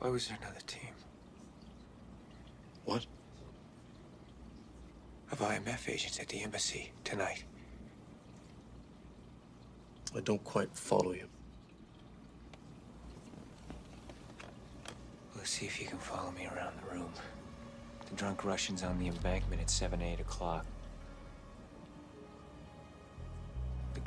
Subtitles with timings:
[0.00, 0.94] Why was there another team
[2.86, 3.04] What?
[5.30, 7.44] of IMF agents at the embassy tonight?
[10.16, 11.28] I don't quite follow you.
[15.36, 17.12] Let's see if you can follow me around the room.
[18.08, 20.66] The drunk Russians on the embankment at 7, 8 o'clock.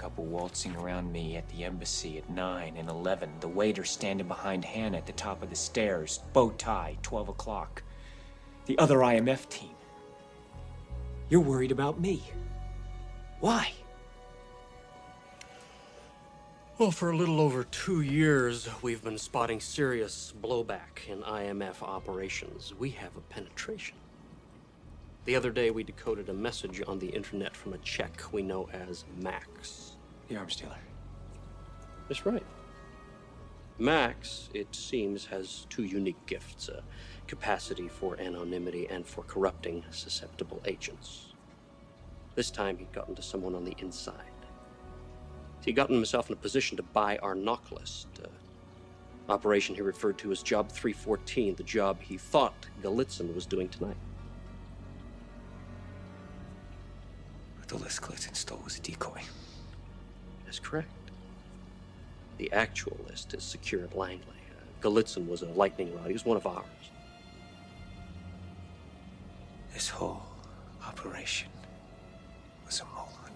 [0.04, 3.30] Couple waltzing around me at the embassy at 9 and 11.
[3.40, 6.20] The waiter standing behind Hannah at the top of the stairs.
[6.34, 7.82] Bow tie, 12 o'clock.
[8.66, 9.70] The other IMF team.
[11.30, 12.22] You're worried about me.
[13.40, 13.72] Why?
[16.78, 22.74] Well, for a little over two years, we've been spotting serious blowback in IMF operations.
[22.78, 23.96] We have a penetration.
[25.24, 28.68] The other day, we decoded a message on the internet from a Czech we know
[28.74, 29.93] as Max.
[30.34, 30.80] The arms dealer.
[32.08, 32.44] That's right.
[33.78, 36.82] Max, it seems, has two unique gifts a
[37.28, 41.34] capacity for anonymity and for corrupting susceptible agents.
[42.34, 44.16] This time, he'd gotten to someone on the inside.
[45.64, 48.08] He'd gotten himself in a position to buy our knock list.
[48.20, 53.70] Uh, operation he referred to as Job 314, the job he thought Golitsyn was doing
[53.70, 53.98] tonight.
[57.60, 59.22] But the list Glitz stole was a decoy.
[60.54, 61.10] That's correct.
[62.38, 64.22] The actual list is secure at Langley.
[64.52, 66.06] Uh, Golitsyn was a lightning rod.
[66.06, 66.64] He was one of ours.
[69.74, 70.22] This whole
[70.86, 71.50] operation
[72.68, 73.34] was a mole hunt.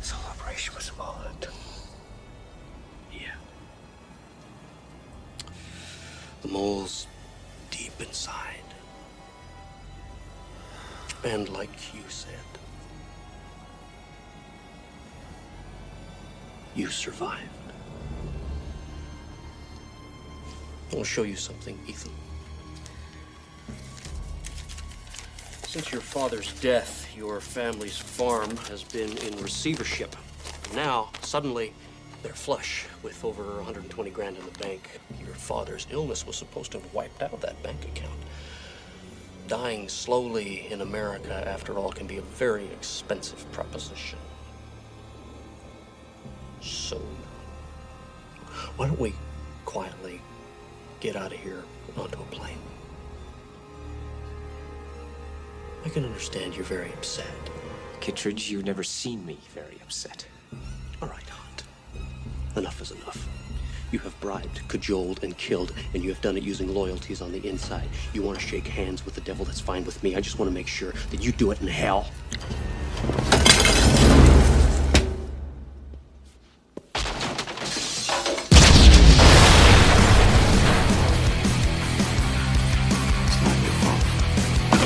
[0.00, 1.14] This whole operation was a mole.
[3.10, 3.28] Yeah.
[6.42, 7.06] The mole's
[7.70, 8.65] deep inside.
[11.26, 12.30] And like you said,
[16.76, 17.50] you survived.
[20.92, 22.12] I'll show you something, Ethan.
[25.64, 30.14] Since your father's death, your family's farm has been in receivership.
[30.76, 31.74] Now, suddenly,
[32.22, 35.00] they're flush with over 120 grand in the bank.
[35.24, 38.20] Your father's illness was supposed to have wiped out that bank account.
[39.48, 44.18] Dying slowly in America, after all, can be a very expensive proposition.
[46.60, 47.00] So,
[48.76, 49.14] why don't we
[49.64, 50.20] quietly
[50.98, 51.62] get out of here
[51.96, 52.58] onto a plane?
[55.84, 57.26] I can understand you're very upset.
[58.00, 60.26] Kittredge, you've never seen me very upset.
[61.00, 61.62] All right, Hunt.
[62.56, 63.35] Enough is enough.
[63.92, 67.46] You have bribed, cajoled, and killed, and you have done it using loyalties on the
[67.48, 67.88] inside.
[68.12, 70.16] You want to shake hands with the devil, that's fine with me.
[70.16, 72.10] I just want to make sure that you do it in hell.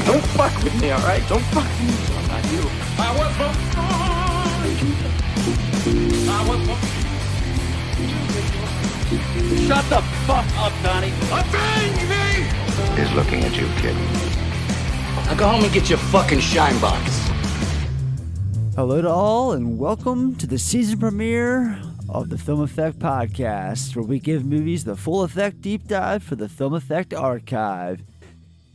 [0.04, 1.26] Don't fuck with me, alright?
[1.26, 1.94] Don't fuck with me.
[2.18, 2.60] I'm not you.
[2.98, 3.56] I was born.
[6.28, 7.09] I was born.
[9.10, 11.12] Shut the fuck up, Donnie.
[11.32, 13.02] Avenge me!
[13.02, 13.96] is looking at you, kid.
[15.26, 17.28] Now go home and get your fucking shine box.
[18.76, 24.04] Hello to all, and welcome to the season premiere of the Film Effect Podcast, where
[24.04, 28.02] we give movies the full effect deep dive for the Film Effect Archive.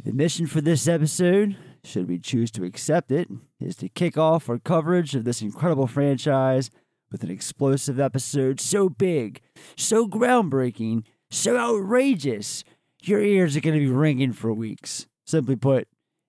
[0.04, 3.30] The mission for this episode, should we choose to accept it,
[3.62, 6.72] is to kick off our coverage of this incredible franchise
[7.16, 9.40] with an explosive episode so big,
[9.78, 12.66] so groundbreaking, so outrageous,
[13.04, 15.08] your ears are going to be ringing for weeks.
[15.26, 15.88] Simply put,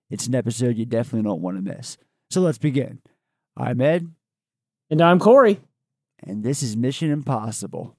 [0.09, 1.97] it's an episode you definitely don't want to miss.
[2.29, 3.01] So let's begin.
[3.57, 4.13] I'm Ed,
[4.89, 5.59] And I'm Corey.
[6.23, 7.93] and this is Mission Impossible.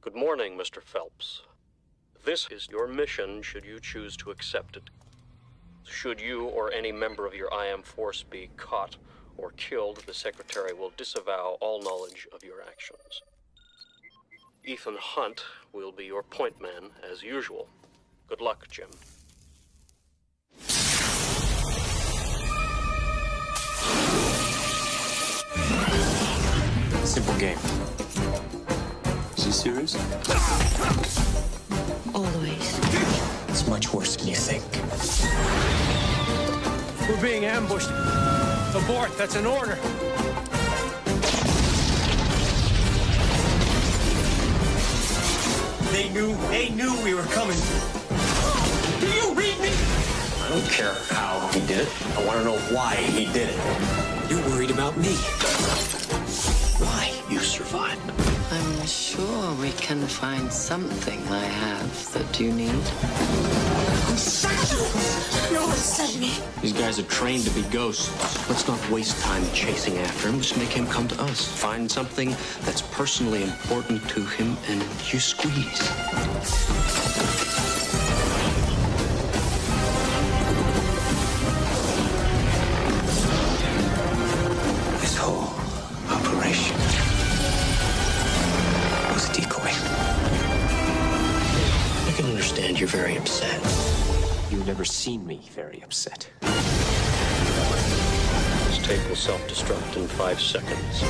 [0.00, 0.82] Good morning, Mr.
[0.82, 1.42] Phelps.
[2.24, 4.90] This is your mission should you choose to accept it.
[5.84, 8.96] Should you or any member of your IM force be caught
[9.40, 13.22] or killed, the Secretary will disavow all knowledge of your actions.
[14.64, 15.42] Ethan Hunt
[15.72, 17.68] will be your point man as usual.
[18.28, 18.90] Good luck, Jim.
[27.04, 27.58] Simple game.
[29.36, 29.96] Is he serious?
[32.14, 32.78] Always.
[33.48, 34.62] It's much worse than you think.
[37.08, 37.90] We're being ambushed.
[38.74, 39.74] Abort, that's an order.
[45.90, 47.56] They knew, they knew we were coming.
[49.00, 49.70] Do you read me?
[50.40, 51.88] I don't care how he did it.
[52.16, 54.30] I want to know why he did it.
[54.30, 55.14] You're worried about me.
[56.78, 57.12] Why?
[57.28, 58.39] You survived.
[58.52, 62.82] I'm sure we can find something I have that you need.
[65.52, 66.32] No one sent me.
[66.60, 68.10] These guys are trained to be ghosts.
[68.48, 70.40] Let's not waste time chasing after him.
[70.40, 71.46] Just make him come to us.
[71.46, 72.30] Find something
[72.62, 74.82] that's personally important to him, and
[75.12, 75.88] you squeeze.
[94.80, 96.30] Never seen me very upset.
[96.40, 96.54] This
[98.78, 101.04] tape will self-destruct in five seconds.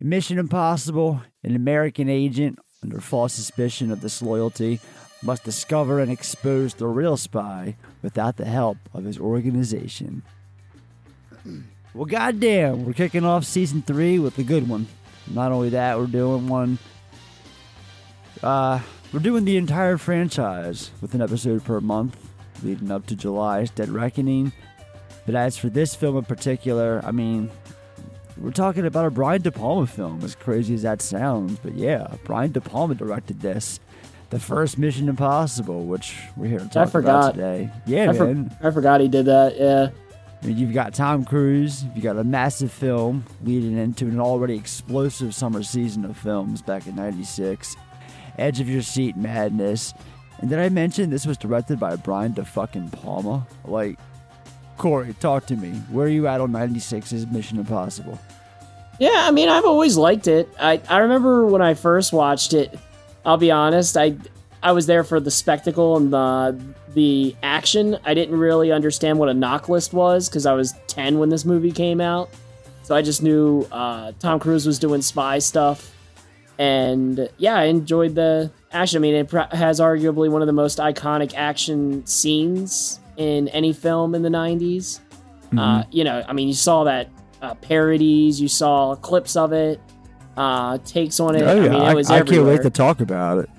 [0.00, 4.80] Mission Impossible, an American agent under false suspicion of disloyalty
[5.22, 10.22] must discover and expose the real spy without the help of his organization.
[11.92, 14.86] Well, goddamn, we're kicking off season three with a good one.
[15.26, 16.78] Not only that, we're doing one.
[18.42, 18.80] Uh,
[19.16, 22.14] we're doing the entire franchise with an episode per month,
[22.62, 24.52] leading up to July's Dead Reckoning.
[25.24, 27.50] But as for this film in particular, I mean,
[28.36, 31.58] we're talking about a Brian De Palma film, as crazy as that sounds.
[31.60, 33.80] But yeah, Brian De Palma directed this.
[34.28, 37.18] The first Mission Impossible, which we're here to talk I forgot.
[37.18, 37.70] about today.
[37.86, 38.54] Yeah, I, for- man.
[38.62, 39.56] I forgot he did that.
[39.58, 39.88] Yeah.
[40.42, 44.56] I mean, you've got Tom Cruise, you've got a massive film leading into an already
[44.56, 47.76] explosive summer season of films back in 96.
[48.38, 49.94] Edge of Your Seat Madness.
[50.38, 53.46] And did I mention this was directed by Brian De fucking Palma?
[53.64, 53.98] Like,
[54.76, 55.70] Corey, talk to me.
[55.90, 58.18] Where are you at on 96's Mission Impossible?
[58.98, 60.48] Yeah, I mean, I've always liked it.
[60.58, 62.78] I, I remember when I first watched it,
[63.24, 64.16] I'll be honest, I
[64.62, 66.58] I was there for the spectacle and the
[66.94, 67.98] the action.
[68.04, 71.44] I didn't really understand what a knock list was because I was 10 when this
[71.44, 72.30] movie came out.
[72.82, 75.92] So I just knew uh, Tom Cruise was doing spy stuff.
[76.58, 78.98] And yeah, I enjoyed the action.
[78.98, 84.14] I mean, it has arguably one of the most iconic action scenes in any film
[84.14, 85.00] in the 90s.
[85.56, 87.08] Uh, you know, I mean, you saw that
[87.40, 89.80] uh, parodies, you saw clips of it,
[90.36, 91.42] uh, takes on it.
[91.42, 91.66] oh, yeah.
[91.66, 93.50] I mean, it was I can't wait to talk about it.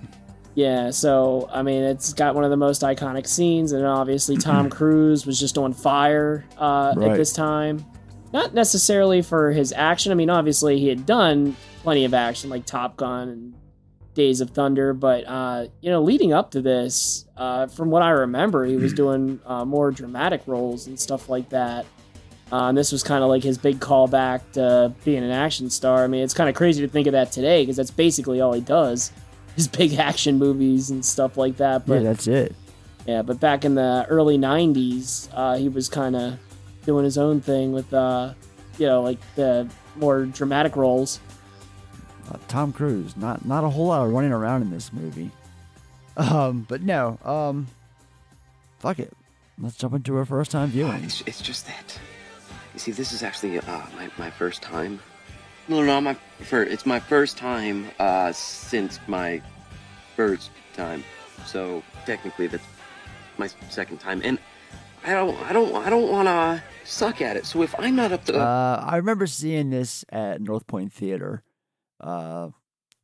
[0.53, 4.69] Yeah, so I mean, it's got one of the most iconic scenes, and obviously Tom
[4.71, 7.11] Cruise was just on fire uh, Right.
[7.11, 7.85] at this time.
[8.33, 10.11] Not necessarily for his action.
[10.11, 11.55] I mean, obviously he had done
[11.87, 13.53] plenty of action, like Top Gun and
[14.13, 18.09] Days of Thunder, but uh, you know, leading up to this, uh, from what I
[18.09, 21.85] remember, he was doing uh, more dramatic roles and stuff like that.
[22.51, 26.03] Uh, and this was kind of like his big callback to being an action star.
[26.03, 28.51] I mean, it's kind of crazy to think of that today because that's basically all
[28.51, 29.13] he does
[29.55, 31.85] his big action movies and stuff like that.
[31.85, 32.55] But yeah, yeah, that's it.
[33.05, 36.37] Yeah, but back in the early '90s, uh, he was kind of
[36.85, 38.33] doing his own thing with, uh,
[38.77, 41.21] you know, like the more dramatic roles.
[42.31, 45.31] Uh, Tom Cruise, not not a whole lot of running around in this movie.
[46.17, 47.67] Um, but no, um,
[48.79, 49.13] fuck it.
[49.59, 51.03] Let's jump into our first time viewing.
[51.03, 51.99] It's, it's just that.
[52.73, 54.99] You see, this is actually uh, my, my first time.
[55.67, 59.41] No, no, my fir- It's my first time uh, since my
[60.15, 61.03] first time.
[61.45, 62.63] So technically, that's
[63.37, 64.39] my second time, and
[65.05, 67.45] I don't, I don't, I don't want to suck at it.
[67.45, 71.43] So if I'm not up to, Uh, I remember seeing this at North Point Theater
[71.99, 72.49] uh,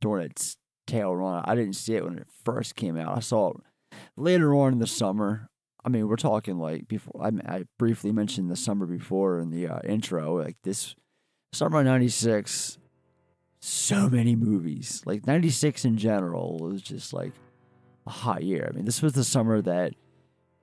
[0.02, 0.58] during its
[0.88, 1.44] tail run.
[1.46, 3.18] I didn't see it when it first came out.
[3.18, 3.58] I saw it
[4.16, 5.50] later on in the summer.
[5.86, 7.22] I mean, we're talking like before.
[7.24, 10.42] I, I briefly mentioned the summer before in the uh, intro.
[10.42, 10.96] Like this
[11.52, 12.78] summer '96,
[13.60, 15.02] so many movies.
[15.06, 17.34] Like '96 in general was just like
[18.08, 18.70] a hot year.
[18.70, 19.94] I mean, this was the summer that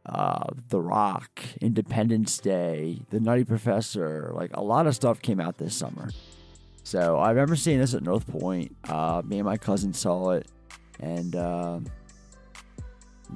[0.06, 5.58] uh, The Rock, Independence Day, The Nutty Professor, like a lot of stuff came out
[5.58, 6.10] this summer.
[6.82, 8.74] So I remember seeing this at North Point.
[8.88, 10.46] Uh, me and my cousin saw it,
[10.98, 11.86] and um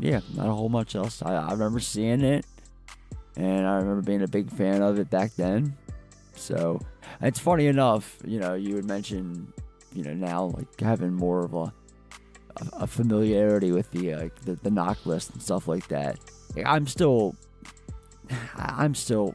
[0.01, 1.23] yeah, not a whole much else.
[1.23, 2.47] I, I remember seeing it,
[3.37, 5.77] and I remember being a big fan of it back then.
[6.35, 6.81] So
[7.21, 9.53] it's funny enough, you know, you would mention,
[9.93, 11.73] you know, now like having more of a
[12.73, 16.19] a, familiarity with the, uh, the the knock list and stuff like that.
[16.65, 17.35] I'm still,
[18.57, 19.35] I'm still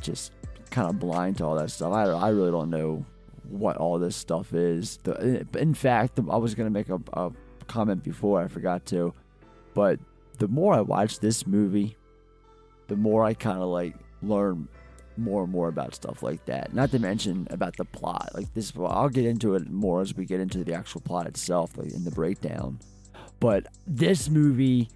[0.00, 0.32] just
[0.70, 1.92] kind of blind to all that stuff.
[1.92, 3.04] I, I really don't know
[3.48, 4.98] what all this stuff is.
[5.04, 7.32] The, in fact, I was gonna make a, a
[7.66, 9.14] comment before I forgot to,
[9.74, 9.98] but
[10.38, 11.96] the more I watch this movie,
[12.88, 14.68] the more I kind of like learn
[15.16, 16.74] more and more about stuff like that.
[16.74, 18.30] Not to mention about the plot.
[18.34, 21.76] Like this, I'll get into it more as we get into the actual plot itself,
[21.76, 22.80] like in the breakdown.
[23.40, 24.88] But this movie,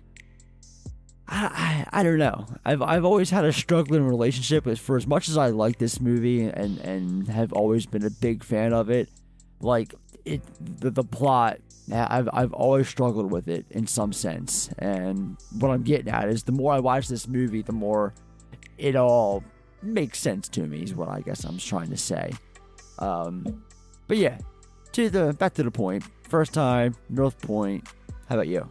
[1.29, 2.47] I, I, I don't know.
[2.65, 6.01] I've I've always had a struggling relationship with for as much as I like this
[6.01, 9.09] movie and and have always been a big fan of it.
[9.61, 10.43] Like it,
[10.81, 11.59] the, the plot.
[11.93, 14.71] I've I've always struggled with it in some sense.
[14.79, 18.13] And what I'm getting at is the more I watch this movie, the more
[18.79, 19.43] it all
[19.83, 20.83] makes sense to me.
[20.83, 22.33] Is what I guess I'm trying to say.
[22.99, 23.65] Um,
[24.09, 24.39] but yeah,
[24.93, 26.05] to the back to the point.
[26.29, 27.87] First time North Point.
[28.29, 28.69] How about you?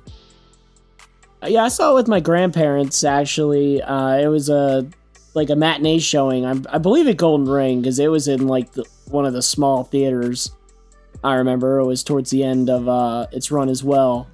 [1.47, 3.03] Yeah, I saw it with my grandparents.
[3.03, 4.87] Actually, uh, it was a
[5.33, 6.45] like a matinee showing.
[6.45, 9.41] I, I believe at Golden Ring because it was in like the, one of the
[9.41, 10.51] small theaters.
[11.23, 14.27] I remember it was towards the end of uh, its run as well.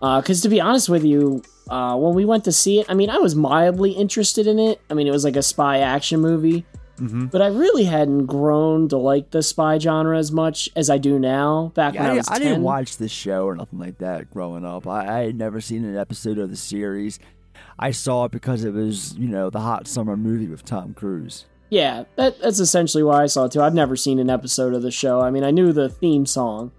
[0.00, 3.10] Because to be honest with you, uh, when we went to see it, I mean,
[3.10, 4.80] I was mildly interested in it.
[4.88, 6.64] I mean, it was like a spy action movie.
[6.96, 7.26] Mm-hmm.
[7.26, 11.18] But I really hadn't grown to like the spy genre as much as I do
[11.18, 11.72] now.
[11.74, 12.42] Back Yeah, when I, I, was I 10.
[12.42, 14.86] didn't watch this show or nothing like that growing up.
[14.86, 17.18] I, I had never seen an episode of the series.
[17.78, 21.44] I saw it because it was, you know, the hot summer movie with Tom Cruise.
[21.68, 23.60] Yeah, that, that's essentially why I saw it too.
[23.60, 25.20] I've never seen an episode of the show.
[25.20, 26.70] I mean, I knew the theme song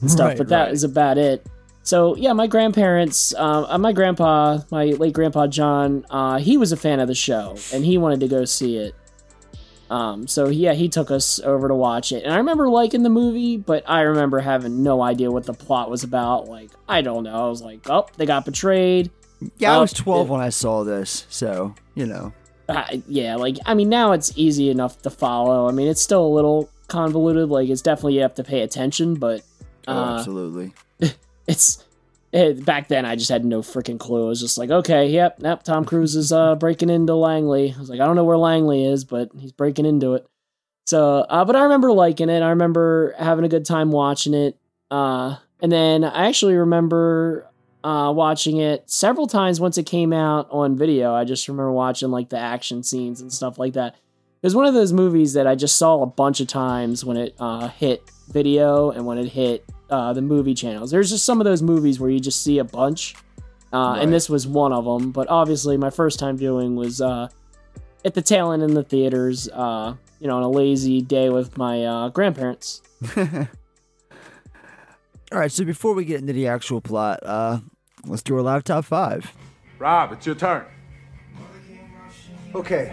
[0.00, 0.72] and stuff, Right, but that right.
[0.72, 1.44] is about it.
[1.82, 6.70] So yeah, my grandparents, uh, uh, my grandpa, my late grandpa John, uh, he was
[6.70, 8.94] a fan of the show and he wanted to go see it.
[9.92, 13.10] Um, so yeah, he took us over to watch it, and I remember liking the
[13.10, 16.48] movie, but I remember having no idea what the plot was about.
[16.48, 17.46] Like, I don't know.
[17.46, 19.10] I was like, oh, they got betrayed.
[19.58, 22.32] Yeah, I Oh, was 12 it- when I saw this, so, you know.
[22.70, 25.68] uh, yeah, like I mean, now it's easy enough to follow.
[25.68, 27.50] I mean, it's still a little convoluted.
[27.50, 29.42] Like, it's definitely you have to pay attention, but
[29.88, 30.72] Oh, uh, absolutely.
[31.46, 31.84] it's
[32.32, 34.24] it, back then I just had no freaking clue.
[34.24, 37.74] I was just like, okay, yep, yep, Tom Cruise is uh, breaking into Langley.
[37.76, 40.26] I was like, I don't know where Langley is, but he's breaking into it.
[40.86, 42.42] So, uh, but I remember liking it.
[42.42, 44.58] I remember having a good time watching it.
[44.90, 47.48] Uh, and then I actually remember
[47.84, 51.14] uh, watching it several times once it came out on video.
[51.14, 53.94] I just remember watching like the action scenes and stuff like that.
[53.94, 57.16] It was one of those movies that I just saw a bunch of times when
[57.16, 60.90] it uh, hit video and when it hit uh, the movie channels.
[60.90, 63.14] There's just some of those movies where you just see a bunch,
[63.72, 64.02] uh, Right.
[64.02, 65.12] and this was one of them.
[65.12, 67.28] But obviously, my first time viewing was uh,
[68.04, 69.48] at the tail end in the theaters.
[69.48, 72.80] Uh, you know, on a lazy day with my uh, grandparents.
[75.32, 77.58] All right, so before we get into the actual plot, uh,
[78.06, 79.32] let's do our live top five.
[79.78, 80.64] Rob, it's your turn.
[82.54, 82.92] Okay,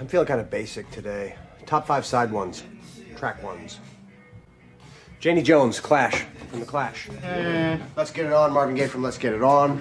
[0.00, 1.34] I'm feeling kind of basic today.
[1.66, 2.62] Top five side ones,
[3.16, 3.80] track ones.
[5.22, 7.08] Janie Jones, Clash, from The Clash.
[7.96, 9.80] Let's Get It On, Marvin Gaye from Let's Get It On.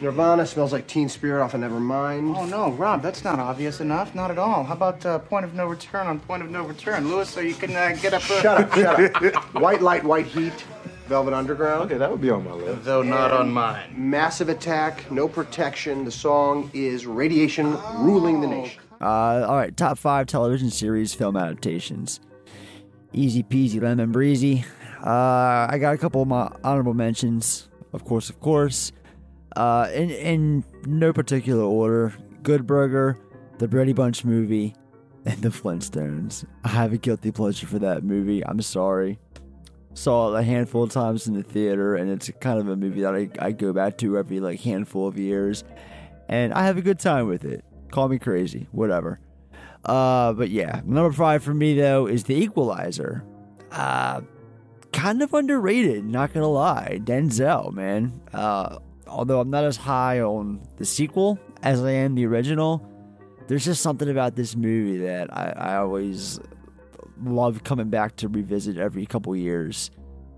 [0.00, 2.34] Nirvana, Smells Like Teen Spirit off of Nevermind.
[2.34, 4.14] Oh no, Rob, that's not obvious enough.
[4.14, 4.64] Not at all.
[4.64, 7.28] How about uh, point of no return on point of no return, Lewis?
[7.28, 8.22] So you can uh, get up.
[8.30, 8.40] Uh...
[8.40, 9.54] Shut up, shut up.
[9.60, 10.54] White Light, White Heat,
[11.06, 11.82] Velvet Underground.
[11.82, 12.84] Okay, that would be on my list.
[12.86, 13.92] Though not on mine.
[13.94, 16.06] Massive Attack, No Protection.
[16.06, 18.80] The song is Radiation Ruling the Nation.
[19.02, 22.20] Uh, all right, top five television series film adaptations.
[23.12, 24.64] Easy peasy lemon breezy.
[25.04, 28.92] Uh, I got a couple of my honorable mentions, of course, of course.
[29.56, 32.12] Uh, in in no particular order:
[32.42, 33.18] Good Burger,
[33.58, 34.74] the Brady Bunch movie,
[35.24, 36.44] and the Flintstones.
[36.64, 38.44] I have a guilty pleasure for that movie.
[38.44, 39.18] I'm sorry.
[39.94, 43.00] Saw it a handful of times in the theater, and it's kind of a movie
[43.00, 45.64] that I, I go back to every like handful of years,
[46.28, 47.64] and I have a good time with it.
[47.90, 49.18] Call me crazy, whatever.
[49.84, 53.24] Uh, but yeah, number five for me though is The Equalizer.
[53.70, 54.22] Uh,
[54.92, 57.00] kind of underrated, not gonna lie.
[57.02, 58.20] Denzel, man.
[58.32, 62.86] Uh, although I'm not as high on the sequel as I am the original,
[63.46, 66.40] there's just something about this movie that I, I always
[67.22, 69.90] love coming back to revisit every couple years.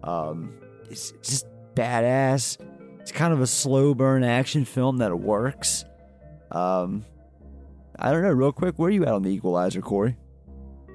[0.03, 0.55] Um,
[0.89, 2.59] it's just badass.
[3.01, 5.85] It's kind of a slow burn action film that works.
[6.51, 7.05] Um,
[8.01, 8.31] I don't know.
[8.31, 10.17] Real quick, where are you at on the Equalizer, Corey?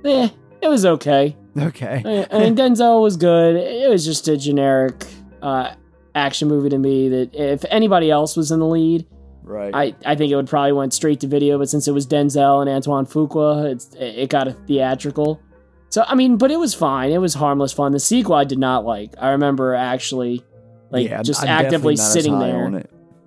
[0.04, 0.30] Eh,
[0.62, 1.36] it was okay.
[1.58, 2.02] Okay.
[2.06, 3.56] I, I mean, Denzel was good.
[3.56, 5.06] It was just a generic
[5.42, 5.74] uh,
[6.16, 7.10] action movie to me.
[7.10, 9.06] That if anybody else was in the lead,
[9.44, 11.58] right, I, I think it would probably went straight to video.
[11.58, 15.42] But since it was Denzel and Antoine Fuqua, it's it got a theatrical.
[15.90, 17.12] So I mean, but it was fine.
[17.12, 17.92] It was harmless fun.
[17.92, 19.14] The sequel I did not like.
[19.18, 20.44] I remember actually,
[20.90, 22.86] like Yeah, just I'm actively sitting there.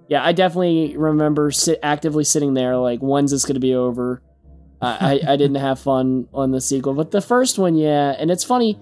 [0.09, 4.23] Yeah, I definitely remember sit, actively sitting there like, when's this going to be over?
[4.81, 8.15] I, I I didn't have fun on the sequel, but the first one, yeah.
[8.19, 8.79] And it's funny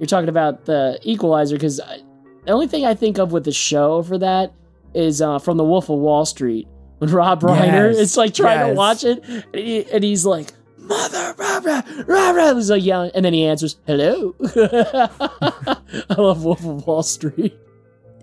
[0.00, 4.02] you're talking about the Equalizer because the only thing I think of with the show
[4.02, 4.52] for that
[4.94, 6.66] is uh, from The Wolf of Wall Street
[6.98, 10.52] when Rob Reiner Yes, is like trying to watch it, and, he, and he's like,
[10.78, 16.44] "Mother, rah, rah, rah, rah," he's like yelling, and then he answers, "Hello." I love
[16.44, 17.56] Wolf of Wall Street.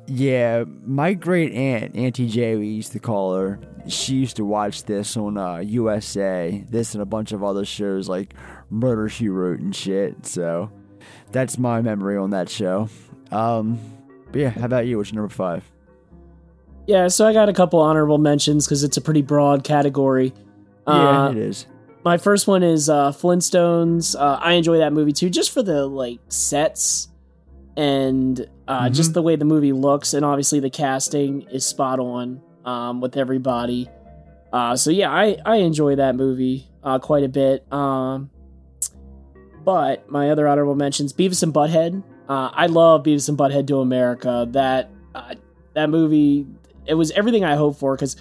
[0.08, 3.60] Yeah, my great aunt, Auntie J, we used to call her.
[3.88, 6.64] She used to watch this on uh, USA.
[6.70, 8.34] This and a bunch of other shows like
[8.70, 10.26] Murder She Wrote and shit.
[10.26, 10.72] So
[11.32, 12.90] that's my memory on that show.
[13.32, 13.80] Um,
[14.32, 14.98] but yeah, how about you?
[14.98, 15.70] What's your number five?
[16.86, 20.34] Yeah, so I got a couple honorable mentions because it's a pretty broad category.
[20.88, 21.66] Yeah, Uh, it is.
[22.06, 24.16] My first one is uh, Flintstones.
[24.18, 27.10] Uh, I enjoy that movie too, just for the like sets
[27.78, 28.94] and uh, Mhm.
[28.94, 33.16] just the way the movie looks, and obviously the casting is spot on um, with
[33.16, 33.88] everybody.
[34.52, 37.72] Uh, so yeah, I I enjoy that movie uh, quite a bit.
[37.72, 38.30] Um,
[39.64, 42.04] but my other honorable mentions: Beavis and Butthead.
[42.28, 44.48] Uh, I love Beavis and Butthead to America.
[44.52, 45.36] That uh,
[45.74, 46.46] that movie,
[46.86, 48.16] it was everything I hoped for because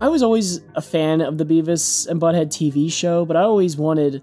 [0.00, 3.76] I was always a fan of the Beavis and Butthead TV show, but I always
[3.76, 4.22] wanted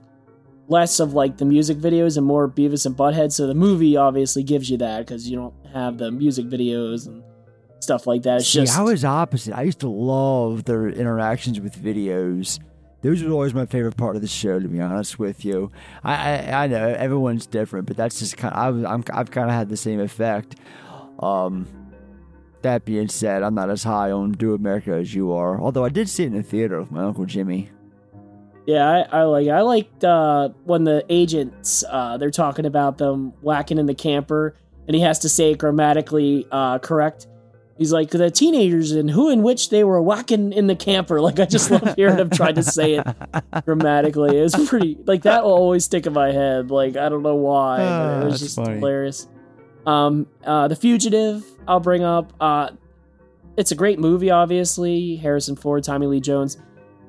[0.70, 3.32] less of like the music videos and more Beavis and Butthead.
[3.32, 7.24] So the movie obviously gives you that because you don't have the music videos and
[7.80, 8.38] stuff like that.
[8.38, 9.58] It's See, just I was opposite.
[9.58, 12.60] I used to love their interactions with videos.
[13.02, 15.72] Those were always my favorite part of the show, to be honest with you.
[16.04, 18.54] I I, I know everyone's different, but that's just kind.
[18.54, 20.56] Of, I was I'm, I've kind of had the same effect.
[21.20, 21.68] Um,
[22.62, 25.60] that being said, I'm not as high on Do America as you are.
[25.60, 27.70] Although I did see it in the theater with my uncle Jimmy.
[28.66, 33.34] Yeah, I, I like I liked uh, when the agents uh, they're talking about them
[33.42, 34.56] whacking in the camper,
[34.88, 37.28] and he has to say it grammatically uh, correct.
[37.78, 41.22] He's like the teenagers and who in which they were whacking in the camper.
[41.30, 43.08] Like I just love hearing him try to say it
[43.66, 44.38] grammatically.
[44.38, 46.70] It's pretty like that will always stick in my head.
[46.70, 48.76] Like I don't know why, Ah, it was that's just funny.
[48.76, 49.28] hilarious.
[49.86, 52.34] Um, uh, the fugitive I'll bring up.
[52.40, 52.72] Uh,
[53.58, 55.16] it's a great movie, obviously.
[55.16, 56.58] Harrison Ford, Tommy Lee Jones.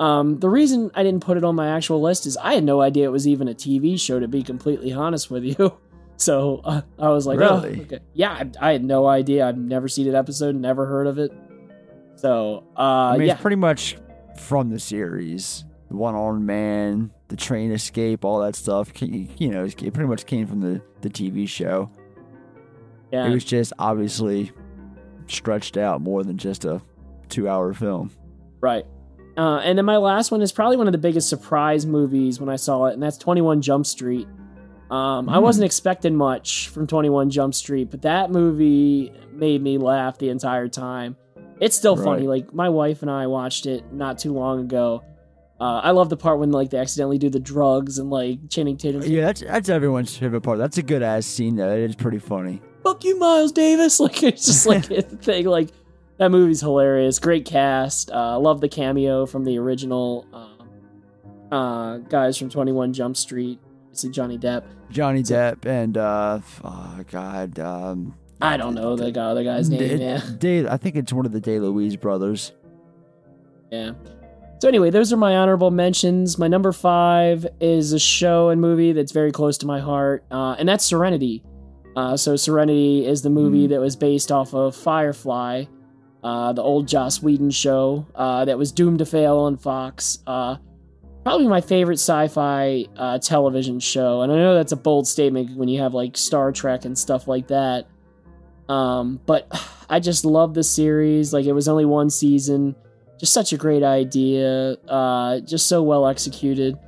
[0.01, 2.81] Um, the reason I didn't put it on my actual list is I had no
[2.81, 4.19] idea it was even a TV show.
[4.19, 5.77] To be completely honest with you,
[6.17, 7.81] so uh, I was like, Really?
[7.81, 7.99] oh, okay.
[8.15, 9.47] yeah, I, I had no idea.
[9.47, 11.33] I've never seen an episode, never heard of it.
[12.17, 13.97] So, uh, I mean, yeah, it's pretty much
[14.39, 15.65] from the series.
[15.89, 18.91] The One Armed Man, the train escape, all that stuff.
[19.03, 21.91] You know, it pretty much came from the the TV show.
[23.13, 23.27] yeah.
[23.27, 24.53] It was just obviously
[25.27, 26.81] stretched out more than just a
[27.29, 28.11] two hour film.
[28.61, 28.87] Right.
[29.37, 32.49] Uh, and then my last one is probably one of the biggest surprise movies when
[32.49, 34.27] I saw it, and that's 21 Jump Street.
[34.91, 35.45] Um, I Hmm.
[35.45, 40.69] wasn't expecting much from 21 Jump Street, but that movie made me laugh the entire
[40.69, 41.17] time.
[41.61, 42.27] It's still funny.
[42.27, 45.03] Like my wife and I watched it not too long ago.
[45.61, 48.79] Uh, I love the part when like they accidentally do the drugs and like Channing
[48.79, 49.03] Tatum.
[49.03, 50.59] Yeah, that's that's everyone's favorite part.
[50.59, 51.71] That's a good ass scene though.
[51.71, 52.61] It is pretty funny.
[52.83, 54.01] fuck you, Miles Davis.
[54.01, 55.45] Like it's just like a thing.
[55.47, 55.69] Like
[56.21, 57.19] that movie's hilarious.
[57.19, 58.13] Great cast.
[58.13, 63.59] Uh, love the cameo from the original uh, uh, guys from Twenty One Jump Street.
[63.91, 64.63] It's Johnny Depp.
[64.91, 69.81] Johnny Depp and uh, oh god, um, I don't know the guy, other guy's name.
[69.83, 72.53] it- Yeah, Day, I think it's one of the DeLuise brothers.
[73.73, 73.93] yeah.
[74.61, 76.37] So anyway, those are my honorable mentions.
[76.39, 80.55] My number five is a show and movie that's very close to my heart, uh,
[80.59, 81.43] and that's Serenity.
[81.97, 85.65] Uh, so Serenity is the movie that was based off of Firefly,
[86.23, 90.19] uh, the old Joss Whedon show uh, that was doomed to fail on Fox.
[90.27, 90.57] Uh,
[91.23, 95.69] probably my favorite sci-fi uh, television show, and I know that's a bold statement when
[95.69, 97.87] you have like Star Trek and stuff like that.
[98.69, 99.49] Um, but
[99.91, 101.33] I just love the series.
[101.33, 102.77] Like it was only one season,
[103.19, 104.73] just such a great idea.
[104.89, 106.79] Uh, just so well executed.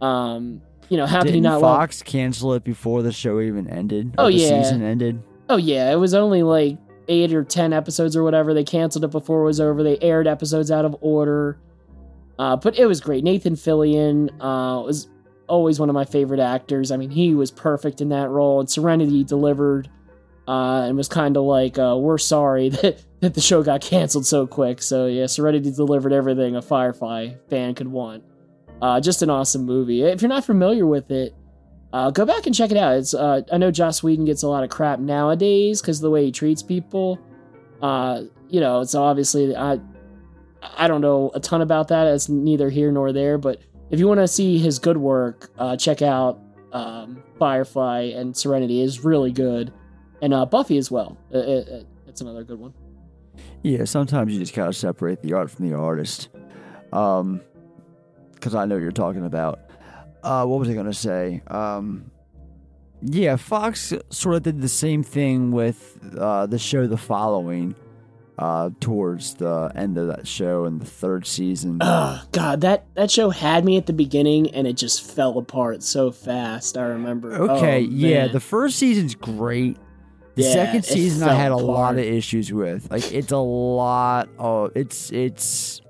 [0.00, 1.78] Um, you know, how Didn't you not love?
[1.78, 4.14] Fox cancel it before the show even ended?
[4.16, 4.62] Oh, yeah.
[4.62, 5.22] season ended.
[5.50, 6.76] Oh yeah, it was only like
[7.08, 8.54] eight or ten episodes or whatever.
[8.54, 9.82] They canceled it before it was over.
[9.82, 11.58] They aired episodes out of order.
[12.38, 13.24] Uh, but it was great.
[13.24, 15.08] Nathan Fillion uh, was
[15.48, 16.92] always one of my favorite actors.
[16.92, 18.60] I mean, he was perfect in that role.
[18.60, 19.88] And Serenity delivered
[20.46, 24.26] uh, and was kind of like, uh, we're sorry that, that the show got canceled
[24.26, 24.80] so quick.
[24.82, 28.24] So yeah, Serenity delivered everything a Firefly fan could want.
[28.80, 30.02] Uh, just an awesome movie.
[30.02, 31.34] If you're not familiar with it,
[31.92, 32.96] uh, go back and check it out.
[32.96, 36.10] It's uh, I know Joss Whedon gets a lot of crap nowadays because of the
[36.10, 37.18] way he treats people.
[37.80, 39.78] Uh, you know, it's obviously I
[40.76, 42.06] I don't know a ton about that.
[42.06, 43.38] It's neither here nor there.
[43.38, 46.40] But if you want to see his good work, uh, check out
[46.72, 49.72] um, Firefly and Serenity is really good,
[50.20, 51.16] and uh, Buffy as well.
[51.32, 52.74] Uh, uh, it's another good one.
[53.62, 56.28] Yeah, sometimes you just gotta separate the art from the artist.
[56.92, 57.40] Um,
[58.34, 59.67] because I know you're talking about.
[60.22, 61.42] Uh, what was I gonna say?
[61.46, 62.10] Um,
[63.02, 67.74] yeah, Fox sort of did the same thing with uh, the show The Following.
[68.36, 71.78] Uh, towards the end of that show in the third season.
[71.80, 75.82] Oh God, that that show had me at the beginning, and it just fell apart
[75.82, 76.78] so fast.
[76.78, 77.32] I remember.
[77.34, 79.76] Okay, Oh, yeah, the first season's great.
[80.36, 82.88] The Yeah, second season I had a lot of issues with.
[82.92, 85.80] Like it's a lot of it's it's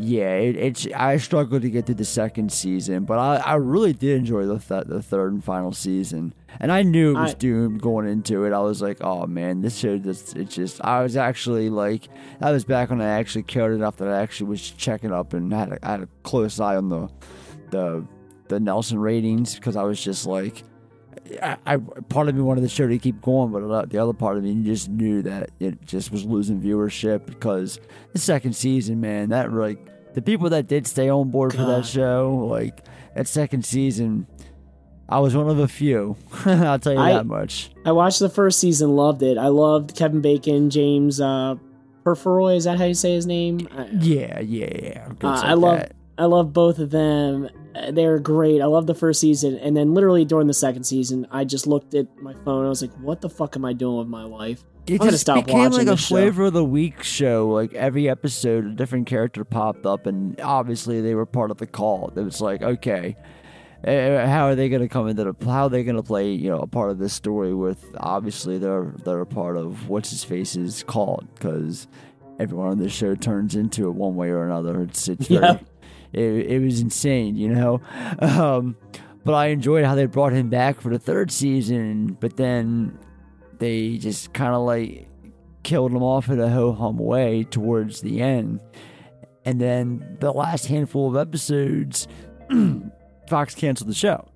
[0.00, 3.92] yeah, it, it's I struggled to get through the second season, but I, I really
[3.92, 6.34] did enjoy the th- the third and final season.
[6.60, 8.52] And I knew it was I- doomed going into it.
[8.52, 12.08] I was like, oh man, this show just it's just I was actually like
[12.38, 15.52] that was back when I actually cared enough that I actually was checking up and
[15.52, 17.08] had a, had a close eye on the
[17.70, 18.06] the
[18.46, 20.62] the Nielsen ratings because I was just like
[21.42, 24.36] I, I part of me wanted the show to keep going, but the other part
[24.36, 27.80] of me just knew that it just was losing viewership because
[28.12, 31.86] the second season, man, that like the people that did stay on board for that
[31.86, 34.26] show, like that second season,
[35.08, 36.16] I was one of a few.
[36.44, 37.70] I'll tell you I- that much.
[37.84, 39.38] I watched the first season, loved it.
[39.38, 41.56] I loved Kevin Bacon, James uh,
[42.04, 42.56] Purefoy.
[42.56, 43.66] Is that how you say his name?
[43.92, 45.08] Yeah, yeah, yeah.
[45.22, 45.82] Uh, stuff I love.
[46.18, 47.48] I love both of them.
[47.90, 48.60] They're great.
[48.60, 51.94] I love the first season, and then literally during the second season, I just looked
[51.94, 52.64] at my phone.
[52.66, 54.64] I was like, "What the fuck am I doing with my life?
[54.86, 57.48] It I'm just stop became watching like a this show." flavor of the week show.
[57.50, 61.66] Like every episode, a different character popped up, and obviously they were part of the
[61.66, 62.12] call.
[62.16, 63.16] It was like, okay,
[63.86, 65.44] uh, how are they going to come into the?
[65.44, 66.32] How are they going to play?
[66.32, 70.10] You know, a part of this story with obviously they're they're a part of what's
[70.10, 71.86] his face's is called because
[72.40, 74.82] everyone on this show turns into it one way or another.
[74.82, 75.64] It's it's very, Yep.
[76.12, 77.80] It, it was insane, you know.
[78.20, 78.76] Um,
[79.24, 82.98] but I enjoyed how they brought him back for the third season, but then
[83.58, 85.08] they just kind of like
[85.62, 88.60] killed him off in a ho hum way towards the end.
[89.44, 92.08] And then the last handful of episodes,
[93.28, 94.28] Fox canceled the show.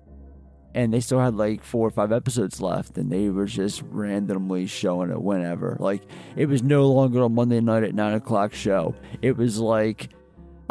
[0.75, 4.65] And they still had like four or five episodes left, and they were just randomly
[4.65, 5.77] showing it whenever.
[5.79, 6.01] Like,
[6.35, 8.95] it was no longer a Monday night at nine o'clock show.
[9.21, 10.09] It was like,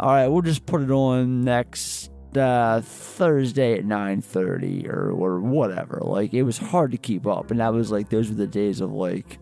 [0.03, 5.39] all right, we'll just put it on next uh, Thursday at nine thirty or or
[5.39, 6.01] whatever.
[6.03, 8.81] Like it was hard to keep up, and that was like those were the days
[8.81, 9.39] of like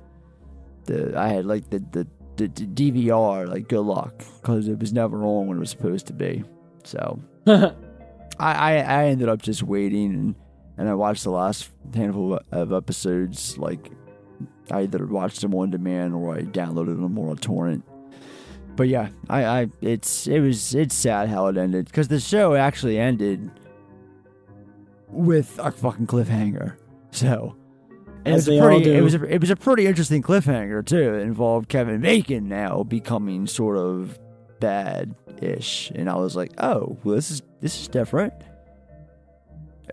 [0.85, 3.47] the I had like the the, the, the DVR.
[3.47, 6.43] Like good luck because it was never on when it was supposed to be.
[6.83, 7.73] So I,
[8.39, 10.35] I I ended up just waiting and
[10.77, 13.57] and I watched the last handful of episodes.
[13.57, 13.89] Like
[14.69, 17.83] I either watched them on demand or I downloaded them on a torrent.
[18.75, 22.55] But yeah, I, I it's it was it's sad how it ended because the show
[22.55, 23.51] actually ended
[25.09, 26.77] with a fucking cliffhanger.
[27.11, 27.55] So
[28.25, 30.85] it was they a all pretty it was a, it was a pretty interesting cliffhanger
[30.85, 31.15] too.
[31.15, 34.17] It involved Kevin Bacon now becoming sort of
[34.59, 38.33] bad ish, and I was like, oh, well, this is this is different.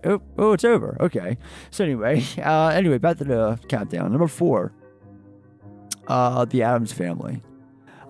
[0.05, 0.95] Oh, oh, it's over.
[1.01, 1.37] Okay.
[1.71, 4.11] So anyway, uh, anyway, back to the countdown.
[4.11, 4.71] Number four,
[6.07, 7.43] uh, the Addams Family.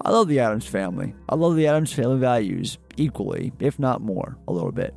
[0.02, 1.14] I love the Addams Family.
[1.28, 4.96] I love the Addams Family values equally, if not more, a little bit.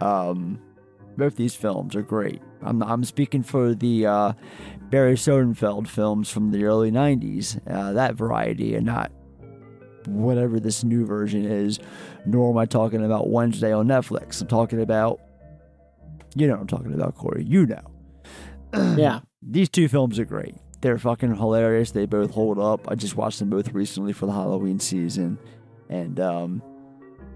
[0.00, 0.60] Um,
[1.16, 2.42] both these films are great.
[2.62, 4.32] I'm I'm speaking for the uh,
[4.90, 9.10] Barry Sonnenfeld films from the early '90s, uh, that variety, and not
[10.06, 11.78] whatever this new version is.
[12.24, 14.40] Nor am I talking about Wednesday on Netflix.
[14.40, 15.20] I'm talking about,
[16.34, 17.44] you know, I'm talking about Corey.
[17.44, 18.96] You know.
[18.96, 19.20] yeah.
[19.48, 20.56] These two films are great.
[20.86, 21.90] They're fucking hilarious.
[21.90, 22.88] They both hold up.
[22.88, 25.36] I just watched them both recently for the Halloween season.
[25.88, 26.62] And um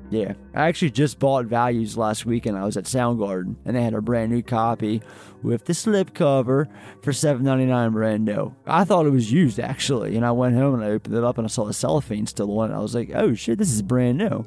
[0.09, 2.57] yeah, I actually just bought Values last weekend.
[2.57, 5.03] I was at Soundgarden and they had a brand new copy
[5.43, 6.69] with the slipcover
[7.03, 8.55] for seven ninety nine brand new.
[8.69, 11.37] I thought it was used actually, and I went home and I opened it up
[11.37, 12.77] and I saw the cellophane still on it.
[12.77, 14.47] I was like, "Oh shit, this is brand new."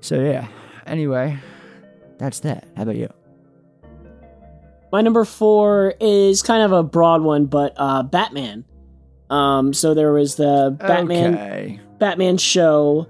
[0.00, 0.46] So yeah.
[0.86, 1.36] Anyway,
[2.18, 2.68] that's that.
[2.76, 3.12] How about you?
[4.92, 8.64] My number four is kind of a broad one, but uh, Batman.
[9.28, 11.80] Um, so there was the Batman Okay.
[11.98, 13.06] Batman show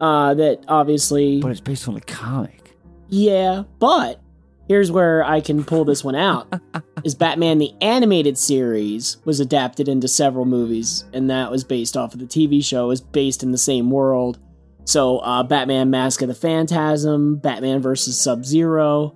[0.00, 2.74] uh, that obviously, But it's based on a comic.
[3.08, 3.64] yeah.
[3.78, 4.22] But
[4.68, 6.50] here's where I can pull this one out:
[7.04, 12.14] is Batman the animated series was adapted into several movies, and that was based off
[12.14, 12.84] of the TV show.
[12.86, 14.38] It was based in the same world.
[14.86, 19.14] So uh, Batman: Mask of the Phantasm, Batman versus Sub Zero.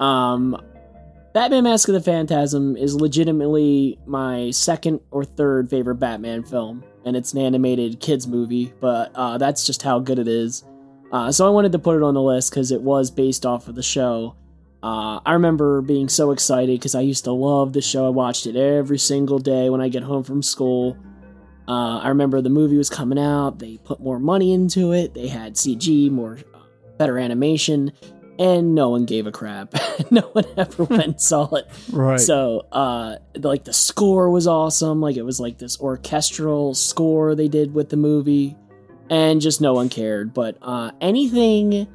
[0.00, 0.58] Um,
[1.36, 7.14] Batman Mask of the Phantasm is legitimately my second or third favorite Batman film, and
[7.14, 10.64] it's an animated kids movie, but uh, that's just how good it is.
[11.12, 13.68] Uh, so I wanted to put it on the list because it was based off
[13.68, 14.34] of the show.
[14.82, 18.06] Uh, I remember being so excited because I used to love the show.
[18.06, 20.96] I watched it every single day when I get home from school.
[21.68, 23.58] Uh, I remember the movie was coming out.
[23.58, 25.12] They put more money into it.
[25.12, 26.60] They had CG, more uh,
[26.96, 27.92] better animation,
[28.38, 29.74] and no one gave a crap.
[30.10, 31.68] no one ever went and saw it.
[31.90, 32.20] Right.
[32.20, 35.00] So, uh, like the score was awesome.
[35.00, 38.56] Like it was like this orchestral score they did with the movie,
[39.10, 40.34] and just no one cared.
[40.34, 41.88] But uh, anything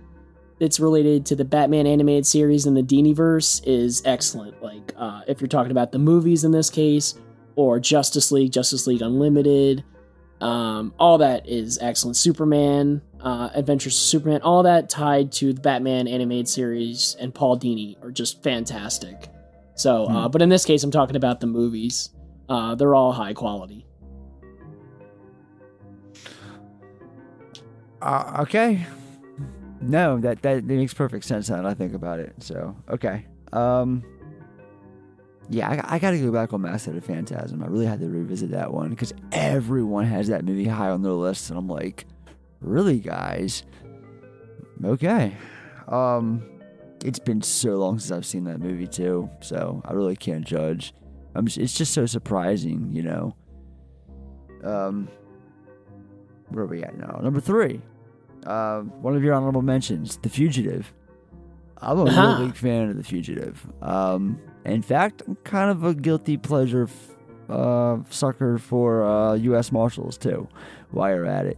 [0.59, 4.61] that's related to the Batman animated series and the Diniverse is excellent.
[4.61, 7.15] Like, uh, if you're talking about the movies in this case,
[7.55, 9.83] or Justice League, Justice League Unlimited,
[10.39, 12.17] um, all that is excellent.
[12.17, 17.57] Superman, uh, Adventures of Superman, all that tied to the Batman animated series and Paul
[17.57, 19.29] Dini are just fantastic.
[19.75, 22.09] So, uh, but in this case, I'm talking about the movies.
[22.47, 23.85] Uh, they're all high quality.
[28.01, 28.85] Uh, okay.
[29.81, 32.35] No, that, that that makes perfect sense now that I think about it.
[32.39, 33.25] So okay.
[33.53, 34.03] Um.
[35.49, 37.61] Yeah, I, I got to go back on Master of Phantasm.
[37.61, 41.11] I really had to revisit that one because everyone has that movie high on their
[41.11, 42.05] list, and I'm like,
[42.61, 43.63] really, guys?
[44.83, 45.35] Okay.
[45.87, 46.43] Um,
[47.03, 50.93] it's been so long since I've seen that movie too, so I really can't judge.
[51.35, 53.35] I'm it's just so surprising, you know.
[54.63, 55.07] Um,
[56.49, 57.19] where are we at now?
[57.23, 57.81] Number three.
[58.45, 60.93] Uh, one of your honorable mentions, The Fugitive.
[61.77, 62.37] I'm a Uh-huh.
[62.39, 63.65] real big fan of The Fugitive.
[63.81, 67.15] Um, in fact, I'm kind of a guilty pleasure f-
[67.49, 69.71] uh, sucker for uh, U.S.
[69.71, 70.47] Marshals too.
[70.91, 71.57] While you're at it,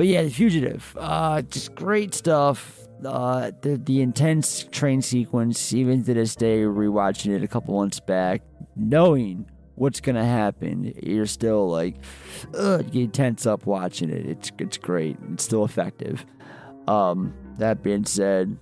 [0.00, 2.88] but yeah, The Fugitive, uh, just great stuff.
[3.04, 8.00] Uh, the the intense train sequence, even to this day, rewatching it a couple months
[8.00, 8.40] back,
[8.74, 11.96] knowing what's gonna happen, you're still like,
[12.56, 14.24] ugh, you tense up watching it.
[14.24, 15.18] It's it's great.
[15.34, 16.24] It's still effective.
[16.88, 18.56] Um, that being said,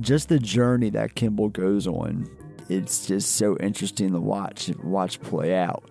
[0.00, 2.28] just the journey that Kimball goes on,
[2.68, 5.90] it's just so interesting to watch watch play out.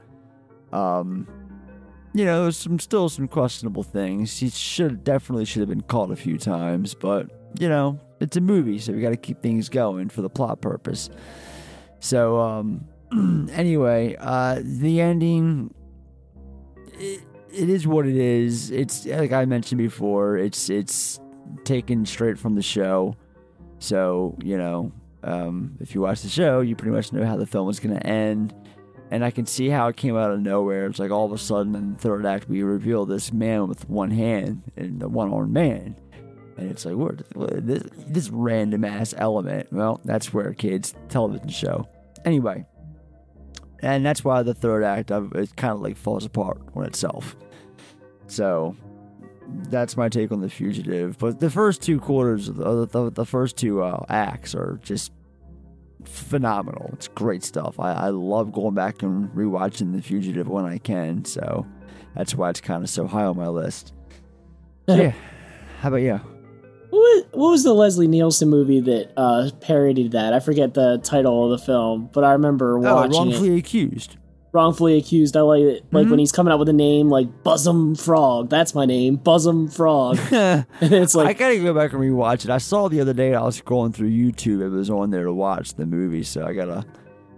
[0.71, 1.27] Um,
[2.15, 4.37] you know, there's some still some questionable things.
[4.37, 8.41] He should definitely should have been caught a few times, but you know, it's a
[8.41, 11.09] movie, so we got to keep things going for the plot purpose.
[11.99, 12.87] So, um,
[13.51, 15.73] anyway, uh, the ending.
[16.93, 18.71] It, it is what it is.
[18.71, 20.37] It's like I mentioned before.
[20.37, 21.19] It's it's
[21.65, 23.17] taken straight from the show.
[23.79, 27.45] So you know, um, if you watch the show, you pretty much know how the
[27.45, 28.53] film is going to end.
[29.15, 30.87] And I can see how it came out of nowhere.
[30.87, 33.87] It's like all of a sudden in the third act, we reveal this man with
[33.89, 35.95] one hand and the one armed man.
[36.57, 39.71] And it's like, what, this, this random ass element.
[39.71, 41.87] Well, that's where kids' television show.
[42.25, 42.65] Anyway,
[43.79, 47.37] and that's why the third act of it kind of like falls apart on itself.
[48.27, 48.75] So
[49.69, 51.17] that's my take on the fugitive.
[51.19, 55.13] But the first two quarters, the the, the first two uh, acts are just
[56.05, 56.89] phenomenal.
[56.93, 57.79] It's great stuff.
[57.79, 61.25] I, I love going back and rewatching the fugitive when I can.
[61.25, 61.65] So
[62.15, 63.93] that's why it's kind of so high on my list.
[64.87, 65.13] Yeah.
[65.81, 66.19] How about you?
[66.89, 70.33] What was, what was the Leslie Nielsen movie that uh, parodied that?
[70.33, 73.59] I forget the title of the film, but I remember Oh, watching wrongfully it.
[73.59, 74.17] accused.
[74.55, 75.35] Wrongfully accused.
[75.35, 75.83] I like it.
[75.91, 76.09] Like Mm-hmm.
[76.11, 78.49] when he's coming out with a name like Buzzum Frog.
[78.49, 80.17] That's my name, Buzzum Frog.
[80.31, 82.49] and it's like I gotta go back and rewatch it.
[82.49, 84.61] I saw the other day I was scrolling through YouTube.
[84.65, 86.85] It was on there to watch the movie, so I gotta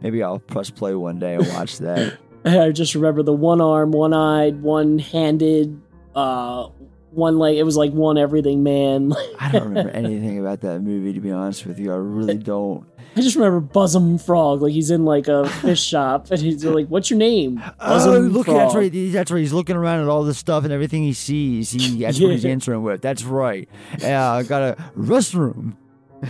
[0.01, 2.17] maybe I'll press play one day and watch that.
[2.45, 5.81] I just remember the one arm, one eyed, one handed,
[6.15, 6.67] uh,
[7.11, 7.57] one leg.
[7.57, 9.11] It was like one everything man.
[9.39, 11.91] I don't remember anything about that movie to be honest with you.
[11.91, 12.85] I really don't.
[13.17, 14.61] I just remember Buzzum Frog.
[14.61, 18.29] Like he's in like a fish shop, and he's like, "What's your name?" Oh, Bosom
[18.29, 18.57] look, Frog.
[18.57, 18.91] that's right.
[19.11, 19.39] That's right.
[19.39, 21.71] He's looking around at all the stuff and everything he sees.
[21.71, 23.01] He that's what he's answering with.
[23.01, 23.67] That's right.
[23.99, 25.75] Yeah, I got a restroom.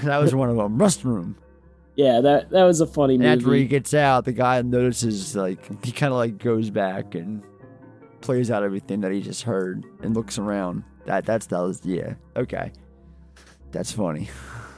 [0.04, 0.78] That was one of them.
[0.78, 1.36] Restroom.
[1.96, 3.34] Yeah, that that was a funny And movie.
[3.38, 7.42] after he gets out, the guy notices like he kind of like goes back and
[8.22, 10.84] plays out everything that he just heard and looks around.
[11.06, 12.72] That that's that was yeah okay.
[13.72, 14.30] That's funny.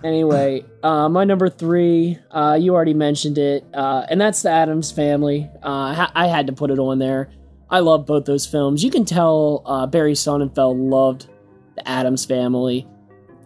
[0.04, 4.92] Anyway, uh, my number three, uh, you already mentioned it, uh, and that's the Addams
[4.92, 5.50] Family.
[5.62, 7.30] Uh, ha- I had to put it on there.
[7.70, 8.84] I love both those films.
[8.84, 11.28] You can tell uh, Barry Sonnenfeld loved
[11.76, 12.88] the Addams Family.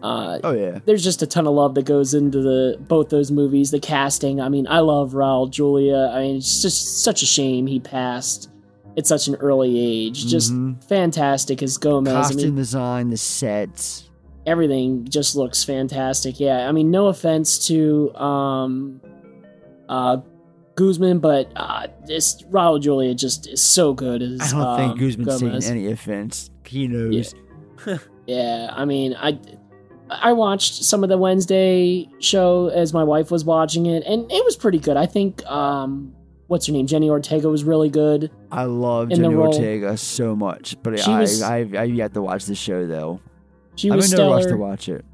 [0.02, 0.78] Uh, Oh yeah.
[0.84, 3.70] there's just a ton of love that goes into the both those movies.
[3.70, 6.10] The casting, I mean, I love Raul Julia.
[6.12, 8.50] I mean, it's just such a shame he passed
[8.98, 10.26] at such an early age.
[10.26, 10.84] Just Mhm.
[10.84, 12.12] fantastic as Gomez.
[12.14, 14.08] I Costume mean, design, the sets.
[14.46, 16.38] Everything just looks fantastic.
[16.40, 19.00] Yeah, I mean, no offense to um,
[19.88, 20.18] uh,
[20.74, 24.40] Guzman, but uh, this Raul Julia just is so good as.
[24.40, 25.64] I don't um, think Guzman's Gomez.
[25.66, 26.50] taking any offense.
[26.66, 27.34] He knows.
[28.26, 29.38] Yeah, I mean, I
[30.08, 34.44] I watched some of the Wednesday show as my wife was watching it, and it
[34.44, 34.96] was pretty good.
[34.96, 36.14] I think um,
[36.46, 38.30] what's her name, Jenny Ortega, was really good.
[38.50, 39.34] I love Jenny.
[39.34, 42.86] Ortega so much, but She I, was- I I've, I've yet to watch the show
[42.86, 43.20] though.
[43.76, 45.04] She I'm was in no rush to watch it.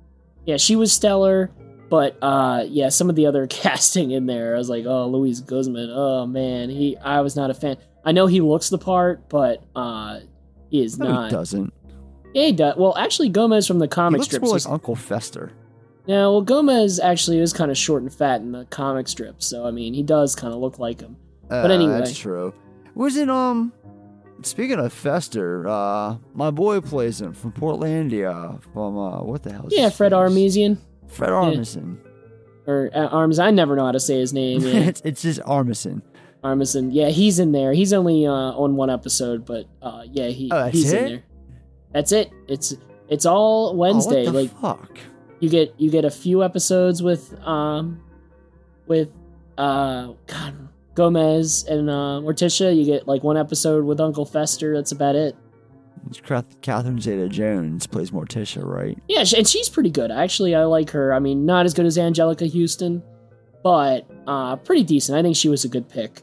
[0.46, 1.50] Yeah, she was stellar.
[1.88, 5.40] But uh, yeah, some of the other casting in there, I was like, oh, Luis
[5.40, 5.90] Guzman.
[5.92, 6.96] Oh man, he.
[6.96, 7.76] I was not a fan.
[8.04, 10.20] I know he looks the part, but uh,
[10.70, 11.30] he is No, not.
[11.30, 11.72] he doesn't.
[12.32, 12.76] Yeah, he does.
[12.76, 14.44] Well, actually, Gomez from the He comic looks strips.
[14.44, 15.50] more like Uncle Fester.
[16.06, 19.66] Now, well, Gomez actually is kind of short and fat in the comic strip, so
[19.66, 21.16] I mean, he does kind of look like him.
[21.48, 22.54] but Uh, anyway, that's true.
[22.94, 23.72] Wasn't um.
[24.42, 28.62] Speaking of Fester, uh, my boy plays him from Portlandia.
[28.72, 29.66] From uh, what the hell?
[29.66, 30.12] is yeah, Fred?
[30.12, 31.34] Armisian Fred Yeah.
[31.34, 31.98] Armisen.
[32.66, 33.38] or uh, Arms.
[33.38, 34.60] I never know how to say his name.
[34.62, 34.72] Yeah.
[34.88, 36.02] it's, it's just Armisen.
[36.42, 36.88] Armisen.
[36.92, 37.72] Yeah, he's in there.
[37.72, 40.98] He's only uh, on one episode, but uh, yeah, he Oh, he's it?
[41.02, 41.22] in there.
[41.92, 42.30] That's it.
[42.48, 42.74] It's
[43.08, 44.22] it's all Wednesday.
[44.26, 44.98] Oh, what the like fuck?
[45.40, 48.00] you get you get a few episodes with um
[48.86, 49.10] with
[49.58, 52.76] uh God Gomez and uh Morticia.
[52.76, 54.74] You get like one episode with Uncle Fester.
[54.74, 55.36] That's about it.
[56.62, 58.98] Catherine Zeta-Jones plays Morticia, right?
[59.06, 60.10] Yeah, and she's pretty good.
[60.10, 61.12] Actually, I like her.
[61.12, 63.02] I mean, not as good as Anjelica Huston,
[63.62, 65.18] but uh, pretty decent.
[65.18, 66.22] I think she was a good pick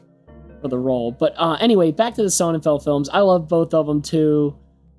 [0.60, 1.12] for the role.
[1.12, 3.08] But uh, anyway, back to the Sonnenfeld films.
[3.08, 4.56] I love both of them too.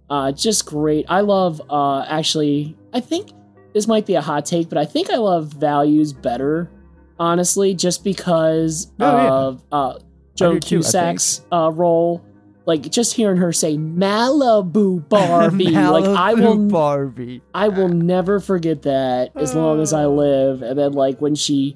[0.10, 1.06] Uh, just great.
[1.10, 2.78] I love uh, actually.
[2.94, 3.32] I think
[3.74, 6.72] this might be a hot take, but I think I love Values better,
[7.20, 9.30] honestly, just because Oh, yeah.
[9.32, 10.00] of uh,
[10.36, 12.24] Joan do too, Cusack's uh, role.
[12.66, 17.42] Like just hearing her say Malibu Barbie, like I Malibu will Barbie.
[17.54, 20.62] I will never forget that as long as I live.
[20.62, 21.76] And then like when she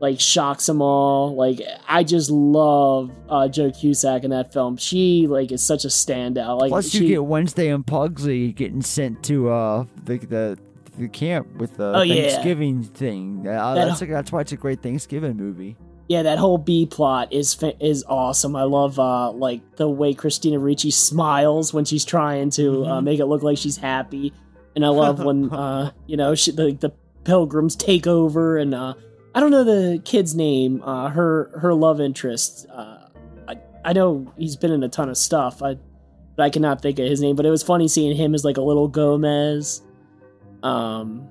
[0.00, 4.76] like shocks them all, like I just love uh, Joan Cusack in that film.
[4.78, 6.60] She like is such a standout.
[6.60, 10.58] Like Plus, she, you get Wednesday and Pugsley getting sent to uh the the,
[10.98, 12.28] the camp with the Oh, yeah.
[12.30, 13.46] Thanksgiving thing.
[13.46, 15.76] Uh, That- that's a, that's why it's a great Thanksgiving movie.
[16.08, 18.54] yeah, that whole B plot is is awesome.
[18.56, 23.04] I love uh like the way Christina Ricci smiles when she's trying to uh, Mhm.
[23.04, 24.32] make it look like she's happy,
[24.76, 26.92] and I love when uh you know she, the the
[27.24, 28.94] pilgrims take over and uh
[29.34, 30.82] I don't know the kid's name.
[30.84, 32.66] Uh, her her love interest.
[32.70, 32.98] Uh,
[33.48, 35.62] I I know he's been in a ton of stuff.
[35.62, 35.78] I
[36.36, 37.36] but I cannot think of his name.
[37.36, 39.80] But it was funny seeing him as like a little Gomez.
[40.62, 41.28] Um,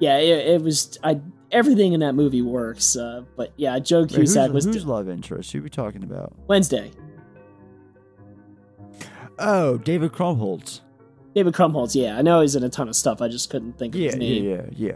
[0.00, 0.98] yeah, it, it was.
[1.02, 2.96] I everything in that movie works.
[2.96, 5.52] Uh, but yeah, Joe Wait, who's, Cusack was who's love interest?
[5.52, 6.32] Who we talking about?
[6.46, 6.90] Wednesday.
[9.38, 10.80] Oh, David Krumholtz.
[11.34, 11.94] David Krumholtz.
[11.94, 13.22] Yeah, I know he's in a ton of stuff.
[13.22, 14.44] I just couldn't think of Yeah, his name.
[14.44, 14.92] yeah, yeah.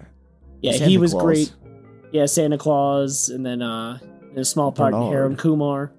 [0.61, 1.23] Yeah, Santa he was Claus.
[1.23, 1.53] great.
[2.13, 3.99] Yeah, Santa Claus, and then uh,
[4.33, 5.13] in a small part in Bernard.
[5.13, 5.93] Harold Kumar.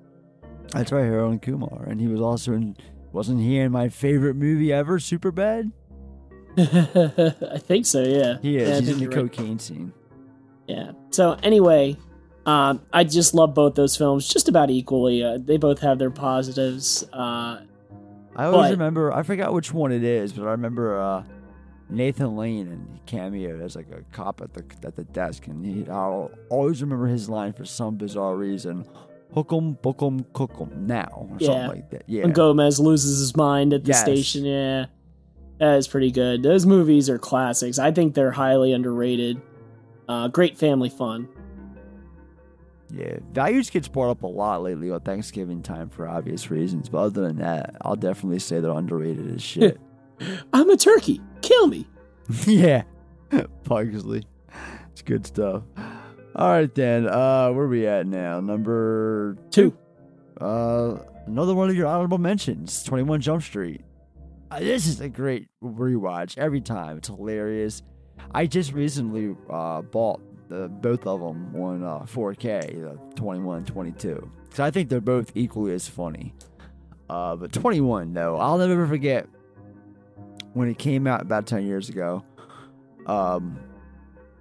[0.72, 2.76] That's right, Harold Kumar, and he was also in.
[3.12, 5.72] Wasn't he in my favorite movie ever, Superbad?
[6.58, 8.02] I think so.
[8.04, 8.38] Yeah.
[8.42, 8.70] He is.
[8.70, 9.16] Yeah, He's in the right.
[9.16, 9.94] cocaine scene.
[10.68, 10.92] Yeah.
[11.12, 11.98] So anyway,
[12.46, 15.24] um, I just love both those films just about equally.
[15.24, 17.04] Uh, they both have their positives.
[17.14, 17.62] Uh,
[18.36, 19.12] I always But- remember.
[19.14, 21.24] I forgot which one it is, but I remember uh,
[21.90, 25.64] Nathan Lane and he cameoed as like a cop at the at the desk, and
[25.66, 28.86] he, I'll always remember his line for some bizarre reason.
[29.34, 31.48] Hook 'em, book 'em, cook 'em now, or yeah.
[31.48, 32.04] something like that.
[32.08, 34.02] Yeah, When Gomez loses his mind at the Yes.
[34.02, 34.46] station.
[34.46, 34.86] Yeah.
[35.60, 36.44] That is pretty good.
[36.44, 37.80] Those movies are classics.
[37.80, 39.42] I think they're highly underrated.
[40.10, 41.30] Uh, great family fun.
[42.90, 43.18] yeah.
[43.32, 47.22] Values gets brought up a lot lately on Thanksgiving time for obvious reasons, but other
[47.22, 49.80] than that, I'll definitely say they're underrated as shit.
[50.52, 51.22] I'm a turkey.
[51.42, 51.88] Kill me.
[52.46, 52.84] yeah,
[53.64, 54.24] Pugsley.
[54.92, 55.64] It's good stuff.
[56.36, 57.08] All right, then.
[57.08, 58.40] Uh, where are we at now?
[58.40, 59.76] Number Two.
[60.40, 63.82] Uh, another one of your honorable mentions, Twenty One Jump Street.
[64.54, 66.98] Uh, this is a great rewatch every time.
[66.98, 67.82] It's hilarious.
[68.36, 74.32] I just recently uh, bought the, both of them on uh, 4K, the 21 22.
[74.44, 76.36] Because I think they're both equally as funny.
[77.10, 79.28] Uh, but 21, though, I'll never forget
[80.54, 82.24] when it came out about 10 years ago.
[83.08, 83.60] Um,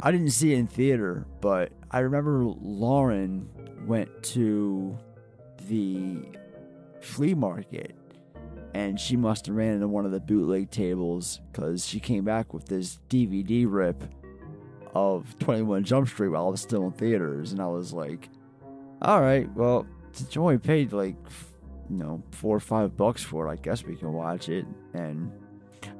[0.02, 3.48] I didn't see it in theater, but I remember Lauren
[3.86, 4.98] went to
[5.68, 6.18] the
[7.00, 7.96] flea market
[8.74, 12.54] and she must have ran into one of the bootleg tables because she came back
[12.54, 14.02] with this DVD rip
[14.94, 17.52] of 21 Jump Street while it was still in theaters.
[17.52, 18.28] And I was like,
[19.00, 21.16] all right, well, since you only paid like,
[21.90, 24.66] you know, four or five bucks for it, I guess we can watch it.
[24.94, 25.30] And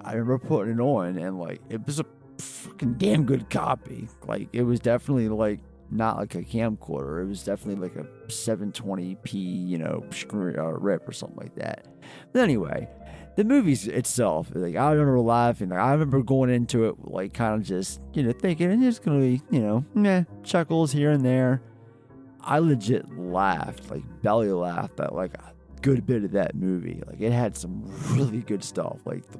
[0.03, 2.07] I remember putting it on and like, it was a
[2.39, 4.09] fucking damn good copy.
[4.27, 5.61] Like, it was definitely like,
[5.93, 7.23] not like a camcorder.
[7.23, 11.87] It was definitely like a 720p, you know, screen, uh, rip or something like that.
[12.33, 12.89] But anyway,
[13.37, 15.71] the movie itself, like I remember laughing.
[15.71, 18.99] Like I remember going into it, like kind of just you know thinking and it's
[18.99, 21.63] gonna be you know meh chuckles here and there.
[22.41, 27.03] I legit laughed, like belly laughed at like a good bit of that movie.
[27.07, 29.39] Like it had some really good stuff, like the,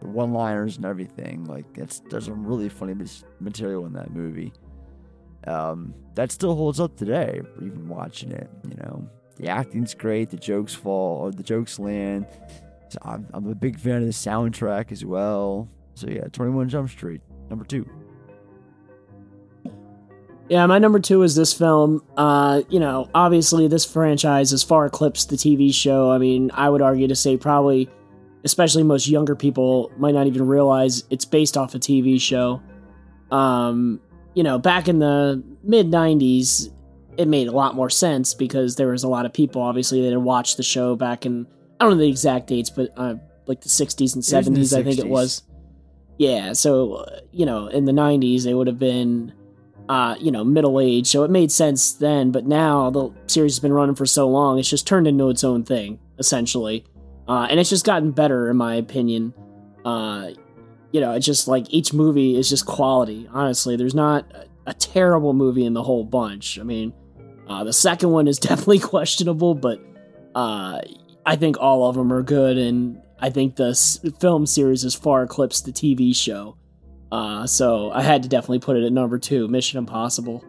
[0.00, 1.44] the one-liners and everything.
[1.44, 2.94] Like it's there's some really funny
[3.40, 4.52] material in that movie.
[5.46, 8.48] Um, that still holds up today, even watching it.
[8.68, 12.26] You know, the acting's great, the jokes fall, or the jokes land.
[12.88, 15.68] So I'm, I'm a big fan of the soundtrack as well.
[15.94, 17.88] So yeah, 21 Jump Street, number two.
[20.48, 22.04] Yeah, my number two is this film.
[22.16, 26.10] Uh, you know, obviously this franchise has far eclipsed the TV show.
[26.12, 27.90] I mean, I would argue to say probably,
[28.44, 32.62] especially most younger people, might not even realize it's based off a TV show.
[33.32, 34.00] Um,
[34.36, 36.70] you know, back in the mid '90s,
[37.16, 40.10] it made a lot more sense because there was a lot of people, obviously, that
[40.12, 41.46] had watched the show back in
[41.80, 43.14] I don't know the exact dates, but uh,
[43.46, 45.42] like the '60s and It was '70s, I think it was.
[46.18, 49.32] Yeah, so uh, you know, in the '90s, it would have been
[49.88, 51.06] uh, you know, middle age.
[51.06, 54.58] So it made sense then, but now the series has been running for so long,
[54.58, 56.84] it's just turned into its own thing, essentially.
[57.28, 59.32] Uh, and it's just gotten better, in my opinion.
[60.92, 63.28] You know, it's just like each movie is just quality.
[63.32, 66.58] Honestly, there's not a, a terrible movie in the whole bunch.
[66.58, 66.92] I mean,
[67.48, 69.80] uh, the second one is definitely questionable, but
[70.34, 70.80] uh,
[71.24, 74.94] I think all of them are good, and I think the s- film series has
[74.94, 76.56] far eclipsed the TV show.
[77.10, 80.44] Uh, so I had to definitely put it at number two, Mission Impossible.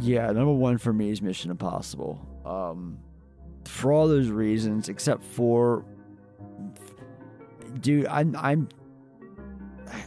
[0.00, 2.18] Yeah, number one for me is Mission Impossible.
[2.44, 2.98] Um,
[3.64, 5.84] for all those reasons, except for,
[7.80, 8.68] dude, I'm I'm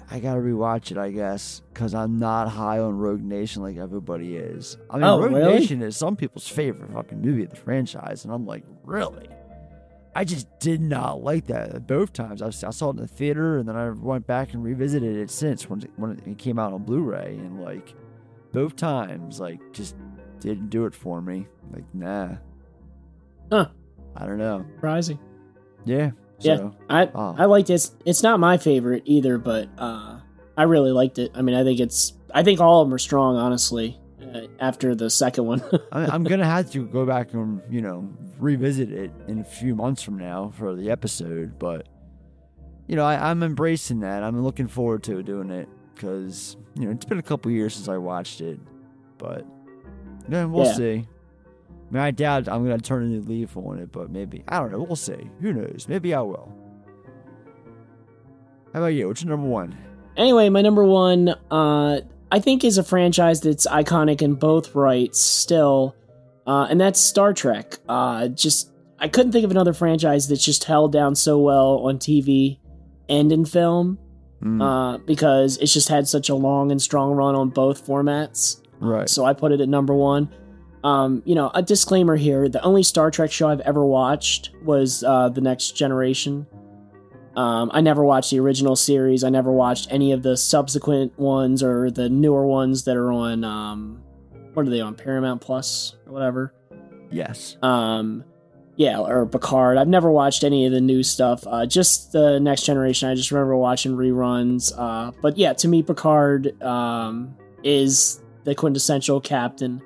[0.10, 4.36] I gotta rewatch it, I guess, because I'm not high on Rogue Nation like everybody
[4.36, 4.78] is.
[4.90, 5.60] I mean, Oh, Rogue really?
[5.60, 9.28] Nation is some people's favorite fucking movie of the franchise, and I'm like, really?
[10.16, 12.42] I just did not like that both times.
[12.42, 15.30] I, I saw it in the theater, and then I went back and revisited it
[15.30, 17.94] since when it, when it came out on Blu-ray, and like
[18.54, 19.96] both times, like just
[20.40, 21.48] didn't do it for me.
[21.72, 22.38] Like, nah.
[23.52, 23.68] Huh.
[24.16, 24.66] I don't know.
[24.76, 25.20] Surprising.
[25.84, 26.12] Yeah.
[26.40, 27.36] Yeah, so, I oh.
[27.38, 27.76] I liked it.
[27.76, 30.20] It's, it's not my favorite either, but uh,
[30.58, 31.32] I really liked it.
[31.34, 34.00] I mean, I think it's I think all of them are strong, honestly.
[34.22, 35.62] Uh, after the second one,
[35.92, 38.10] I, I'm gonna have to go back and you know
[38.40, 41.88] revisit it in a few months from now for the episode, but
[42.88, 44.24] you know I, I'm embracing that.
[44.24, 47.88] I'm looking forward to doing it because you know it's been a couple years since
[47.88, 48.60] I watched it,
[49.18, 49.46] but
[50.28, 50.74] yeah, we'll Yeah.
[50.74, 51.08] see.
[51.90, 54.60] I mean, I doubt I'm gonna turn a new leaf on it, but maybe I
[54.60, 54.82] don't know.
[54.84, 55.30] We'll see.
[55.42, 55.88] Who knows?
[55.88, 56.52] Maybe I will.
[58.74, 59.08] How about you?
[59.08, 59.78] What's your number one?
[60.18, 65.20] Anyway, my number one, uh, I think, is a franchise that's iconic in both rights
[65.22, 65.96] still,
[66.48, 67.78] uh, and that's Star Trek.
[67.88, 71.98] Uh, just I couldn't think of another franchise that's just held down so well on
[72.00, 72.60] TV
[73.10, 74.00] and in film,
[74.44, 78.62] Mm, uh, because it's just had such a long and strong run on both formats.
[78.82, 79.10] right.
[79.10, 80.30] So I put it at number one.
[80.86, 85.04] Um, you know, a disclaimer here: the only Star Trek show I've ever watched was
[85.04, 86.46] uh, the Next Generation.
[87.36, 89.24] Um, I never watched the original series.
[89.24, 93.44] I never watched any of the subsequent ones or the newer ones that are on.
[93.44, 94.04] Um,
[94.54, 96.54] what are they on Paramount Plus or whatever?
[97.12, 97.58] Yes.
[97.64, 98.24] Um,
[98.76, 99.78] yeah, or Picard.
[99.78, 101.44] I've never watched any of the new stuff.
[101.48, 103.10] Uh, just the Next Generation.
[103.10, 104.72] I just remember watching reruns.
[104.78, 109.82] Uh, but yeah, to me, Picard um, is the quintessential captain.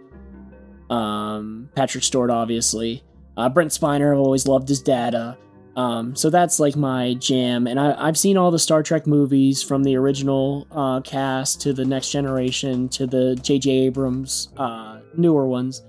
[0.89, 3.03] Um, Patrick Stewart, obviously.
[3.37, 4.11] Uh, Brent Spiner.
[4.13, 5.37] I've always loved his data.
[5.75, 7.67] Um, so that's like my jam.
[7.67, 11.73] And I, I've seen all the Star Trek movies from the original uh, cast to
[11.73, 13.71] the Next Generation to the J.J.
[13.71, 15.83] Abrams uh, newer ones.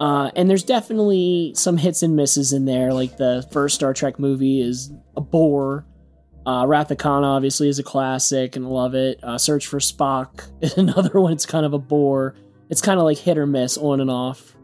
[0.00, 2.94] Uh, and there's definitely some hits and misses in there.
[2.94, 5.84] Like the first Star Trek movie is a bore.
[6.46, 9.22] Uh, Wrath of Khan obviously is a classic and love it.
[9.22, 11.34] Uh, Search for Spock is another one.
[11.34, 12.34] It's kind of a bore.
[12.70, 14.56] It's kind of like hit or miss on and off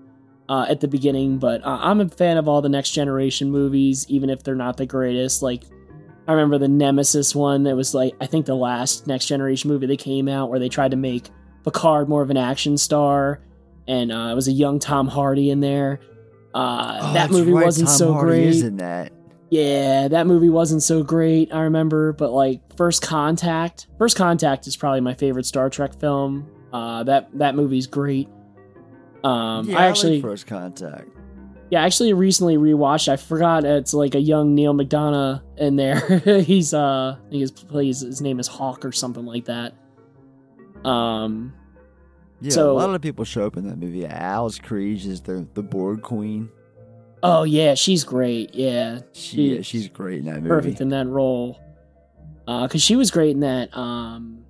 [0.48, 1.38] uh, at the beginning.
[1.38, 4.76] But uh, I'm a fan of all the Next Generation movies, even if they're not
[4.76, 5.42] the greatest.
[5.42, 5.64] Like
[6.28, 9.86] I remember the Nemesis one that was like I think the last Next Generation movie
[9.86, 11.28] that came out where they tried to make
[11.64, 13.40] Picard more of an action star,
[13.88, 16.00] and uh, it was a young Tom Hardy in there.
[16.54, 18.46] Uh, Oh, that that's movie right, wasn't Tom so Hardy great.
[18.46, 19.12] is in that.
[19.50, 21.52] Yeah, that movie wasn't so great.
[21.52, 26.48] I remember, but like First Contact, First Contact is probably my favorite Star Trek film.
[26.72, 28.28] Uh, that that movie's great.
[29.24, 31.08] Um, yeah, I like actually, first contact.
[31.70, 33.08] yeah, I actually recently rewatched.
[33.08, 36.18] I forgot it's like a young Neal McDonough in there.
[36.42, 39.74] He's uh, I think his plays his name is Hawk or something like that.
[40.84, 41.52] Um,
[42.40, 44.06] Yeah, So- a lot of people show up in that movie.
[44.06, 46.50] Alice Krige is the the Borg queen.
[47.22, 48.54] oh yeah, she's great.
[48.54, 50.48] Yeah, She, yeah, she's great in that movie.
[50.48, 51.60] perfect in that role.
[52.46, 54.44] Uh, cause she was great in that um,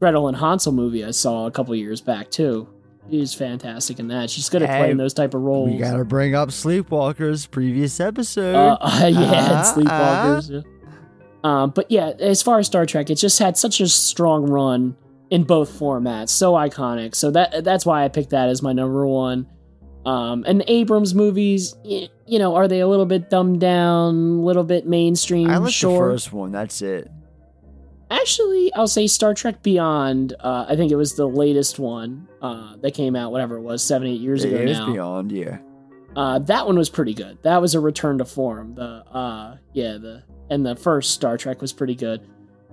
[0.00, 2.68] Gretel and Hansel movie I saw a couple years back too.
[3.10, 4.30] She's fantastic in that.
[4.30, 5.70] She's good at Hey, playing those type of roles.
[5.70, 8.54] We gotta bring up Sleepwalkers previous episode.
[8.54, 8.78] Uh,
[9.08, 9.70] yeah, Ah, it's
[10.50, 10.64] Sleepwalkers.
[10.64, 10.70] yeah.
[11.44, 14.96] Um, but yeah, as far as Star Trek, it just had such a strong run
[15.30, 17.14] in both formats, so iconic.
[17.14, 19.46] So that that's why I picked that as my number one.
[20.04, 24.14] Um, and the Abrams movies, y- you know, are they a little bit dumbed down,
[24.14, 25.48] a little bit mainstream?
[25.50, 25.92] I like sure.
[26.06, 26.52] the first one.
[26.52, 27.10] That's it.
[28.10, 30.34] Actually, I'll say Star Trek Beyond.
[30.38, 33.82] Uh, I think it was the latest one uh, that came out, whatever it was,
[33.82, 34.92] seven, eight years It ago is now.
[34.92, 35.58] Beyond, yeah.
[36.14, 37.38] Uh, that one was pretty good.
[37.42, 38.74] That was a return to form.
[38.74, 42.26] The uh, yeah, the and the first Star Trek was pretty good.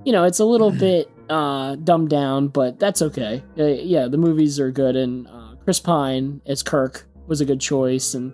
[0.06, 3.44] You know, it's a little bit uh, dumbed down, but that's okay.
[3.58, 7.60] Uh, yeah, the movies are good, and uh, Chris Pine as Kirk was a good
[7.60, 8.34] choice, and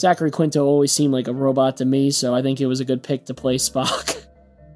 [0.00, 2.84] Zachary Quinto always seemed like a robot to me, so I think it was a
[2.84, 4.23] good pick to play Spock.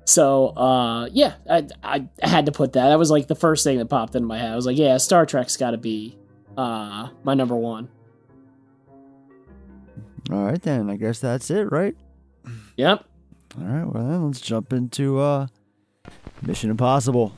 [0.08, 2.88] So uh, yeah, I, I had to put that.
[2.88, 4.52] That was like the first thing that popped into my head.
[4.52, 6.16] I was like, yeah, Star Trek's got to be
[6.56, 7.90] uh, my number one.
[10.30, 10.88] All right, then.
[10.90, 11.94] I guess that's it, right?
[12.76, 13.04] Yep.
[13.58, 15.46] All right, well, then let's jump into uh,
[16.42, 17.32] Mission Impossible.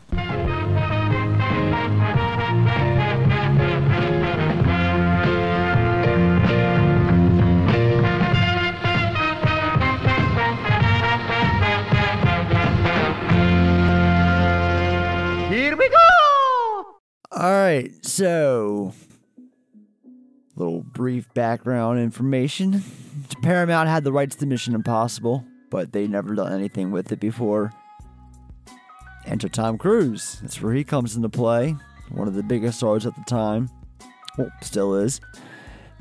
[17.32, 18.92] All right, so
[20.56, 22.82] little brief background information.
[23.40, 27.72] Paramount had the rights to Mission Impossible, but they never done anything with it before.
[29.26, 30.40] Enter Tom Cruise.
[30.42, 31.76] That's where he comes into play.
[32.10, 33.70] One of the biggest stars at the time.
[34.36, 35.20] Well, still is.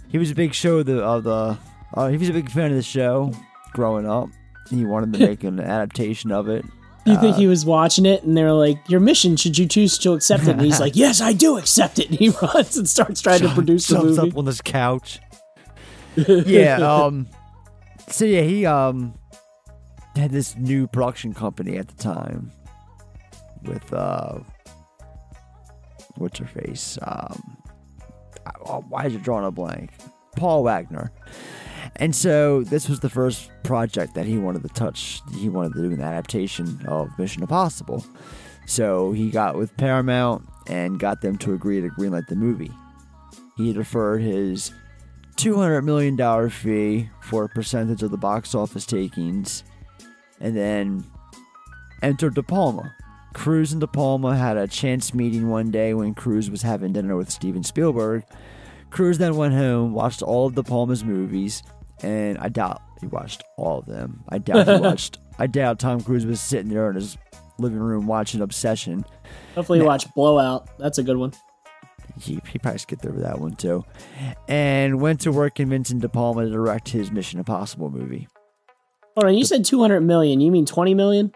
[0.07, 1.57] He was a big show of the of the.
[1.93, 3.31] Uh, he was a big fan of the show
[3.73, 4.29] growing up.
[4.69, 6.65] He wanted to make an adaptation of it.
[7.05, 9.97] You think Uh, he was watching it and they're like, Your mission, should you choose
[9.99, 10.49] to accept it?
[10.49, 12.09] And he's like, Yes, I do accept it.
[12.09, 14.29] And he runs and starts trying to produce the movie.
[14.31, 15.19] up on this couch.
[16.15, 16.75] yeah.
[16.77, 17.27] Um.
[18.09, 19.13] So yeah, he um
[20.15, 22.51] had this new production company at the time
[23.63, 24.39] with uh,
[26.15, 26.97] what's her face?
[27.01, 27.57] Um,
[28.65, 29.91] oh, why is it drawing a blank?
[30.35, 31.11] Paula Wagner.
[31.95, 35.21] And so this was the first project that he wanted to touch.
[35.33, 38.05] He wanted to do an adaptation of Mission Impossible.
[38.65, 42.71] So he got with Paramount and got them to agree to greenlight the movie.
[43.57, 44.71] He deferred his
[45.35, 49.63] $200 million fee for a percentage of the box office takings
[50.39, 51.03] and then
[52.01, 52.95] entered De Palma.
[53.33, 57.15] Cruise and De Palma had a chance meeting one day when Cruise was having dinner
[57.15, 58.23] with Steven Spielberg.
[58.89, 61.63] Cruise then went home, watched all of De Palma's movies,
[62.03, 64.23] and I doubt he watched all of them.
[64.29, 65.17] I doubt he watched.
[65.37, 67.17] I doubt Tom Cruise was sitting there in his
[67.57, 69.05] living room watching Obsession.
[69.55, 70.77] Hopefully, Now- watch Blowout.
[70.77, 71.33] That's a good one.
[72.19, 73.85] He, he probably skipped over that one too.
[74.49, 78.27] And went to work convincing De Palma to direct his Mission Impossible movie.
[79.15, 80.41] Hold on, you said 200 million.
[80.41, 81.31] You mean 20 million?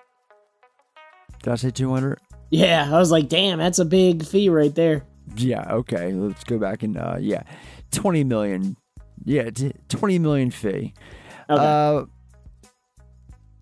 [1.41, 2.20] Did I say 200?
[2.49, 5.05] Yeah, I was like, damn, that's a big fee right there.
[5.36, 6.11] Yeah, okay.
[6.14, 7.43] Let's go back and, uh, yeah.
[7.91, 8.76] 20 million.
[9.26, 10.93] Yeah, t- 20 million fee.
[11.49, 11.63] Okay.
[11.63, 12.05] Uh,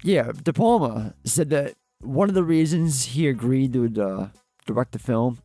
[0.03, 4.29] yeah, De Palma said that one of the reasons he agreed to uh,
[4.65, 5.39] direct the film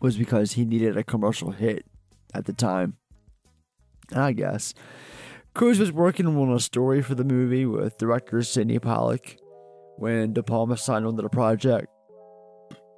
[0.00, 1.84] was because he needed a commercial hit
[2.34, 2.96] at the time.
[4.14, 4.74] I guess.
[5.54, 9.38] Cruise was working on a story for the movie with director Sydney Pollack
[9.96, 11.88] when De Palma signed on to the project.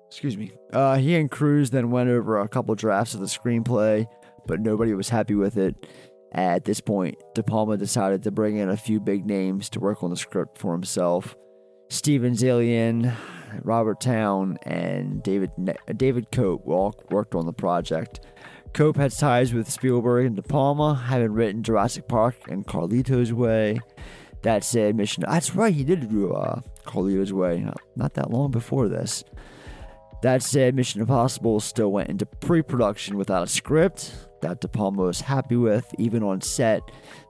[0.08, 0.52] Excuse me.
[0.72, 4.06] Uh, he and Cruise then went over a couple drafts of the screenplay,
[4.46, 5.86] but nobody was happy with it.
[6.32, 10.02] At this point, De Palma decided to bring in a few big names to work
[10.02, 11.36] on the script for himself.
[11.88, 13.16] Steven Zaillian,
[13.64, 18.20] Robert Towne, and David Ne- David Koepp all worked on the project.
[18.72, 23.80] Koepp had ties with Spielberg and De Palma, having written Jurassic Park and Carlito's Way.
[24.42, 25.24] That said, Mission.
[25.26, 29.24] That's right, he did do uh, Carlito's Way not, not that long before this.
[30.22, 35.02] That said, Mission Impossible still went into pre production without a script that De Palma
[35.02, 36.82] was happy with, even on set.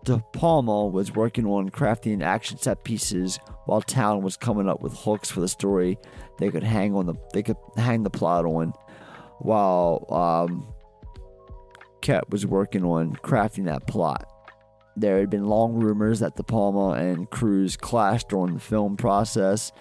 [0.05, 4.95] De Palma was working on crafting action set pieces while Towne was coming up with
[4.95, 5.99] hooks for the story
[6.41, 8.73] they could hang on the they could hang the plot on
[9.39, 10.67] while um,
[12.03, 14.27] Koepp was working on crafting that plot.
[14.97, 19.73] There had been long rumors that De Palma and Cruise clashed during the film process.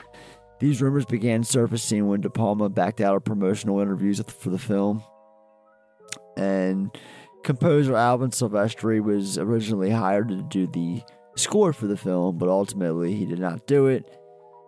[0.59, 5.03] These rumors began surfacing when De Palma backed out of promotional interviews for the film.
[6.37, 6.95] And
[7.43, 11.01] composer Alan Silvestri was originally hired to do the
[11.35, 14.17] score for the film, but ultimately he did not do it.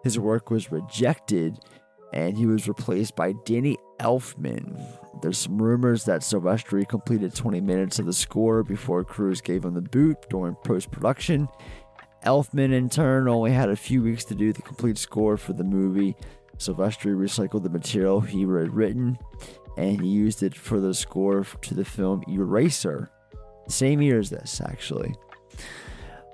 [0.03, 1.59] His work was rejected
[2.13, 4.81] and he was replaced by Danny Elfman.
[5.21, 9.75] There's some rumors that Silvestri completed 20 minutes of the score before Cruise gave him
[9.75, 11.47] the boot during post production.
[12.25, 15.63] Elfman, in turn, only had a few weeks to do the complete score for the
[15.63, 16.15] movie.
[16.57, 19.17] Silvestri recycled the material he had written
[19.77, 23.09] and he used it for the score to the film Eraser.
[23.67, 25.13] Same year as this, actually.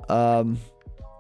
[0.09, 0.57] Um,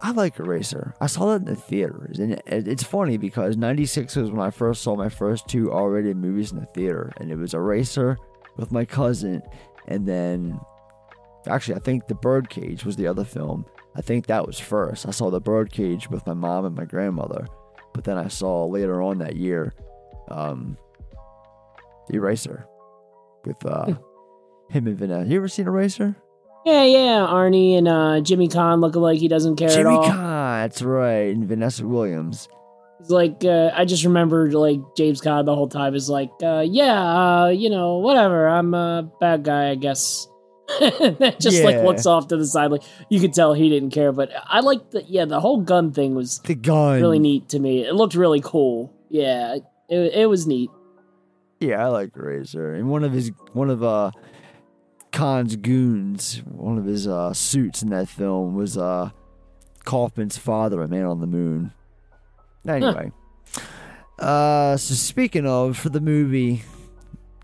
[0.01, 0.93] I like Eraser.
[1.01, 4.83] I saw that in the theaters, and it's funny because '96 was when I first
[4.83, 8.17] saw my first two R-rated movies in the theater, and it was Eraser
[8.57, 9.41] with my cousin,
[9.87, 10.59] and then
[11.47, 13.65] actually I think The Birdcage was the other film.
[13.95, 15.07] I think that was first.
[15.07, 17.47] I saw The Birdcage with my mom and my grandmother,
[17.93, 19.73] but then I saw later on that year,
[20.27, 20.77] um,
[22.11, 22.65] Eraser
[23.45, 23.85] with uh,
[24.69, 25.29] him and Vanessa.
[25.29, 26.15] You ever seen Eraser?
[26.65, 30.03] Yeah, yeah, Arnie and uh, Jimmy Caan looking like he doesn't care Jimmy at all.
[30.03, 32.49] Jimmy Caan, that's right, and Vanessa Williams.
[32.99, 36.65] He's like, uh, I just remembered like James Caan the whole time is like, uh,
[36.67, 36.99] yeah,
[37.43, 38.47] uh, you know, whatever.
[38.49, 40.27] I'm a bad guy, I guess.
[41.39, 41.83] just like Yeah.
[41.85, 44.11] looks off to the side, like you could tell he didn't care.
[44.11, 46.99] But I like the yeah, the whole gun thing was The gun.
[46.99, 47.85] really neat to me.
[47.85, 48.93] It looked really cool.
[49.09, 50.69] Yeah, it, it was neat.
[51.59, 52.73] Yeah, I like Razor.
[52.73, 54.11] And one of his one of uh
[55.11, 59.09] Caan's goons, one of his uh suits in that film was uh
[59.85, 61.71] Kaufman's father, a man on the moon.
[62.67, 63.11] Anyway.
[64.19, 66.63] Uh so speaking of for the movie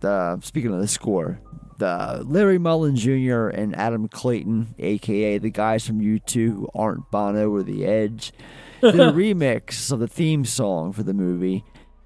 [0.04, 1.40] uh speaking of the score,
[1.78, 3.48] the Larry Mullen Jr.
[3.48, 8.32] and Adam Clayton, aka the guys from U2 who aren't Bono or The Edge,
[8.82, 11.64] did a remix of the theme song for the movie.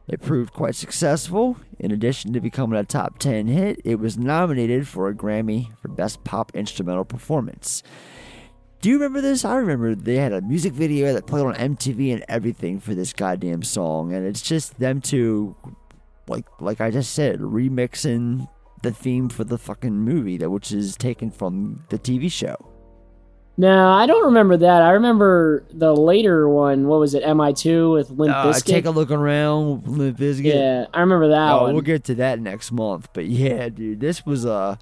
[0.07, 1.57] It proved quite successful.
[1.79, 5.89] In addition to becoming a top 10 hit, it was nominated for a Grammy for
[5.89, 7.83] Best Pop Instrumental Performance.
[8.81, 9.45] Do you remember this?
[9.45, 13.13] I remember they had a music video that played on MTV and everything for this
[13.13, 15.55] goddamn song, and it's just them two,
[16.27, 18.47] like like I just said, remixing
[18.83, 22.76] the theme for the fucking movie that which is taken from the TV show.
[23.59, 24.83] No, I don't remember that.
[24.83, 26.87] I remember the later one.
[26.87, 27.23] What was it?
[27.23, 28.65] Mi2 with Limp Uh, Bizkit.
[28.65, 30.53] take a look around, Limp Bizkit.
[30.53, 31.73] Yeah, I remember that oh, one.
[31.73, 33.09] we'll get to that next month.
[33.13, 34.75] But yeah, dude, this was uh,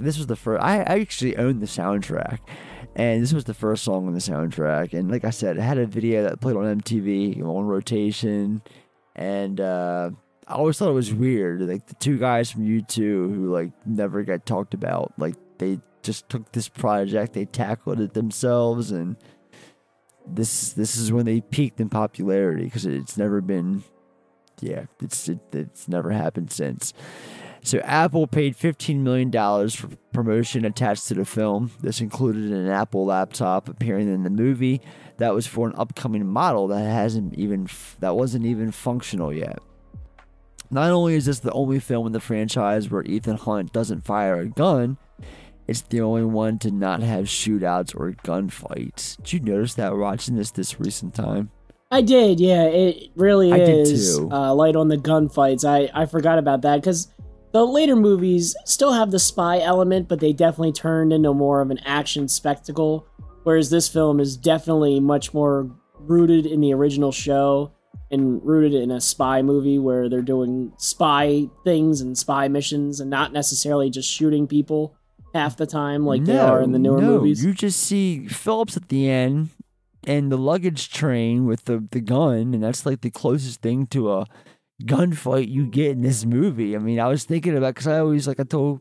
[0.00, 0.62] this was the first.
[0.62, 2.40] I, I actually owned the soundtrack,
[2.96, 4.92] and this was the first song on the soundtrack.
[4.92, 8.62] And like I said, it had a video that played on MTV on rotation,
[9.14, 10.10] and uh,
[10.48, 11.60] I always thought it was weird.
[11.60, 15.12] Like the two guys from U2 who like never got talked about.
[15.16, 19.16] Like they just took this project, they tackled it themselves, and
[20.26, 23.82] this this is when they peaked in popularity because it's never been
[24.60, 26.92] yeah, it's it, it's never happened since.
[27.64, 31.70] So Apple paid fifteen million dollars for promotion attached to the film.
[31.80, 34.80] This included an Apple laptop appearing in the movie.
[35.18, 37.68] That was for an upcoming model that hasn't even
[38.00, 39.58] that wasn't even functional yet.
[40.70, 44.40] Not only is this the only film in the franchise where Ethan Hunt doesn't fire
[44.40, 44.96] a gun,
[45.68, 49.16] it's the only one to not have shootouts or gunfights.
[49.18, 51.50] Did you notice that watching this this recent time?
[51.90, 52.64] I did, yeah.
[52.64, 54.30] It really I did is too.
[54.30, 55.64] Uh, light on the gunfights.
[55.64, 57.12] I, I forgot about that because
[57.52, 61.70] the later movies still have the spy element, but they definitely turned into more of
[61.70, 63.06] an action spectacle.
[63.42, 67.72] Whereas this film is definitely much more rooted in the original show
[68.10, 73.10] and rooted in a spy movie where they're doing spy things and spy missions and
[73.10, 74.96] not necessarily just shooting people
[75.34, 77.44] half the time like they are in the newer no, movies.
[77.44, 79.50] You just see Phillips at the end
[80.04, 84.12] and the luggage train with the, the gun, and that's like the closest thing to
[84.12, 84.26] a
[84.82, 86.74] gunfight you get in this movie.
[86.74, 88.80] I mean, I was thinking about because I always like I told.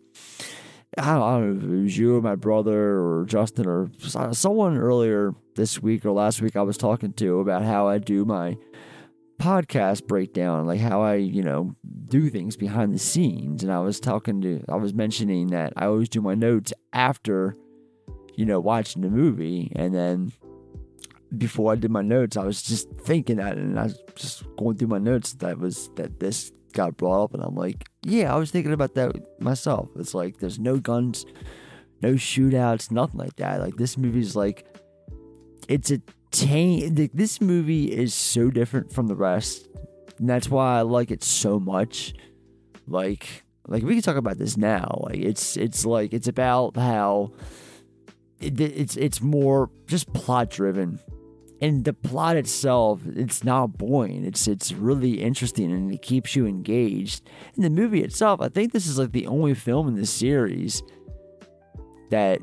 [0.98, 3.90] I don't, I don't know if it was you or my brother or Justin or
[4.34, 8.26] someone earlier this week or last week I was talking to about how I do
[8.26, 8.58] my
[9.42, 11.76] podcast breakdown, like how I, you know,
[12.06, 13.64] do things behind the scenes.
[13.64, 17.56] And I was talking to, I was mentioning that I always do my notes after,
[18.36, 19.72] you know, watching the movie.
[19.76, 20.32] And then
[21.36, 24.78] before I did my notes, I was just thinking that, and I was just going
[24.78, 27.34] through my notes that was that this got brought up.
[27.34, 29.90] And I'm like, yeah, I was thinking about that myself.
[29.96, 31.26] It's like there's no guns,
[32.02, 33.60] no shootouts, nothing like that.
[33.60, 34.68] Like this movie's like,
[35.68, 36.00] it's a
[36.32, 36.96] tame.
[36.96, 39.68] th- This movie is so different from the rest,
[40.18, 42.14] and that's why I like it so much.
[42.88, 45.02] Like, like we can talk about this now.
[45.04, 47.32] Like, it's it's like it's about how
[48.40, 51.00] it, it's it's more just plot driven,
[51.62, 54.26] and the plot itself it's not boring.
[54.26, 57.30] It's it's really interesting and it keeps you engaged.
[57.56, 60.82] And the movie itself, I think this is like the only film in the series
[62.10, 62.42] that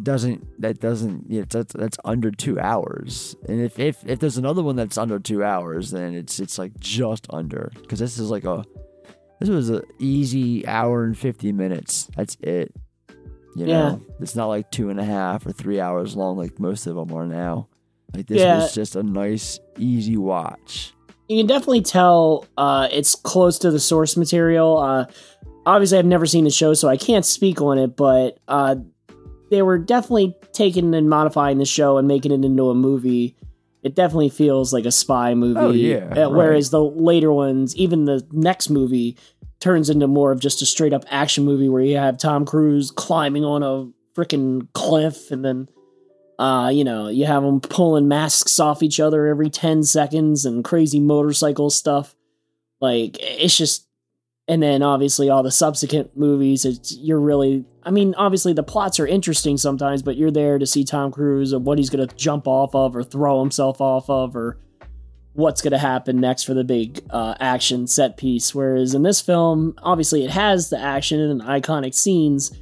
[0.00, 4.62] doesn't that doesn't yeah, that's, that's under two hours and if, if if there's another
[4.62, 8.44] one that's under two hours then it's it's like just under because this is like
[8.44, 8.64] a
[9.38, 12.72] this was an easy hour and 50 minutes that's it
[13.54, 16.86] you know it's not like two and a half or three hours long like most
[16.86, 17.68] of them are now
[18.14, 18.56] like this Yeah.
[18.56, 20.94] was just a nice easy watch
[21.28, 24.76] you can definitely tell uh, it's close to the source material.
[24.76, 25.06] Uh,
[25.64, 27.96] obviously, I've never seen the show, so I can't speak on it.
[27.96, 28.74] But uh,
[29.52, 33.36] they were definitely taking and modifying the show and making it into a movie.
[33.82, 35.60] It definitely feels like a spy movie.
[35.60, 39.18] Oh, yeah, Uh, Whereas the later ones, even the next movie,
[39.60, 42.90] turns into more of just a straight up action movie where you have Tom Cruise
[42.90, 45.68] climbing on a freaking cliff and then
[46.38, 50.64] uh, you know, you have them pulling masks off each other every 10 seconds and
[50.64, 52.16] crazy motorcycle stuff.
[52.80, 53.86] Like, it's just.
[54.48, 57.64] And then obviously all the subsequent movies, it's, you're really.
[57.84, 61.52] I mean, obviously the plots are interesting sometimes, but you're there to see Tom Cruise
[61.52, 64.58] and what he's going to jump off of or throw himself off of or
[65.34, 68.54] what's going to happen next for the big uh, action set piece.
[68.54, 72.52] Whereas in this film, obviously it has the action and iconic scenes,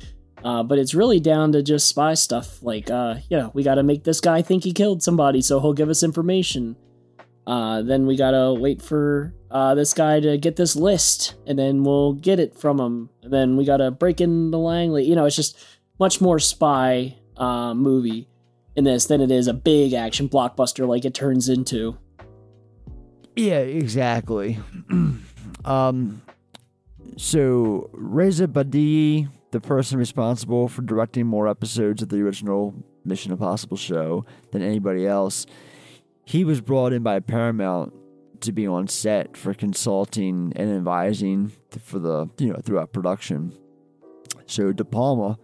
[0.45, 2.63] uh, but it's really down to just spy stuff.
[2.63, 5.61] Like, uh, you know, we got to make this guy think he killed somebody, so
[5.61, 6.77] he'll give us information.
[7.47, 11.83] Uh, then we gotta wait for uh, this guy to get this list, and then
[11.85, 13.11] we'll get it from him.
[13.23, 15.05] And then we gotta break in the Langley.
[15.05, 15.59] You know, it's just
[15.99, 18.29] much more spy uh, movie
[18.77, 21.99] in this than it is a big action blockbuster like it turns into.
[23.37, 24.59] Yeah, exactly.
[25.65, 26.23] um,
[27.17, 32.75] so Reza Badiyi, the person responsible for directing more episodes of the original
[33.05, 35.47] Mission Impossible show than anybody else,
[36.25, 37.93] he was brought in by Paramount
[38.41, 43.57] to be on set for consulting and advising for the you know throughout production.
[44.47, 45.39] So De Palma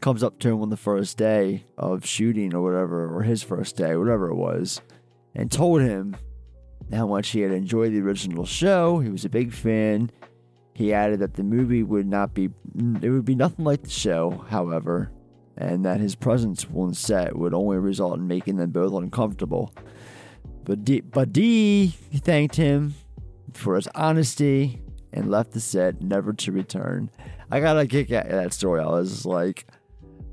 [0.00, 3.76] comes up to him on the first day of shooting or whatever, or his first
[3.76, 4.82] day, whatever it was,
[5.34, 6.16] and told him
[6.92, 8.98] how much he had enjoyed the original show.
[8.98, 10.10] He was a big fan.
[10.74, 12.50] He added that the movie would not be,
[13.00, 15.10] it would be nothing like the show, however,
[15.56, 19.72] and that his presence on set would only result in making them both uncomfortable.
[20.64, 22.94] But D, but thanked him
[23.52, 24.80] for his honesty
[25.12, 27.10] and left the set, never to return.
[27.50, 28.80] I got a kick at that story.
[28.80, 29.66] I was like,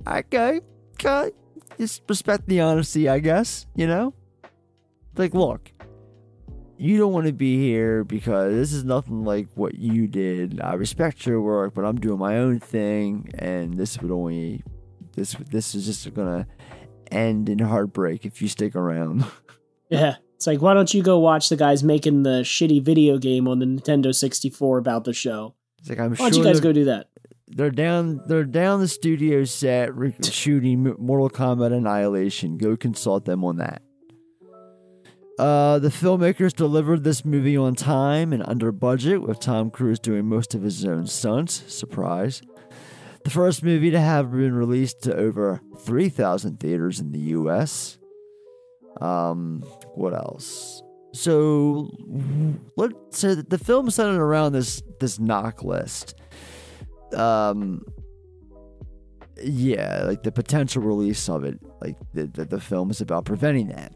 [0.07, 0.61] okay,
[0.93, 1.31] okay,
[1.77, 4.13] just respect the honesty, I guess, you know?
[5.17, 5.71] Like, look,
[6.77, 10.59] you don't want to be here because this is nothing like what you did.
[10.61, 14.63] I respect your work, but I'm doing my own thing, and this would only
[15.13, 16.47] this this is just gonna
[17.11, 19.25] end in heartbreak if you stick around.
[19.91, 20.15] Yeah.
[20.35, 23.59] It's like, why don't you go watch the guys making the shitty video game on
[23.59, 25.53] the Nintendo 64 about the show?
[25.77, 27.09] It's like I'm Why don't sure you guys go do that?
[27.47, 28.21] They're down.
[28.27, 29.91] They're down the studio set
[30.23, 32.57] shooting Mortal Kombat Annihilation.
[32.57, 33.83] Go consult them on that.
[35.37, 40.25] Uh, the filmmakers delivered this movie on time and under budget, with Tom Cruise doing
[40.25, 41.63] most of his own stunts.
[41.73, 42.41] Surprise.
[43.23, 47.97] The first movie to have been released to over 3,000 theaters in the U.S.
[49.01, 49.61] Um,
[49.95, 50.83] what else?
[51.13, 51.89] So,
[52.77, 56.15] let so the film centered around this this NOC list.
[57.13, 57.83] Um,
[59.43, 63.67] yeah, like the potential release of it, like the, the, the film is about preventing
[63.69, 63.93] that.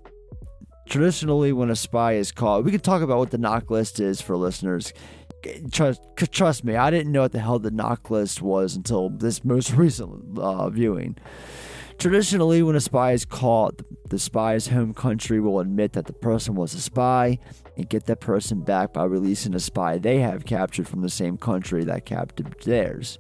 [0.88, 4.22] Traditionally, when a spy is caught, we could talk about what the NOC list is
[4.22, 4.94] for listeners.
[5.72, 6.02] Trust,
[6.32, 9.72] trust me, I didn't know what the hell the NOC list was until this most
[9.76, 11.18] recent uh, viewing.
[11.98, 16.56] Traditionally, when a spy is caught, the spy's home country will admit that the person
[16.56, 17.40] was a spy
[17.78, 21.38] and get that person back by releasing a spy they have captured from the same
[21.38, 23.18] country that captured theirs.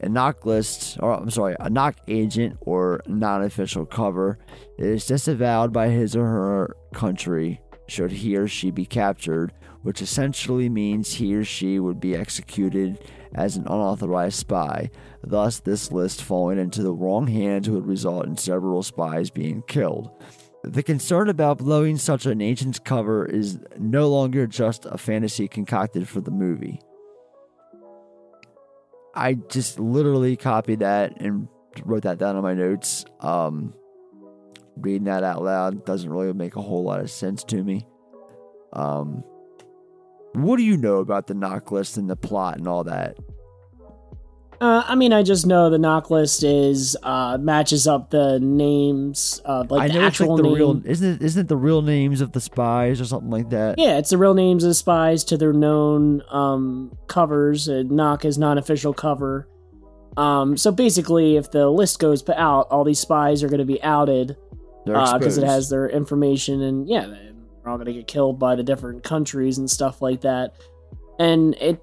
[0.00, 4.38] A NOC list, or I'm sorry, a NOC agent or non official cover
[4.76, 9.52] is disavowed by his or her country should he or she be captured,
[9.82, 12.98] which essentially means he or she would be executed
[13.34, 14.90] as an unauthorized spy.
[15.24, 20.10] Thus, this list falling into the wrong hands would result in several spies being killed.
[20.64, 26.08] The concern about blowing such an agent's cover is no longer just a fantasy concocted
[26.08, 26.80] for the movie.
[29.14, 31.48] I just literally copied that and
[31.84, 33.04] wrote that down on my notes.
[33.20, 33.74] Um,
[34.76, 37.86] reading that out loud doesn't really make a whole lot of sense to me.
[38.72, 39.24] Um,
[40.34, 43.18] what do you know about the NOC list and the plot and all that?
[44.62, 49.42] Uh, I mean, I just know the NOC list is uh, matches up the names,
[49.44, 50.54] uh, like I the know it's like the name.
[50.54, 53.76] real isn't it, isn't it the real names of the spies or something like that?
[53.76, 57.68] Yeah, it's the real names of the spies to their known um, covers.
[57.68, 59.48] Uh, NOC is non-official cover.
[60.16, 63.82] Um, so basically, if the list goes out, all these spies are going to be
[63.82, 64.36] outed
[64.86, 68.54] They're because it has their information, and yeah, they're all going to get killed by
[68.54, 70.54] the different countries and stuff like that.
[71.18, 71.82] And it,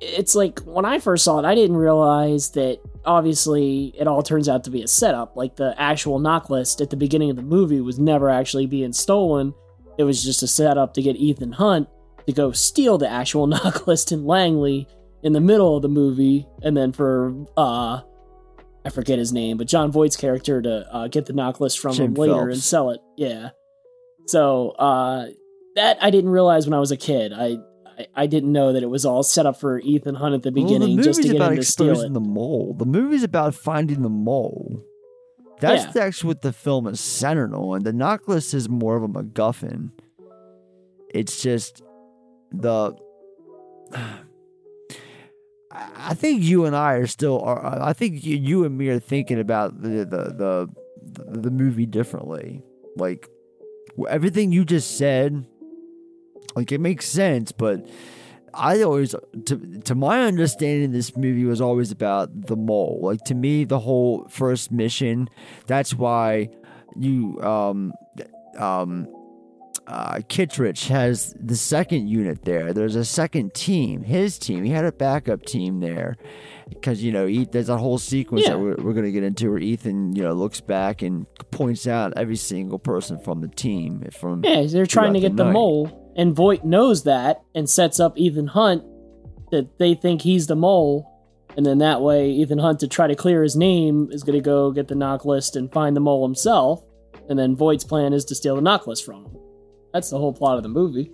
[0.00, 4.48] it's like when I first saw it, I didn't realize that obviously it all turns
[4.48, 5.36] out to be a setup.
[5.36, 8.92] Like the actual NOC list at the beginning of the movie was never actually being
[8.92, 9.54] stolen.
[9.98, 11.88] It was just a setup to get Ethan Hunt
[12.26, 14.86] to go steal the actual NOC list in Langley
[15.22, 18.00] in the middle of the movie, and then for uh,
[18.84, 21.94] I forget his name, but Jon Voight's character to uh, get the NOC list from
[21.94, 22.52] Jim him later Phelps.
[22.52, 23.00] and sell it.
[23.16, 23.50] Yeah.
[24.26, 25.26] So uh,
[25.74, 27.32] that I didn't realize when I was a kid.
[27.34, 27.56] I,
[27.98, 30.52] I I didn't know that it was all set up for Ethan Hunt at the
[30.52, 32.12] beginning Well, the just to get about him to steal it.
[32.12, 32.74] the mole.
[32.78, 34.82] The movie's about finding the mole.
[35.60, 36.02] That's Yeah.
[36.04, 37.82] actually what the film is centered on.
[37.82, 39.90] The list is more of a MacGuffin.
[41.12, 41.82] It's just
[42.52, 42.94] the.
[45.70, 47.40] I think you and I are still.
[47.40, 50.68] Are, uh, I think you, you and me are thinking about the the
[51.04, 52.62] the, the movie differently.
[52.96, 53.28] Like
[54.08, 55.46] everything you just said,
[56.56, 57.86] like it makes sense, but
[58.54, 59.14] I always,
[59.46, 62.98] to to my understanding, this movie was always about the mole.
[63.02, 65.28] Like to me, the whole first mission.
[65.66, 66.48] That's why
[66.96, 67.92] you um
[68.58, 69.06] um
[69.86, 72.74] uh, Kittredge has the second unit there.
[72.74, 74.62] There's a second team, his team.
[74.64, 76.16] He had a backup team there
[76.68, 78.50] because you know he, there's a whole sequence Yeah.
[78.50, 81.86] that we're, we're going to get into where Ethan you know looks back and points
[81.86, 85.52] out every single person from the team from Yeah, they're trying to get the night.
[85.52, 88.82] mole, and Voight knows that and sets up Ethan Hunt
[89.52, 91.08] that they think he's the mole,
[91.56, 94.44] and then that way Ethan Hunt to try to clear his name is going to
[94.44, 96.84] go get the NOC list and find the mole himself,
[97.30, 99.38] and then Voight's plan is to steal the NOC list from him.
[99.94, 101.12] That's the whole plot of the movie.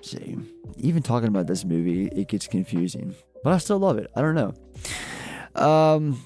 [0.00, 0.36] See,
[0.78, 3.14] even talking about this movie, it gets confusing,
[3.44, 4.10] but I still love it.
[4.16, 4.54] I don't know.
[5.54, 6.24] Um.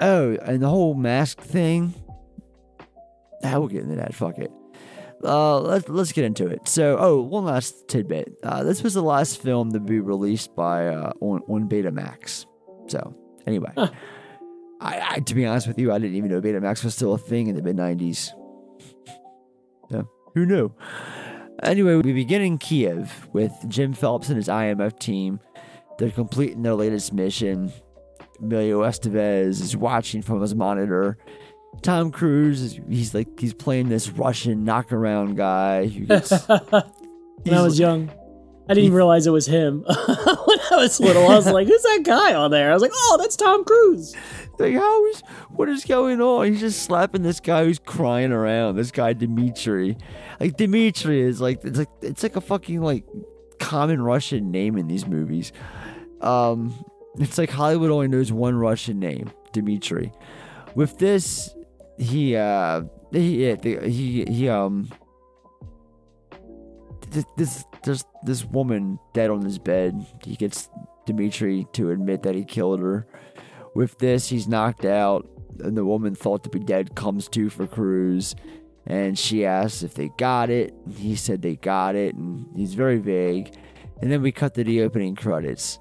[0.00, 1.94] Oh, and the whole mask thing.
[3.44, 4.14] Ah, we'll get into that.
[4.14, 4.50] Fuck it.
[5.24, 6.68] Uh, let's let's get into it.
[6.68, 8.34] So, oh, one last tidbit.
[8.42, 12.46] Uh, this was the last film to be released by uh, on on Betamax.
[12.86, 13.16] So,
[13.46, 13.90] anyway, I,
[14.80, 17.48] I to be honest with you, I didn't even know Betamax was still a thing
[17.48, 18.30] in the mid '90s.
[19.90, 20.02] Yeah,
[20.34, 20.72] who knew?
[21.62, 25.40] Anyway, we begin in Kiev with Jim Phelps and his IMF team.
[25.98, 27.72] They're completing their latest mission.
[28.40, 31.18] Emilio Estevez is watching from his monitor.
[31.82, 37.62] Tom Cruise is he's like he's playing this Russian knockaround guy who gets when I
[37.62, 38.10] was young,
[38.68, 39.84] I didn't even realize it was him.
[39.86, 42.92] when I was little, I was like, "Who's that guy on there?" I was like,
[42.94, 44.14] "Oh, that's Tom Cruise."
[44.58, 46.46] like how is what is going on?
[46.46, 48.76] He's just slapping this guy who's crying around.
[48.76, 49.96] This guy Dimitri,
[50.40, 53.04] like Dimitri is like it's like it's like a fucking like
[53.58, 55.52] common Russian name in these movies.
[56.20, 56.74] Um,
[57.18, 60.12] it's like Hollywood only knows one Russian name, Dimitri.
[60.74, 61.54] With this,
[61.98, 62.82] he uh
[63.12, 64.88] he he he um
[67.12, 70.06] th- this there's this woman dead on his bed.
[70.24, 70.68] He gets
[71.06, 73.06] Dimitri to admit that he killed her.
[73.74, 75.28] With this, he's knocked out,
[75.60, 78.34] and the woman thought to be dead comes to for Cruise,
[78.86, 80.74] and she asks if they got it.
[80.96, 83.54] He said they got it, and he's very vague.
[84.00, 85.78] And then we cut to the opening credits.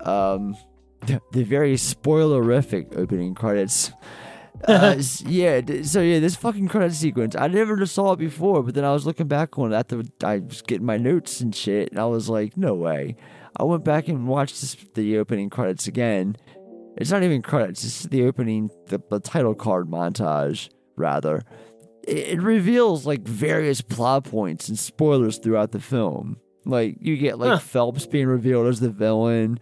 [0.00, 0.56] Um,
[1.06, 3.92] the, the very spoilerific opening credits.
[4.66, 4.96] Uh,
[5.26, 7.34] yeah, so yeah, this fucking credit sequence.
[7.36, 10.38] I never saw it before, but then I was looking back on it after I
[10.38, 13.16] was getting my notes and shit, and I was like, no way.
[13.56, 16.36] I went back and watched this, the opening credits again.
[16.96, 21.42] It's not even credits; it's the opening, the, the title card montage, rather.
[22.06, 26.38] It, it reveals like various plot points and spoilers throughout the film.
[26.66, 27.58] Like you get like Huh.
[27.58, 29.58] Phelps being revealed as the villain,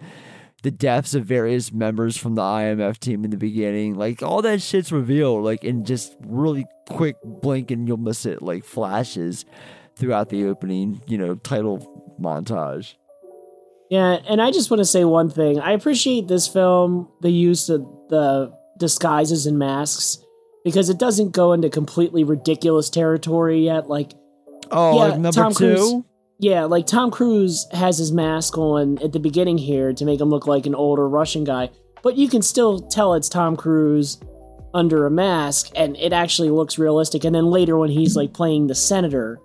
[0.63, 3.95] the deaths of various members from the IMF team in the beginning.
[3.95, 8.43] Like all that shit's revealed like in just really quick blink and you'll miss it
[8.43, 9.45] like flashes
[9.97, 12.95] throughout the opening, you know, title montage.
[13.91, 15.61] Yeah, and I just want to say one thing.
[15.61, 17.81] I appreciate this film, the use of
[18.11, 20.19] the disguises and masks,
[20.63, 23.89] because it doesn't go into completely ridiculous territory yet.
[23.89, 24.13] Like,
[24.71, 25.75] Oh, yeah, like number Tom two?
[25.75, 26.03] Cruise,
[26.39, 30.29] yeah, like Tom Cruise has his mask on at the beginning here to make him
[30.31, 31.71] look like an older Russian guy,
[32.03, 34.19] but you can still tell it's Tom Cruise
[34.75, 37.25] under a mask, and it actually looks realistic.
[37.25, 39.41] And then later, when he's like playing the senator,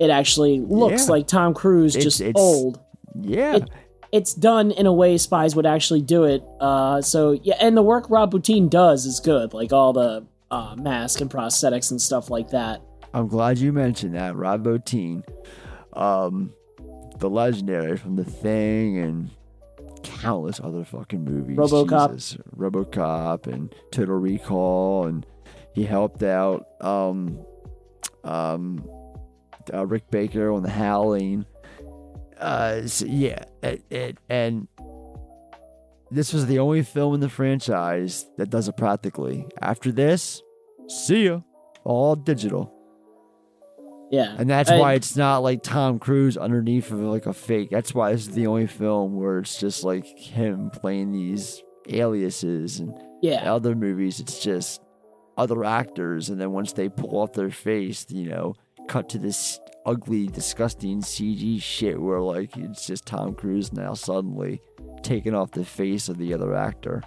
[0.00, 1.12] it actually looks Yeah.
[1.12, 2.80] like Tom Cruise, It's- just it's- old
[3.20, 3.56] Yeah.
[3.56, 3.70] it,
[4.12, 6.42] it's done in a way spies would actually do it.
[6.60, 10.74] Uh, so yeah, and the work Rob Bottin does is good, like all the uh,
[10.76, 12.80] mask and prosthetics and stuff like that.
[13.14, 14.36] I'm glad you mentioned that.
[14.36, 15.22] Rob Bottin,
[15.94, 16.52] um,
[17.18, 19.30] the legendary from The Thing and
[20.02, 21.56] countless other fucking movies.
[21.56, 22.14] RoboCop.
[22.14, 22.38] Jesus.
[22.56, 25.26] RoboCop and Total Recall, and
[25.74, 27.38] he helped out um,
[28.22, 28.88] um,
[29.72, 31.46] uh, Rick Baker on The Howling.
[32.38, 34.68] Uh, so yeah, it, it, and
[36.10, 39.46] this was the only film in the franchise that does it practically.
[39.60, 40.42] After this,
[40.88, 41.40] see ya.
[41.84, 42.73] All digital.
[44.14, 44.34] Yeah.
[44.38, 47.70] And that's I- why it's not like Tom Cruise underneath of like a fake.
[47.70, 52.80] That's why this is the only film where it's just like him playing these aliases
[52.80, 53.52] and Yeah.
[53.52, 54.80] other movies it's just
[55.36, 58.54] other actors and then once they pull off their face, you know,
[58.88, 64.60] cut to this ugly, disgusting CG shit where like it's just Tom Cruise now suddenly
[65.02, 67.02] taking off the face of the other actor.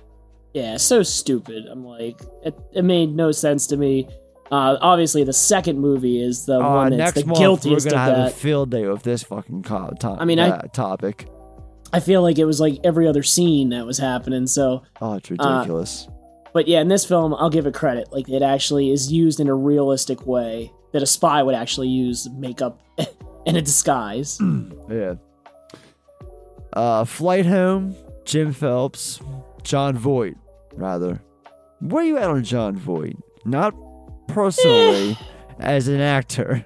[0.53, 1.65] Yeah, so stupid.
[1.71, 4.07] I'm like, it, it made no sense to me.
[4.51, 7.83] Uh, obviously, the second movie is the Uh, one that's the month we're gonna of
[7.83, 8.27] have that.
[8.27, 11.29] a field day with this fucking co- to- I mean, I- topic.
[11.93, 14.47] I feel like it was like every other scene that was happening.
[14.47, 16.07] So, Oh, it's uh, ridiculous.
[16.53, 18.07] but yeah, in this film, I'll give it credit.
[18.11, 22.29] Like, it actually is used in a realistic way that a spy would actually use
[22.37, 22.79] makeup
[23.45, 24.39] and a disguise.
[24.89, 25.15] Yeah.
[26.73, 27.95] Uh, Flight Home,
[28.25, 29.19] Jim Phelps,
[29.63, 30.35] Jon Voight,
[30.73, 31.21] rather.
[31.81, 33.17] Where you at on Jon Voight?
[33.45, 33.73] Not
[34.27, 35.17] personally,
[35.59, 36.65] as an actor.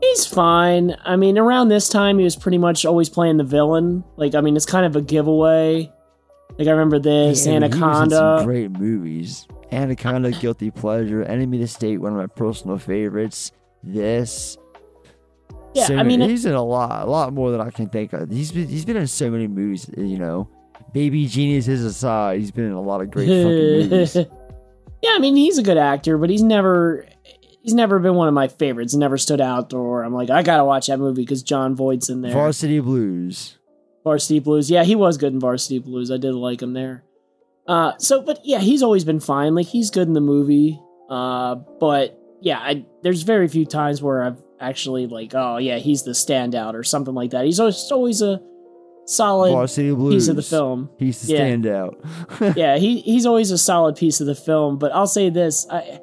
[0.00, 0.94] He's fine.
[1.04, 4.04] I mean, around this time, he was pretty much always playing the villain.
[4.16, 5.90] Like, I mean, it's kind of a giveaway.
[6.58, 8.40] Like, I remember this Yeah, but he was in Anaconda.
[8.44, 9.46] great movies.
[9.72, 13.52] Anaconda, Guilty Pleasure, Enemy of the State, one of my personal favorites.
[13.82, 14.56] This.
[15.74, 18.30] Yeah, I mean, he's in a lot, a lot more than I can think of.
[18.30, 20.48] He's been, he's been in so many movies, you know.
[20.92, 24.16] Baby Genius is aside, he's been in a lot of great fucking movies.
[25.06, 27.06] Yeah, I mean, he's a good actor, but he's never.
[27.62, 28.94] He's never been one of my favorites.
[28.94, 32.22] Never stood out, or I'm like, I gotta watch that movie because Jon Voight's in
[32.22, 32.32] there.
[32.32, 33.58] Varsity Blues.
[34.04, 34.70] Varsity Blues.
[34.70, 36.10] Yeah, he was good in Varsity Blues.
[36.10, 37.04] I did like him there.
[37.66, 39.54] Uh, so, but yeah, he's always been fine.
[39.54, 40.80] Like he's good in the movie.
[41.10, 46.04] Uh, but yeah, I, there's very few times where I've actually like, oh yeah, he's
[46.04, 47.44] the standout or something like that.
[47.44, 48.40] He's always, always a
[49.06, 50.14] solid Varsity Blues.
[50.14, 50.90] piece of the film.
[50.98, 51.40] He's the Yeah.
[51.48, 52.56] standout.
[52.56, 54.78] yeah, he he's always a solid piece of the film.
[54.78, 56.00] But I'll say this, I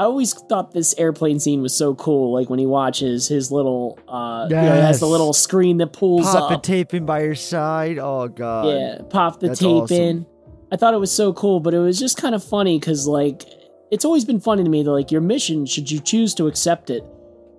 [0.00, 2.32] I always thought this airplane scene was so cool.
[2.32, 6.22] Like when he watches his little, uh, you know, has the little screen that pulls
[6.26, 6.58] Pop up.
[6.58, 7.98] a tape in by your side.
[7.98, 8.66] Oh god.
[8.68, 9.96] Yeah, pop the That's tape awesome.
[9.96, 10.26] in.
[10.70, 13.42] I thought it was so cool, but it was just kind of funny because like
[13.90, 16.90] it's always been funny to me that like your mission, should you choose to accept
[16.90, 17.02] it,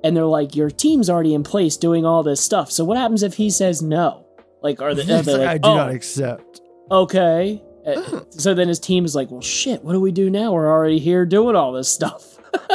[0.03, 2.71] and they're like your team's already in place doing all this stuff.
[2.71, 4.25] So what happens if he says no?
[4.61, 6.61] Like are they, are they like, like, I do oh, not accept.
[6.91, 7.61] okay?
[7.85, 9.83] Uh, so then his team is like, well, shit.
[9.83, 10.51] What do we do now?
[10.51, 12.37] We're already here doing all this stuff.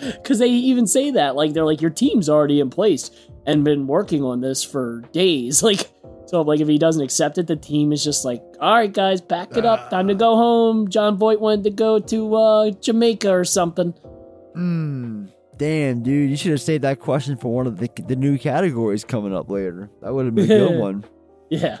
[0.00, 3.10] Because they even say that like they're like your team's already in place
[3.46, 5.62] and been working on this for days.
[5.62, 5.90] Like
[6.26, 9.20] so, like if he doesn't accept it, the team is just like, all right, guys,
[9.20, 10.88] pack it up, time to go home.
[10.88, 13.90] Jon Voight wanted to go to uh, Jamaica or something.
[14.54, 15.26] Hmm.
[15.56, 19.04] Damn, dude, you should have saved that question for one of the the new categories
[19.04, 19.90] coming up later.
[20.02, 21.04] That would have been a good one.
[21.60, 21.78] Yeah.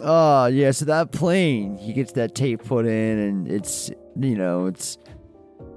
[0.00, 4.66] Oh, yeah, so that plane, he gets that tape put in and it's you know,
[4.66, 4.98] it's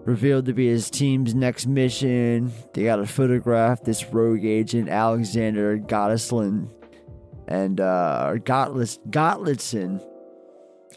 [0.06, 2.52] revealed to be his team's next mission.
[2.74, 6.70] They gotta photograph this rogue agent, Alexander Gottesland
[7.48, 9.00] and uh Gottlis.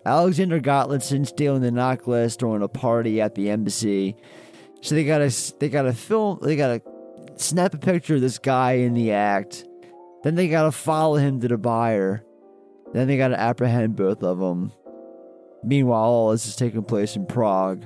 [0.05, 4.17] Alexander Gottlitzson stealing the NOC list during a party at the embassy.
[4.83, 6.81] So they gotta they gotta film they gotta
[7.37, 9.65] snap a picture of this guy in the act.
[10.23, 12.25] Then they gotta follow him to the buyer.
[12.97, 14.73] Then they gotta apprehend both of them.
[15.63, 17.85] Meanwhile, all this is taking place in Prague.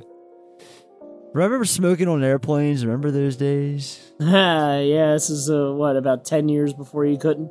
[1.34, 2.86] Remember smoking on airplanes?
[2.86, 4.12] Remember those days?
[4.20, 7.50] yeah, this is uh, what about ten years before you couldn't.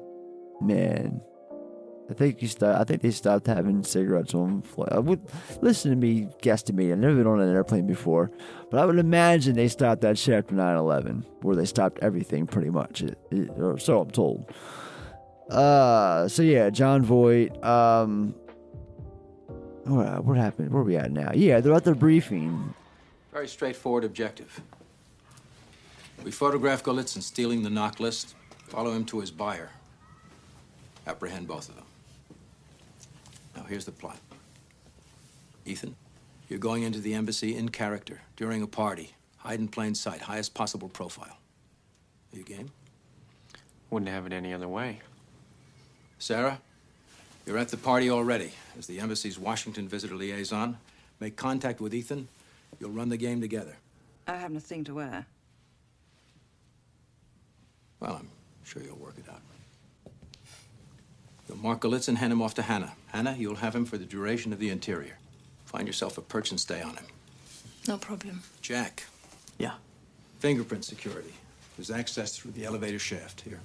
[0.62, 1.20] Man,
[2.10, 4.93] I think you st- I think they stopped having cigarettes on flight.
[4.93, 5.20] I would
[5.60, 6.93] listen to me guesstimate.
[6.93, 8.32] I've never been on an airplane before,
[8.72, 12.70] but I would imagine they stopped that shit after 9/11, where they stopped everything pretty
[12.70, 13.01] much.
[13.01, 14.49] It, it- or so I'm told.
[15.50, 17.64] Uh, so yeah, Jon Voight.
[17.64, 18.36] Um,
[19.84, 20.72] what, what happened?
[20.72, 21.32] Where are we at now?
[21.34, 22.74] Yeah, they're at the briefing.
[23.32, 24.62] Very straightforward objective.
[26.24, 28.36] We photograph Golitsyn stealing the NOC list,
[28.68, 29.72] follow him to his buyer,
[31.08, 31.86] apprehend both of them.
[33.56, 34.20] Now, here's the plot.
[35.66, 35.95] Ethan,
[36.50, 39.16] you're going into the embassy in character during a party.
[39.38, 41.38] Hide in plain sight, highest possible profile.
[42.34, 42.70] Are you game?
[43.89, 45.00] Wouldn't have it any other way.
[46.20, 46.59] Sarah,
[47.45, 48.51] you're at the party already.
[48.78, 50.78] As the embassy's Washington visitor liaison,
[51.20, 52.28] make contact with Ethan.
[52.80, 53.78] You'll run the game together.
[54.28, 55.26] I haven't a thing to wear.
[57.99, 58.30] Well, I'm
[58.63, 59.41] sure you'll work it out.
[61.47, 62.93] You'll mark Golitsyn, hand him off to Hannah.
[63.07, 65.17] Hannah, you'll have him for the duration of the interior.
[65.65, 67.05] Find yourself a perch and stay on him.
[67.88, 68.43] No problem.
[68.61, 69.05] Jack.
[69.57, 69.74] Yeah.
[70.39, 71.34] Fingerprint security.
[71.76, 73.59] There's access through the elevator shaft here.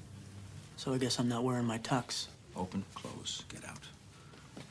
[0.76, 2.26] So I guess I'm not wearing my tux.
[2.56, 3.78] Open, close, get out.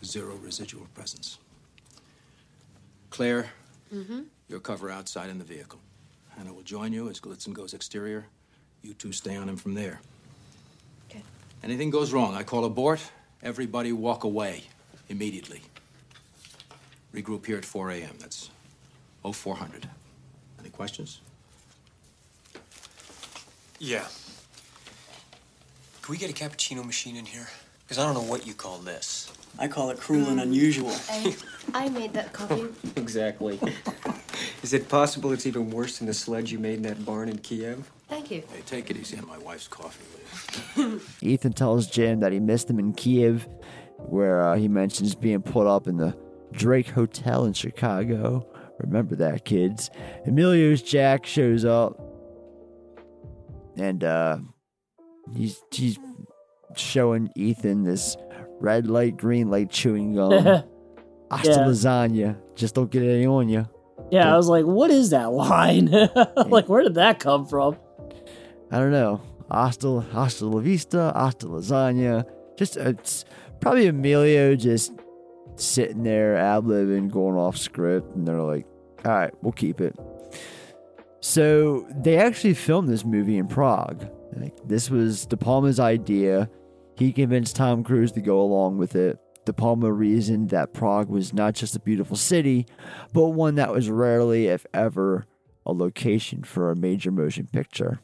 [0.03, 1.37] Zero residual presence.
[3.09, 3.49] Claire,
[3.93, 4.21] Mm-hmm.
[4.49, 5.77] you'll cover outside in the vehicle.
[6.35, 8.25] Hannah will join you as Golitsyn goes exterior.
[8.81, 9.99] You two stay on him from there.
[11.11, 11.21] Okay.
[11.63, 12.99] Anything goes wrong, I call abort.
[13.43, 14.63] Everybody walk away
[15.09, 15.61] immediately.
[17.13, 18.15] Regroup here at 4 a.m.
[18.19, 18.49] That's
[19.23, 19.87] 0400.
[20.59, 21.19] Any questions?
[23.77, 24.05] Yeah.
[26.01, 27.47] Can we get a cappuccino machine in here?
[27.83, 29.31] Because I don't know what you call this.
[29.59, 30.91] I call it cruel and unusual.
[31.09, 31.35] I,
[31.73, 32.65] I made that coffee.
[32.95, 33.59] exactly.
[34.63, 37.37] Is it possible it's even worse than the sledge you made in that barn in
[37.37, 37.91] Kiev?
[38.09, 38.43] Thank you.
[38.51, 40.05] Hey, take it easy on my wife's coffee.
[41.21, 43.47] Ethan tells Jim that he missed him in Kiev,
[43.97, 46.17] where uh, he mentions being put up in the
[46.51, 48.47] Drake Hotel in Chicago.
[48.79, 49.89] Remember that, kids.
[50.25, 51.99] Emilio's Jack shows up,
[53.77, 54.37] and uh,
[55.35, 55.99] he's he's
[56.77, 58.15] showing Ethan this
[58.59, 60.31] red light, green light chewing gum.
[61.31, 61.57] Hasta Yeah.
[61.67, 62.37] lasagna.
[62.55, 63.65] Just don't get any on you.
[64.11, 65.85] Yeah, I was like, what is that line?
[66.47, 67.77] like, where did that come from?
[68.71, 69.21] I don't know.
[69.49, 72.25] Hasta, hasta la vista, hasta lasagna.
[72.57, 73.25] Just, it's
[73.61, 74.93] probably Emilio just
[75.55, 78.65] sitting there, ad libbing, going off script, and they're like,
[79.05, 79.95] all right, we'll keep it.
[81.19, 84.05] So they actually filmed this movie in Prague.
[84.35, 86.49] Like, this was De Palma's idea.
[86.95, 89.19] He convinced Tom Cruise to go along with it.
[89.45, 92.65] De Palma reasoned that Prague was not just a beautiful city,
[93.11, 95.25] but one that was rarely, if ever,
[95.65, 97.99] a location for a major motion picture.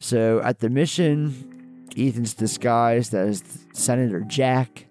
[0.00, 4.86] So at the mission, Ethan's disguised as Senator Jack,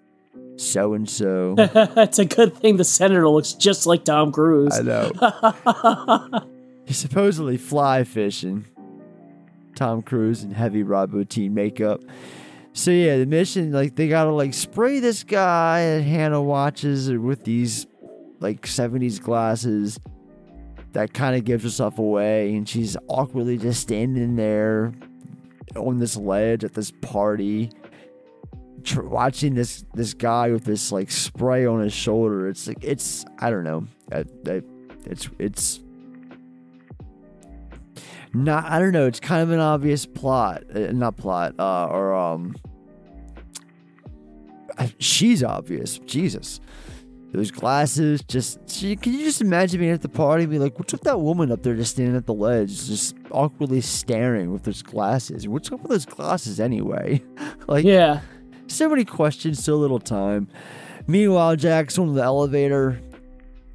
[0.56, 1.54] so and so.
[1.58, 4.78] it's a good thing the senator looks just like Tom Cruise.
[4.78, 6.46] I know.
[6.86, 8.66] He's supposedly fly fishing.
[9.74, 12.00] Tom Cruise in heavy Rob Bottin makeup.
[12.72, 17.44] So yeah, the mission like they gotta like spray this guy that Hannah watches with
[17.44, 17.86] these
[18.40, 19.98] like 70s glasses
[20.92, 24.92] that kind of gives herself away and she's awkwardly just standing there
[25.76, 27.70] on this ledge at this party
[28.82, 32.48] tr- watching this this guy with this like spray on his shoulder.
[32.48, 33.86] It's like it's i don't know.
[34.10, 34.62] I, I,
[35.06, 35.80] it's it's
[38.34, 39.06] not i don't know.
[39.06, 42.54] It's kind of an obvious plot uh, not plot uh or um
[44.78, 45.98] I- she's obvious.
[45.98, 46.60] Jesus.
[47.32, 50.78] Those glasses just she, can you just imagine being at the party and be like
[50.78, 54.64] what's with that woman up there just standing at the ledge just awkwardly staring with
[54.64, 55.48] those glasses?
[55.48, 57.22] What's up with those glasses anyway?
[57.68, 58.20] Like yeah.
[58.66, 60.48] so many questions so little time.
[61.06, 63.00] Meanwhile jack's on the elevator.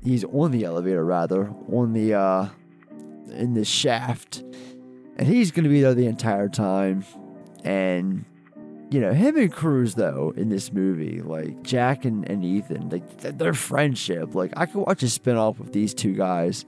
[0.04, 1.50] He's on the elevator rather.
[1.72, 2.48] On the uh
[3.32, 4.44] in this shaft
[5.18, 7.04] and he's gonna be there the entire time.
[7.64, 8.24] And
[8.90, 13.20] you know him and Cruise though in this movie like jack and, and ethan like
[13.22, 16.66] th- their friendship like i could watch a spin-off with these two guys.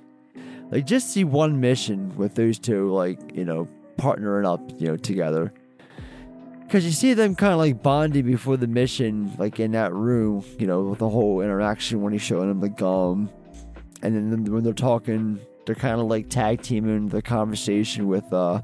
[0.72, 4.98] Like just see one mission with those two like you know partnering up you know
[4.98, 5.54] together.
[6.66, 10.46] Because you see them kind of like bonding before the mission, like in that room,
[10.60, 13.32] you know, with the whole interaction when he's showing them the gum.
[14.04, 18.62] And then when they're talking, they're kind of like tag teaming the conversation with uh,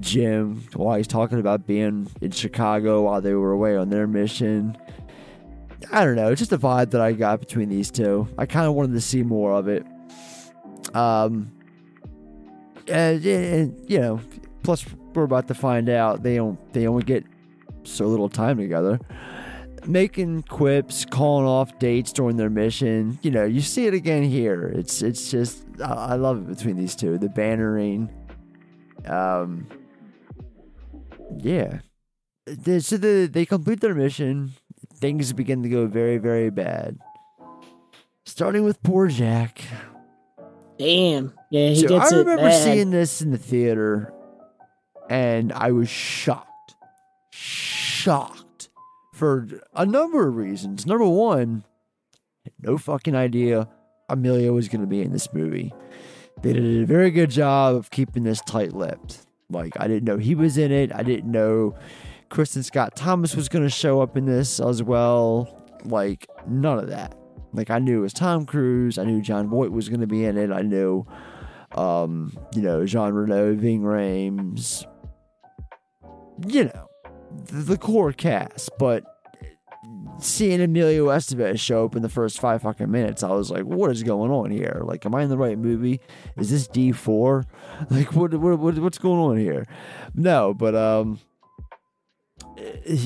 [0.00, 4.76] Jim while he's talking about being in Chicago while they were away on their mission.
[5.92, 6.30] I don't know.
[6.30, 8.26] It's just a vibe that I got between these two.
[8.38, 9.86] I kind of wanted to see more of it.
[10.94, 11.52] Um,
[12.88, 14.20] and, and you know,
[14.62, 17.24] plus we're about to find out they don't they only get
[17.84, 18.98] so little time together.
[19.86, 23.18] Making quips, calling off dates during their mission.
[23.22, 24.72] You know, you see it again here.
[24.74, 27.18] It's it's just I, love it between these two.
[27.18, 28.08] The bannering.
[29.06, 29.66] Um.
[31.38, 31.80] Yeah.
[32.46, 34.52] They, so the, they complete their mission.
[34.96, 36.98] Things begin to go very very bad.
[38.24, 39.60] Starting with poor Jack.
[40.78, 41.32] Damn.
[41.50, 42.64] Yeah, he So gets I remember bad.
[42.64, 44.12] seeing this in the theater,
[45.08, 46.74] and I was shocked,
[47.30, 48.43] shocked
[49.14, 50.86] for a number of reasons.
[50.86, 51.64] Number one,
[52.60, 53.68] no fucking idea
[54.08, 55.72] Emilio was going to be in this movie.
[56.42, 59.18] They did a very good job of keeping this tight-lipped.
[59.48, 60.92] Like I didn't know he was in it.
[60.92, 61.76] I didn't know
[62.28, 65.64] Kristin Scott Thomas was going to show up in this as well.
[65.84, 67.16] Like none of that.
[67.52, 68.98] Like I knew it was Tom Cruise.
[68.98, 70.50] I knew Jon Voight was going to be in it.
[70.50, 71.06] I knew,
[71.76, 74.84] um, you know, Jean Reno, Ving Rhames,
[76.48, 76.88] you know,
[77.46, 78.70] the, core cast.
[78.78, 79.04] But
[80.20, 83.90] seeing Emilio Estevez show up in the first five fucking minutes, I was like, what
[83.90, 84.82] is going on here?
[84.84, 86.00] Like, am I in the right movie?
[86.36, 87.44] Is this D four?
[87.90, 89.66] Like, what, what, what what's going on here?
[90.14, 91.18] No, but um.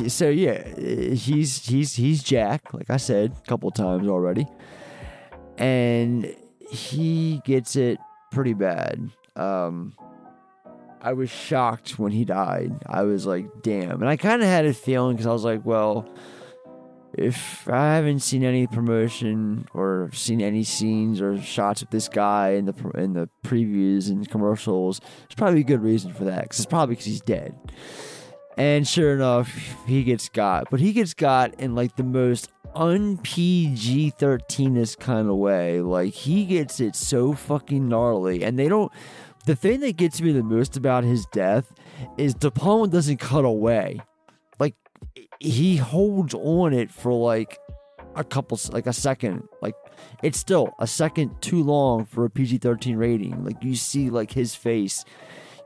[0.09, 0.69] So yeah,
[1.15, 4.47] he's he's he's Jack, like I said a couple times already,
[5.57, 6.35] and
[6.71, 7.99] he gets it
[8.31, 9.11] pretty bad.
[9.37, 9.95] Um,
[11.01, 12.73] I was shocked when he died.
[12.87, 14.01] I was like, damn.
[14.01, 16.09] And I kind of had a feeling because I was like, well,
[17.15, 22.51] if I haven't seen any promotion or seen any scenes or shots of this guy
[22.51, 26.43] in the in the previews and commercials, there's probably a good reason for that.
[26.43, 27.55] Because it's probably because he's dead.
[28.57, 30.69] And sure enough, he gets got.
[30.71, 35.81] But he gets got in like the most un PG 13est kind of way.
[35.81, 38.43] Like he gets it so fucking gnarly.
[38.43, 38.93] And they don't.
[39.49, 41.73] The thing that gets me the most about his death
[42.19, 43.99] is De Palma doesn't cut away.
[44.61, 44.75] Like
[45.41, 47.59] he holds on it for like
[48.15, 49.49] a couple, like a second.
[49.63, 49.75] Like
[50.23, 53.43] it's still a second too long for a PG 13 rating.
[53.43, 55.07] Like you see, like his face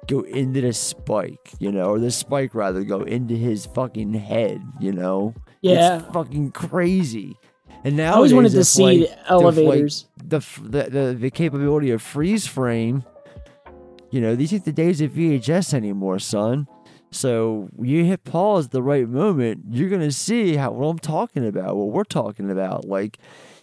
[0.07, 4.63] go into the spike, you know, or the spike rather go into his fucking head,
[4.79, 5.35] you know?
[5.61, 5.97] Yeah.
[5.97, 7.37] It's fucking crazy.
[7.83, 10.07] And now I always wanted to see elevators.
[10.25, 13.03] the, the the the capability of freeze frame.
[14.13, 16.69] You know, these ain't the days of VHS anymore, son.
[17.11, 21.47] So you hit pause at the right moment, you're gonna see how what I'm talking
[21.47, 22.85] about, what we're talking about.
[22.85, 23.19] Like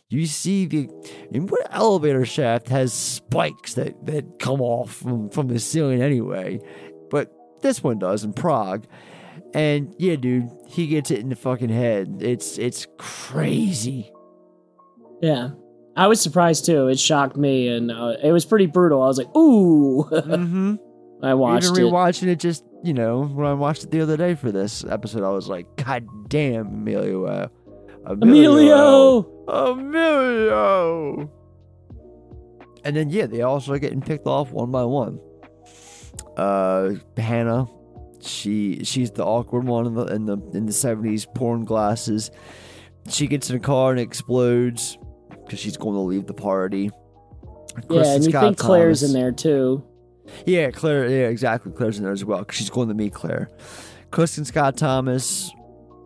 [0.10, 0.90] you see the
[1.32, 6.60] and what elevator shaft has spikes that, that come off from, from the ceiling anyway.
[7.12, 7.32] But
[7.62, 8.88] this one does in Prague.
[9.54, 12.18] And yeah, dude, he gets it in the fucking head.
[12.22, 14.12] It's it's crazy.
[15.22, 15.50] Yeah.
[15.95, 16.88] I was surprised too.
[16.88, 19.02] It shocked me, and uh, it was pretty brutal.
[19.02, 20.76] I was like, "Ooh!" mm-hmm.
[21.24, 21.91] I watched Even it.
[21.91, 25.24] rewatching it, just you know, when I watched it the other day for this episode,
[25.24, 27.48] I was like, God damn, Emilio, uh,
[28.06, 29.45] Emilio!
[29.48, 31.32] Emilio.
[32.86, 35.20] And then yeah, they also are getting picked off one by one.
[36.38, 37.68] Uh, Hannah,
[38.22, 42.32] she she's the awkward one in the in the in the seventies, porn glasses.
[43.10, 44.98] She gets in a car and explodes
[45.50, 46.92] because she's going to leave the party.
[47.90, 49.84] yeah, and you Scott think Claire's Thomas- in there too.
[50.46, 51.08] yeah, Claire.
[51.10, 51.72] Yeah, exactly.
[51.72, 53.50] Claire's in there as well because she's going to meet Claire.
[54.12, 55.52] Kristin Scott Thomas,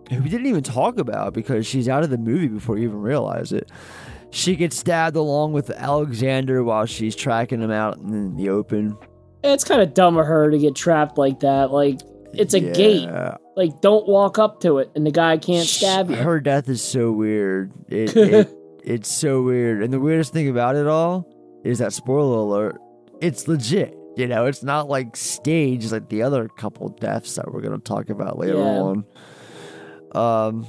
[0.10, 3.02] who we didn't even talk about because she's out of the movie before you even
[3.02, 3.70] realize it.
[4.32, 8.98] She gets stabbed along with Alexander while she's tracking him out in the open.
[9.44, 11.72] It's kind of dumb of her to get trapped like that.
[11.72, 11.99] Like
[12.34, 13.10] it's a gate.
[13.56, 16.15] Like don't walk up to it, and the guy can't stab you.
[16.15, 17.72] Her death is so weird.
[17.90, 18.49] It, it
[18.84, 19.81] it's so weird.
[19.84, 21.27] And the weirdest thing about it all
[21.64, 22.80] is that spoiler alert,
[23.22, 23.97] it's legit.
[24.15, 28.10] You know, it's not like staged like the other couple deaths that we're gonna talk
[28.10, 28.64] about later Yeah.
[28.81, 29.05] on.
[30.14, 30.68] Um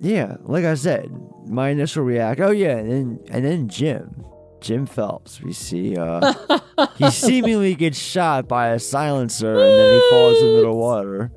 [0.00, 1.10] Yeah, like I said,
[1.46, 4.24] my initial react oh yeah, and then and then Jim.
[4.60, 5.40] Jim Phelps.
[5.40, 6.34] We see uh
[6.96, 11.30] he seemingly gets shot by a silencer and then he falls into the water.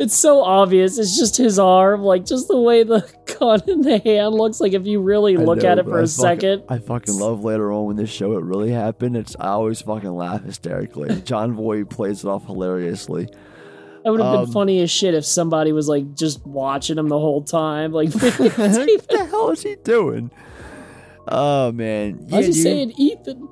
[0.00, 0.98] It's so obvious.
[0.98, 3.08] It's just his arm, like just the way the
[3.38, 4.60] gun in the hand looks.
[4.60, 7.14] Like if you really look know, at it for I a fucking- second, I fucking
[7.14, 9.16] love later on when this show it really happened.
[9.16, 11.20] It's I always fucking laugh hysterically.
[11.24, 13.28] Jon Voight plays it off hilariously.
[14.02, 17.08] that would have Um, been funny as shit if somebody was like just watching him
[17.08, 17.92] the whole time.
[17.92, 20.32] Like, what the hell is he doing?
[21.28, 23.48] Oh man, I was just saying, Ethan.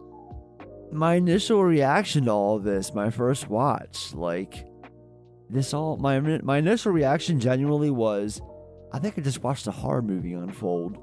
[0.90, 4.66] my initial reaction to all of this, my first watch, like
[5.52, 8.40] this all my my initial reaction genuinely was,
[8.92, 10.98] I think I just watched a horror movie unfold.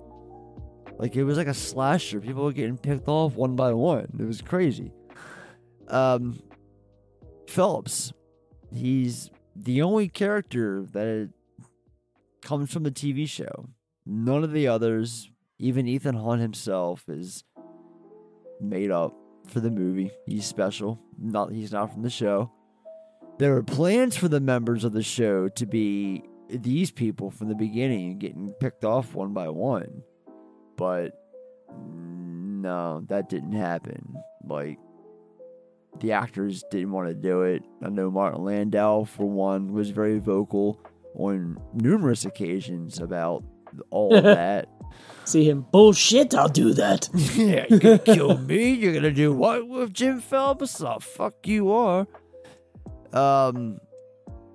[0.98, 2.20] Like it was like a slasher.
[2.20, 4.08] People were getting picked off one by one.
[4.20, 4.92] It was crazy.
[5.88, 6.42] Um,
[7.48, 8.12] Phelps,
[8.74, 11.32] he's the only character that
[12.42, 13.70] comes from the TV show.
[14.06, 17.44] None of the others, even Ethan Hunt himself, is
[18.60, 19.16] made up
[19.48, 20.12] for the movie.
[20.26, 21.00] He's special.
[21.20, 22.52] Not he's not from the show.
[23.40, 27.56] There were plans for the members of the show to be these people from the
[27.56, 30.04] beginning, getting picked off one by one.
[30.76, 31.14] But
[31.82, 34.16] no, that didn't happen.
[34.46, 34.78] Like
[36.02, 37.64] the actors didn't want to do it.
[37.82, 40.78] I know Martin Landau, for one, was very vocal
[41.16, 43.46] on numerous occasions about
[43.90, 44.68] all of that.
[45.24, 46.34] See him bullshit.
[46.34, 47.08] I'll do that.
[47.14, 48.72] yeah, you're gonna kill me.
[48.72, 50.80] You're gonna do what with Jim Phelps?
[50.80, 52.06] The fuck you are.
[53.14, 53.80] Um,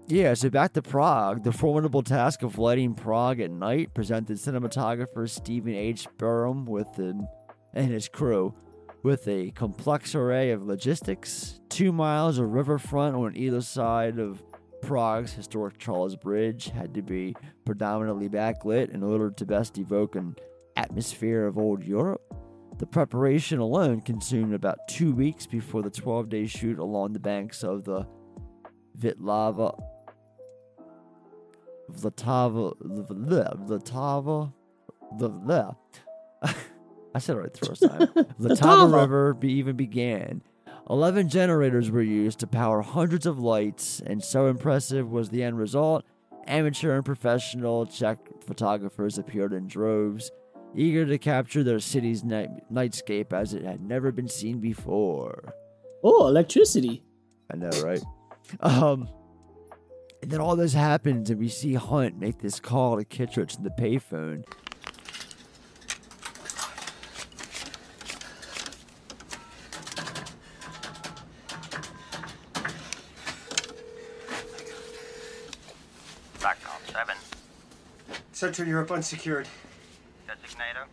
[0.06, 0.34] yeah.
[0.34, 1.44] So back to Prague.
[1.44, 6.06] The formidable task of lighting Prague at night presented cinematographer Stephen H.
[6.18, 7.26] Burum with the,
[7.72, 8.54] and his crew
[9.02, 11.60] with a complex array of logistics.
[11.68, 14.42] Two miles of riverfront on either side of
[14.80, 20.36] Prague's historic Charles Bridge had to be predominantly backlit in order to best evoke an
[20.76, 22.22] atmosphere of old Europe.
[22.78, 27.62] The preparation alone consumed about two weeks before the 12 day shoot along the banks
[27.62, 28.06] of the
[28.98, 29.78] Vitlava.
[31.90, 32.74] Vlatava.
[32.82, 34.52] Vlatava.
[35.16, 35.76] Vlatava.
[37.14, 37.98] I said it right the first time.
[38.40, 39.00] Vlatava.
[39.00, 40.42] River be, even began.
[40.90, 45.58] 11 generators were used to power hundreds of lights, and so impressive was the end
[45.58, 46.04] result.
[46.46, 50.30] Amateur and professional Czech photographers appeared in droves,
[50.74, 55.54] eager to capture their city's night- nightscape as it had never been seen before.
[56.02, 57.02] Oh, electricity.
[57.50, 58.02] I know, right?
[58.60, 59.08] Um,
[60.22, 63.62] and then all this happens, and we see Hunt make this call to Kittredge in
[63.62, 64.44] the payphone.
[76.40, 77.14] Background 7.
[78.32, 79.46] Central Europe unsecured.
[80.26, 80.86] Designator.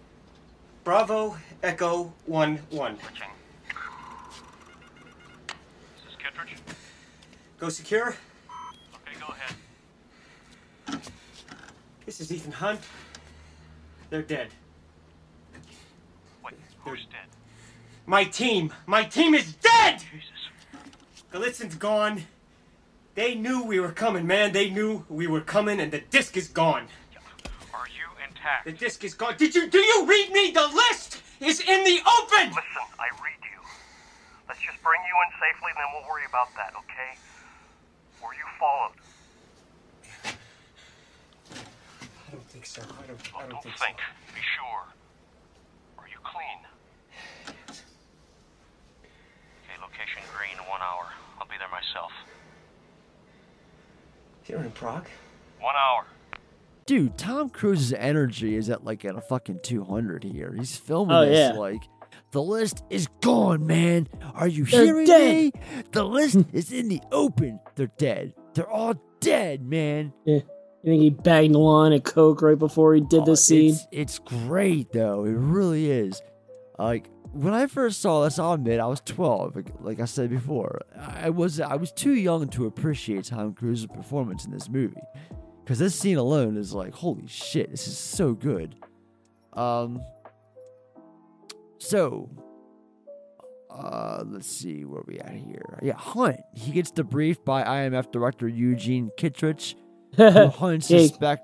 [0.83, 2.99] Bravo, Echo 1 1.
[2.99, 3.29] Switching.
[5.47, 6.57] This is Kittredge.
[7.61, 8.07] Go secure.
[8.07, 9.27] Okay, go
[10.87, 11.01] ahead.
[12.07, 12.79] This is Ethan Hunt.
[14.09, 14.47] They're dead.
[16.43, 17.29] Wait, who's dead?
[18.07, 18.73] My team!
[18.87, 19.99] My team is dead!
[19.99, 21.21] Jesus.
[21.31, 22.23] Golitsyn's gone.
[23.13, 24.53] They knew we were coming, man.
[24.53, 26.87] They knew we were coming, and the disc is gone.
[27.75, 28.65] Are you intact?
[28.65, 29.35] The disc is gone.
[29.37, 30.49] Did you do you read me?
[30.49, 32.49] The list is in the open!
[32.49, 33.61] Listen, I read you.
[34.47, 37.20] Let's just bring you in safely, then we'll worry about that, okay?
[38.61, 40.35] Were you followed?
[42.27, 42.81] I don't think so.
[42.81, 43.97] I don't, I don't, don't think, think.
[44.33, 44.83] Be sure.
[45.97, 46.59] Are you clean?
[47.67, 47.83] Yes.
[49.65, 51.07] Okay, location green, one hour.
[51.39, 52.11] I'll be there myself.
[54.45, 54.53] so.
[54.53, 55.07] You're in Prague?
[55.59, 56.05] One hour.
[56.85, 60.53] Dude, Tom Cruise's energy is at like at a fucking 200 here.
[60.57, 61.59] He's filming Oh, this yeah.
[61.59, 61.81] like
[62.31, 64.07] the list is gone, man.
[64.33, 65.35] Are you They're hearing dead.
[65.35, 65.51] me?
[65.91, 67.59] The list is in the open.
[67.75, 68.33] They're dead.
[68.53, 70.13] They're all dead, man.
[70.25, 70.39] Yeah.
[70.83, 73.71] You think he bagged a line of coke right before he did this scene?
[73.71, 75.25] It's, it's great though.
[75.25, 76.21] It really is.
[76.79, 79.55] Like when I first saw this, I'll admit I was 12.
[79.55, 83.87] Like, like I said before, I was I was too young to appreciate Tom Cruise's
[83.87, 84.95] performance in this movie.
[85.63, 88.75] Because this scene alone is like, holy shit, this is so good.
[89.53, 90.01] Um.
[91.77, 92.29] So,
[93.71, 95.79] uh, let's see where we at here.
[95.81, 96.39] Yeah, Hunt.
[96.53, 99.75] He gets debriefed by IMF director Eugene Kittredge,
[100.17, 101.43] Hunt suspect.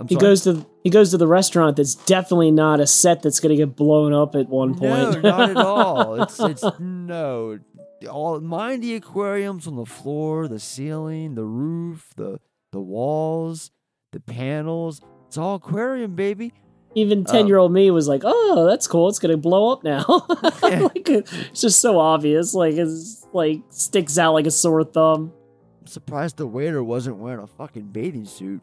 [0.00, 0.20] I'm he sorry?
[0.20, 3.74] goes to he goes to the restaurant that's definitely not a set that's gonna get
[3.74, 5.22] blown up at one point.
[5.22, 6.22] No, not at all.
[6.22, 7.58] It's it's no.
[8.08, 12.38] All mind the aquariums on the floor, the ceiling, the roof, the
[12.70, 13.72] the walls,
[14.12, 15.00] the panels.
[15.26, 16.52] It's all aquarium, baby.
[16.98, 19.08] Even Uh, ten year old me was like, "Oh, that's cool.
[19.08, 20.04] It's gonna blow up now."
[20.62, 22.54] like it's just so obvious.
[22.54, 25.32] Like it's like sticks out like a sore thumb.
[25.80, 28.60] I'm surprised the waiter wasn't wearing a fucking bathing suit.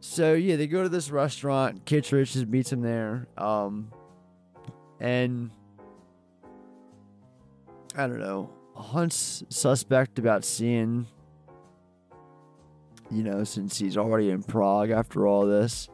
[0.00, 1.84] so yeah, they go to this restaurant.
[1.84, 3.26] Kittredge just meets him there.
[3.36, 3.92] Um,
[5.00, 5.50] and
[7.94, 8.50] I don't know.
[8.74, 11.06] Hunt's suspect about seeing,
[13.10, 15.88] you know, since he's already in Prague after all this.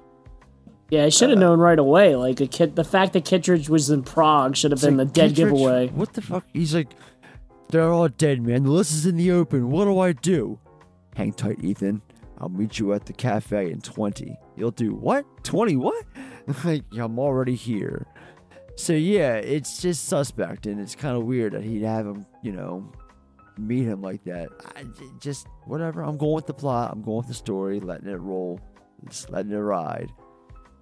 [0.93, 2.16] Yeah, I should have uh, known right away.
[2.16, 5.12] Like a kid, the fact that Kittredge was in Prague should have been like, the
[5.14, 5.89] dead Kittredge, giveaway.
[5.89, 6.44] What the fuck?
[6.52, 6.90] He's like,
[7.70, 8.64] they're all dead, man.
[8.64, 9.70] The list is in the open.
[9.70, 10.59] What do I do?
[11.16, 12.02] Hang tight, Ethan.
[12.36, 14.36] I'll meet you at the cafe in 20.
[14.55, 15.24] You'll do what?
[15.44, 16.05] 20 what?
[16.64, 18.06] like, I'm already here.
[18.77, 22.52] So, yeah, it's just suspect, and it's kind of weird that he'd have him, you
[22.52, 22.93] know,
[23.56, 24.51] meet him like that.
[24.77, 24.85] I,
[25.23, 26.02] just, whatever.
[26.02, 26.90] I'm going with the plot.
[26.93, 28.60] I'm going with the story, letting it roll,
[29.09, 30.12] just letting it ride.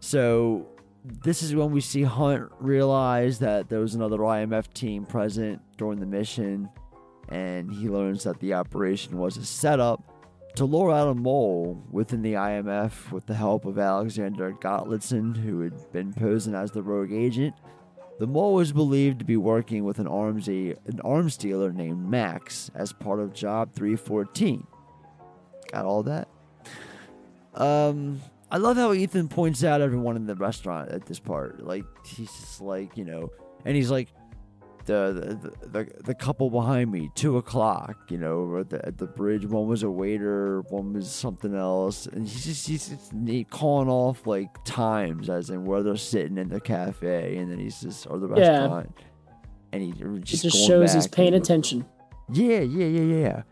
[0.01, 0.67] So,
[1.05, 6.01] this is when we see Hunt realize that there was another IMF team present during
[6.01, 6.69] the mission,
[7.29, 10.03] and he learns that the operation was a setup
[10.57, 15.61] to lure out a mole within the IMF with the help of Alexander Golitsyn, who
[15.61, 17.55] had been posing as the rogue agent.
[18.19, 22.71] The mole was believed to be working with an arms an arms dealer named Max
[22.75, 24.67] as part of Job 314.
[25.73, 26.29] Got all that?
[27.55, 28.21] Um,
[28.51, 31.65] I love how Ethan points out everyone in the restaurant at this part.
[31.65, 33.31] Like he's just like you know,
[33.65, 34.09] and he's like
[34.87, 37.97] the the the, the couple behind me, two o'clock.
[38.11, 39.47] You know, at the, at the bridge.
[39.47, 44.27] One was a waiter, one was something else, and he's just he's just calling off
[44.27, 48.19] like times as in where they're sitting in the cafe, and then he's just or
[48.19, 49.05] the restaurant, Yeah.
[49.73, 51.85] and he just, just shows he's paying attention.
[52.33, 53.43] yeah, yeah, yeah, yeah.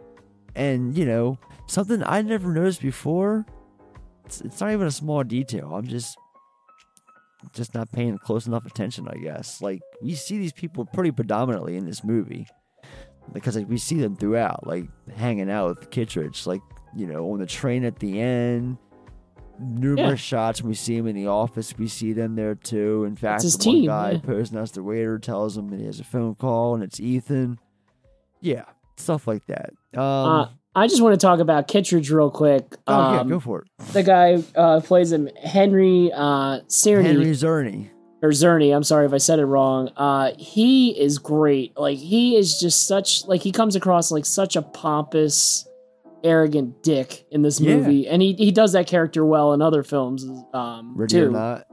[0.57, 3.47] And you know, something I never noticed before.
[4.29, 5.75] It's, it's not even a small detail.
[5.75, 6.17] I'm just
[7.55, 9.63] just not paying close enough attention, I guess.
[9.63, 12.47] Like we see these people pretty predominantly in this movie
[13.33, 14.85] because like we see them throughout, like
[15.17, 16.61] hanging out with Kittredge, like
[16.95, 18.77] you know, on the train at the end.
[19.61, 20.15] numerous Yeah.
[20.17, 20.63] shots.
[20.63, 23.05] When we see him in the office, we see them there too.
[23.05, 24.19] In fact, his the team, one guy yeah.
[24.21, 27.59] posing as the waiter tells him that he has a phone call and it's Ethan.
[28.41, 28.65] Yeah,
[28.97, 29.71] stuff like that.
[29.97, 30.49] Um, uh,
[30.79, 32.77] I just want to talk about Kittredge real quick.
[32.87, 33.69] oh yeah, Um, go for it.
[33.93, 37.03] The guy uh, plays him, Henry uh, Czerny.
[37.05, 37.91] Henry Czerny.
[38.23, 38.75] or Czerny.
[38.75, 39.91] I'm sorry if I said it wrong.
[39.97, 41.77] Uh, he is great.
[41.79, 45.67] Like he is just such like he comes across like such a pompous,
[46.25, 47.77] arrogant dick in this Yeah.
[47.77, 50.25] movie, and he he does that character well in other films.
[50.53, 51.27] Um, Ready too.
[51.29, 51.65] or not?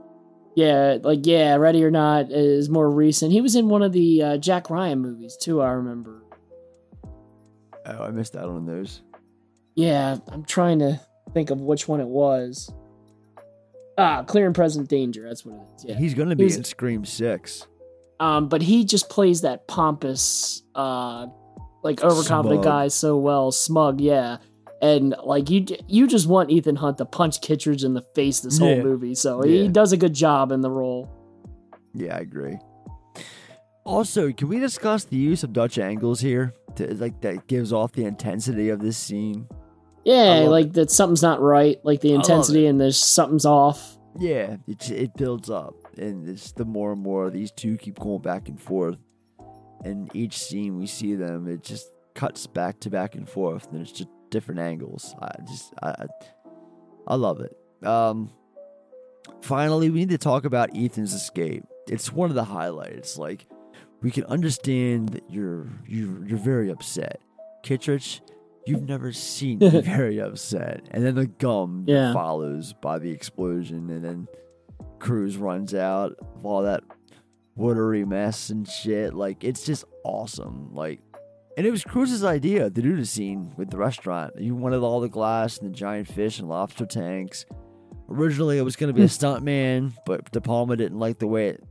[0.54, 3.30] Yeah, like yeah, Ready or Not is more recent.
[3.32, 5.60] He was in one of the uh, Jack Ryan movies too.
[5.60, 6.22] I remember.
[7.86, 9.02] Oh, I missed out on those.
[9.74, 11.00] Yeah, I'm trying to
[11.32, 12.72] think of which one it was.
[13.98, 15.26] Ah, Clear and Present Danger.
[15.28, 15.84] That's what it is.
[15.86, 17.66] Yeah, He's gonna be was- in Scream Six.
[18.18, 21.26] Um, but he just plays that pompous, uh,
[21.82, 22.64] like overconfident Smug.
[22.64, 24.38] guy so well, smug, yeah.
[24.80, 28.58] And like you, you just want Ethan Hunt to punch Kittredge in the face this
[28.58, 28.82] whole Yeah.
[28.82, 29.14] movie.
[29.14, 29.62] So Yeah.
[29.64, 31.08] he does a good job in the role.
[31.94, 32.58] Yeah, I agree.
[33.86, 36.52] Also, can we discuss the use of Dutch angles here?
[36.76, 39.46] To, like that gives off the intensity of this scene.
[40.04, 43.96] Yeah, like that something's not right, like the intensity, and there's something's off.
[44.18, 48.22] Yeah, it it builds up, and it's the more and more these two keep going
[48.22, 48.98] back and forth,
[49.84, 53.80] and each scene we see them, it just cuts back to back and forth, and
[53.80, 55.14] it's just different angles.
[55.20, 56.06] I just I I-
[57.08, 57.56] I love it.
[57.86, 58.30] Um,
[59.42, 61.64] finally, we need to talk about Ethan's escape.
[61.88, 63.16] It's one of the highlights.
[63.16, 63.46] Like
[64.02, 67.20] we can understand that you're you're you're very upset,
[67.62, 68.22] Kittredge.
[68.66, 72.12] You've never seen me very upset, and then the gum Yeah.
[72.12, 74.28] follows by the explosion, and then
[74.98, 76.82] Cruise runs out of all that
[77.54, 79.14] watery mess and shit.
[79.14, 80.74] Like it's just awesome.
[80.74, 81.00] Like,
[81.56, 84.38] and it was Cruise's idea to do the scene with the restaurant.
[84.38, 87.44] He wanted all the glass and the giant fish and lobster tanks.
[88.08, 89.08] Originally, it was going to be a hmm.
[89.08, 91.64] stuntman, but De Palma didn't like the way it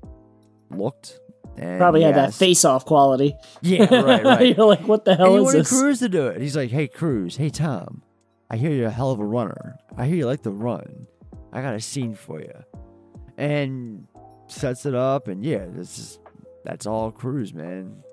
[0.70, 1.20] looked.
[1.58, 3.36] And Probably had that face-off quality.
[3.62, 4.58] Yeah, right, right.
[4.58, 5.70] You're like, what the hell he is this?
[5.70, 6.42] Cruise to do it.
[6.42, 7.38] He's like, "Hey, Cruise.
[7.38, 8.02] Hey, Tom.
[8.50, 9.78] I hear you're a hell of a runner.
[9.98, 11.08] I hear you like to run.
[11.54, 12.54] I got a scene for you."
[13.38, 14.08] And
[14.48, 16.20] sets it up, and yeah, this is
[16.66, 18.04] that's all Cruise, man.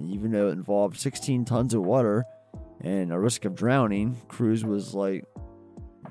[0.00, 2.24] Even though it involved 16 tons of water
[2.80, 5.24] and a risk of drowning, Cruise was like,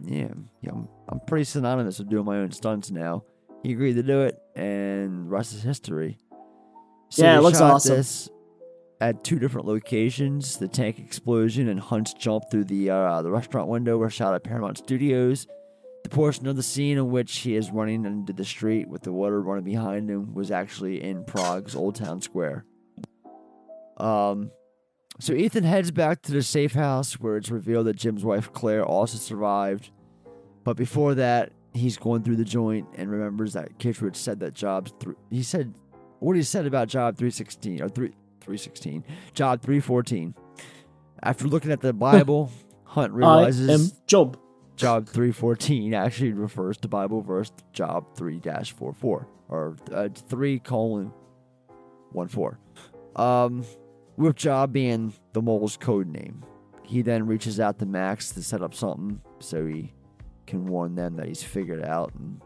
[0.04, 0.28] "Yeah,
[0.62, 3.24] yeah I'm, I'm pretty synonymous with doing my own stunts now."
[3.64, 6.18] He agreed to do it, and the rest is history.
[7.10, 7.96] So Yeah, it looks awesome.
[7.96, 8.30] This
[9.00, 10.58] at two different locations.
[10.58, 14.44] The tank explosion and Hunt's jump through the uh, the restaurant window were shot at
[14.44, 15.48] Paramount Studios.
[16.04, 19.12] The portion of the scene in which he is running into the street with the
[19.12, 22.66] water running behind him was actually in Prague's Old Town Square.
[23.98, 24.52] Um,
[25.20, 28.86] so Ethan heads back to the safe house where it's revealed that Jim's wife Claire
[28.86, 29.90] also survived.
[30.64, 34.94] But before that, he's going through the joint and remembers that Kittredge said that jobs.
[35.00, 35.74] Th- he said
[36.20, 38.10] what he said about job 316 or 3
[38.42, 39.04] 316,
[39.34, 40.34] job 314.
[41.22, 42.52] After looking at the Bible,
[42.86, 44.40] Hunt realizes I am Job.
[44.78, 51.12] job 314 actually refers to Bible verse job 3-44 or uh, 3 colon
[52.14, 52.58] 14.
[53.18, 53.66] Um,
[54.16, 56.44] with job being the mole's code name.
[56.84, 59.94] He then reaches out to Max to set up something so he
[60.46, 62.42] can warn them that he's figured out and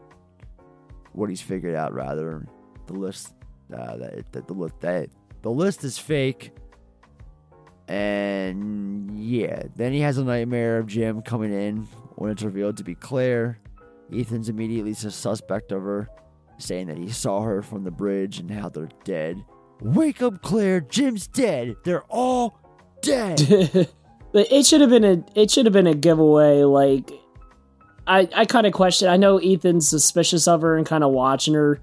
[1.12, 2.46] what he's figured out rather
[2.86, 3.34] the list
[3.74, 5.08] uh, that, the
[5.42, 6.52] the list is fake
[7.88, 12.84] and yeah, then he has a nightmare of Jim coming in when it's revealed to
[12.84, 13.58] be Claire.
[14.12, 16.08] Ethan's immediately suspect of her,
[16.58, 19.44] saying that he saw her from the bridge and how they're dead.
[19.80, 20.80] Wake up, Claire!
[20.80, 21.74] Jim's dead.
[21.84, 22.58] They're all
[23.02, 23.88] dead.
[24.34, 26.62] It should have been a it should have been a giveaway.
[26.62, 27.10] Like
[28.06, 29.08] I I kind of question.
[29.08, 31.80] I know Ethan's suspicious of her and kind of watching her,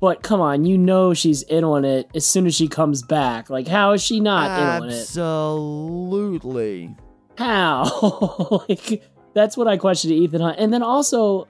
[0.00, 3.50] but come on, you know she's in on it as soon as she comes back.
[3.50, 4.94] Like how is she not in on it?
[5.00, 6.94] Absolutely.
[7.36, 8.64] How?
[8.68, 9.02] like
[9.34, 10.58] that's what I questioned Ethan Hunt.
[10.58, 11.46] And then also,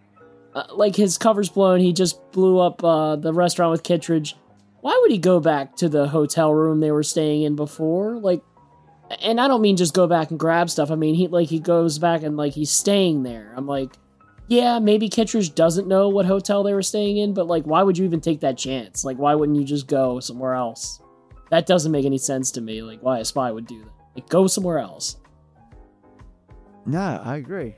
[0.55, 1.81] uh, like his cover's blown.
[1.81, 4.37] He just blew up uh, the restaurant with Kittredge.
[4.81, 8.19] Why would he go back to the hotel room they were staying in before?
[8.19, 8.43] Like,
[9.23, 10.91] and I don't mean just go back and grab stuff.
[10.91, 13.53] I mean he like he goes back and like he's staying there.
[13.57, 13.97] I'm like,
[14.49, 17.99] yeah, maybe Kittredge doesn't know what hotel they were staying in, but like, why would
[17.99, 19.05] you even take that chance?
[19.05, 21.03] Like, why wouldn't you just go somewhere else?
[21.51, 22.83] That doesn't make any sense to me.
[22.83, 23.93] Like, why a spy would do that?
[24.15, 25.19] Like, go somewhere else.
[26.87, 27.77] No, I agree.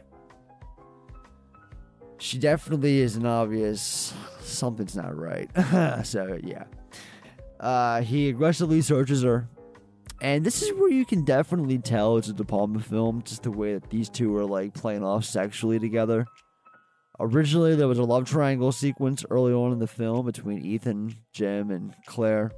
[2.18, 5.50] She definitely is an obvious something's not right.
[6.06, 6.64] so yeah.
[7.58, 9.48] Uh, he aggressively searches her.
[10.22, 13.50] And this is where you can definitely tell it's a De Palma film, just the
[13.50, 16.26] way that these two are like playing off sexually together.
[17.22, 21.70] Originally, there was a love triangle sequence early on in the film between Ethan, Jim,
[21.70, 22.50] and Claire.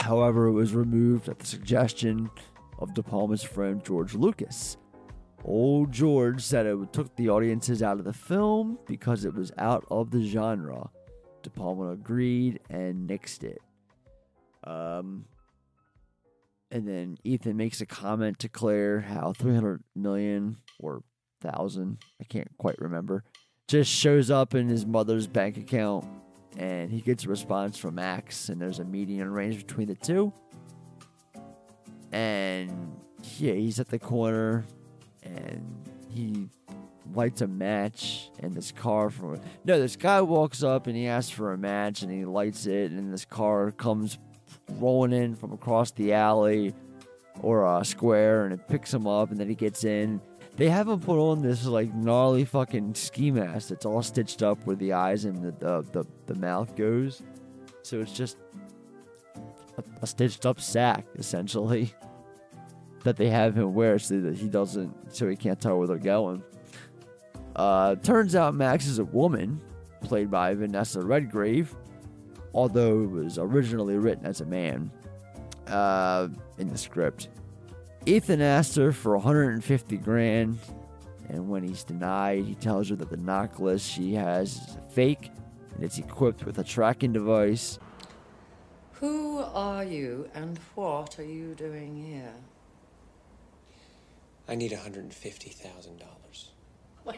[0.00, 2.28] However, it was removed at the suggestion
[2.78, 4.76] of De Palma's friend George Lucas.
[5.44, 9.86] Old George said it took the audiences out of the film because it was out
[9.90, 10.90] of the genre.
[11.42, 13.62] De Palma agreed and nixed it.
[14.62, 15.24] Um,
[16.70, 21.02] and then Ethan makes a comment to Claire how 300 million or
[21.40, 23.24] thousand, I can't quite remember,
[23.66, 26.06] just shows up in his mother's bank account.
[26.56, 30.32] And he gets a response from Max, and there's a meeting arranged between the two.
[32.12, 32.94] And
[33.38, 34.64] yeah, he's at the corner
[35.24, 36.48] and he
[37.14, 41.30] lights a match and this car from no this guy walks up and he asks
[41.30, 44.18] for a match and he lights it and this car comes
[44.78, 46.74] rolling in from across the alley
[47.40, 50.20] or a square and it picks him up and then he gets in
[50.56, 54.58] they have him put on this like gnarly fucking ski mask that's all stitched up
[54.66, 57.22] where the eyes and the the, the, the mouth goes
[57.82, 58.38] so it's just
[59.78, 61.92] a, a stitched up sack essentially
[63.04, 65.98] that they have him wear so that he doesn't so he can't tell where they're
[65.98, 66.42] going
[67.56, 69.60] uh, turns out Max is a woman,
[70.02, 71.74] played by Vanessa Redgrave,
[72.52, 74.90] although it was originally written as a man
[75.68, 76.28] uh,
[76.58, 77.28] in the script.
[78.06, 80.58] Ethan asked her for 150 grand,
[81.30, 85.30] and when he's denied, he tells her that the necklace she has is a fake
[85.74, 87.78] and it's equipped with a tracking device.
[88.92, 92.34] Who are you and what are you doing here?
[94.46, 96.48] I need $150,000.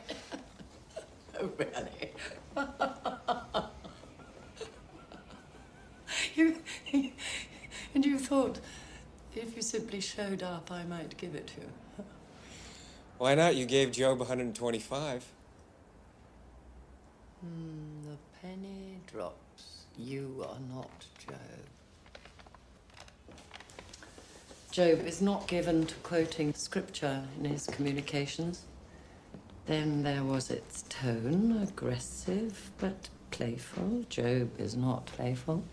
[1.40, 2.12] oh, really?
[6.36, 6.62] you,
[7.94, 8.60] and you thought
[9.36, 11.68] if you simply showed up, I might give it to you.
[13.18, 13.54] Why not?
[13.54, 15.24] You gave Job 125.
[17.40, 19.84] Hmm, the penny drops.
[19.98, 21.36] You are not Job.
[24.70, 28.62] Job is not given to quoting scripture in his communications.
[29.66, 34.04] Then there was its tone, aggressive but playful.
[34.10, 35.64] Job is not playful.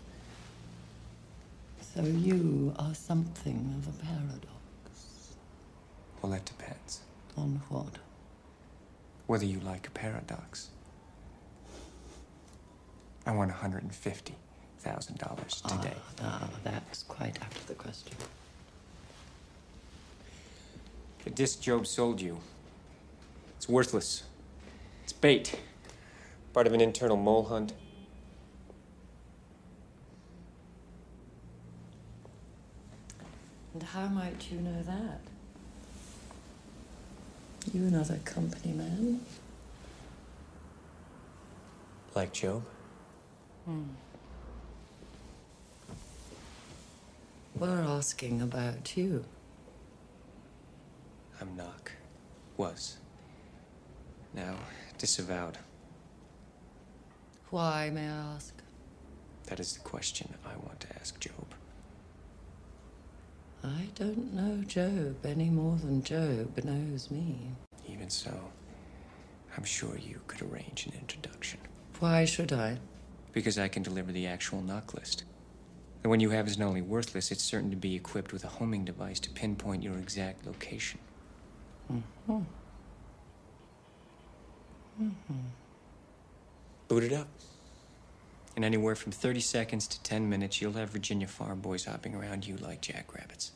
[1.94, 5.36] So you are something of a paradox.
[6.20, 7.00] Well, that depends.
[7.36, 7.98] On what?
[9.28, 10.70] Whether you like a paradox.
[13.24, 14.32] I want $150,000
[15.62, 15.96] today.
[16.20, 18.12] Ah, ah, that's quite out of the question.
[21.22, 22.40] The disc Job sold you.
[23.56, 24.24] It's worthless.
[25.04, 25.60] It's bait.
[26.52, 27.72] Part of an internal mole hunt.
[33.74, 35.20] And how might you know that?
[37.72, 39.20] You another company man?
[42.14, 42.62] Like Job?
[43.64, 43.82] Hmm.
[47.56, 49.24] We're asking about you.
[51.40, 51.90] I'm NOC.
[52.56, 52.98] Was.
[54.34, 54.54] Now,
[54.98, 55.58] disavowed.
[57.50, 58.54] Why, may I ask?
[59.46, 61.53] That is the question I want to ask Job.
[63.64, 67.52] I don't know Job any more than Job knows me.
[67.88, 68.30] Even so,
[69.56, 71.60] I'm sure you could arrange an introduction.
[71.98, 72.78] Why should I?
[73.32, 75.24] Because I can deliver the actual NOC list.
[76.02, 78.84] The one you have isn't only worthless, it's certain to be equipped with a homing
[78.84, 81.00] device to pinpoint your exact location.
[81.90, 82.42] Mm-hmm.
[85.02, 85.34] Mm-hmm.
[86.88, 87.28] Boot it up.
[88.56, 92.46] In anywhere from 30 seconds to 10 minutes, you'll have Virginia farm boys hopping around
[92.46, 93.52] you like jackrabbits.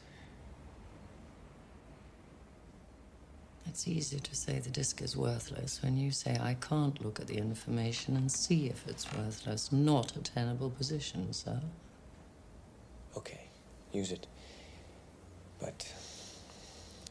[3.69, 7.27] It's easy to say the disc is worthless when you say I can't look at
[7.27, 9.71] the information and see if it's worthless.
[9.71, 11.61] Not a tenable position, sir.
[13.17, 13.43] Okay,
[13.93, 14.27] use it.
[15.61, 15.93] But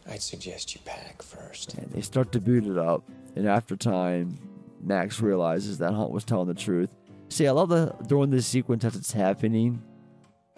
[0.10, 1.76] I'd suggest you pack first.
[1.76, 3.04] And they start to boot it up,
[3.36, 4.40] and after time,
[4.82, 6.90] Max realizes that Hunt was telling the truth.
[7.30, 9.82] See, I love the during this sequence as it's happening,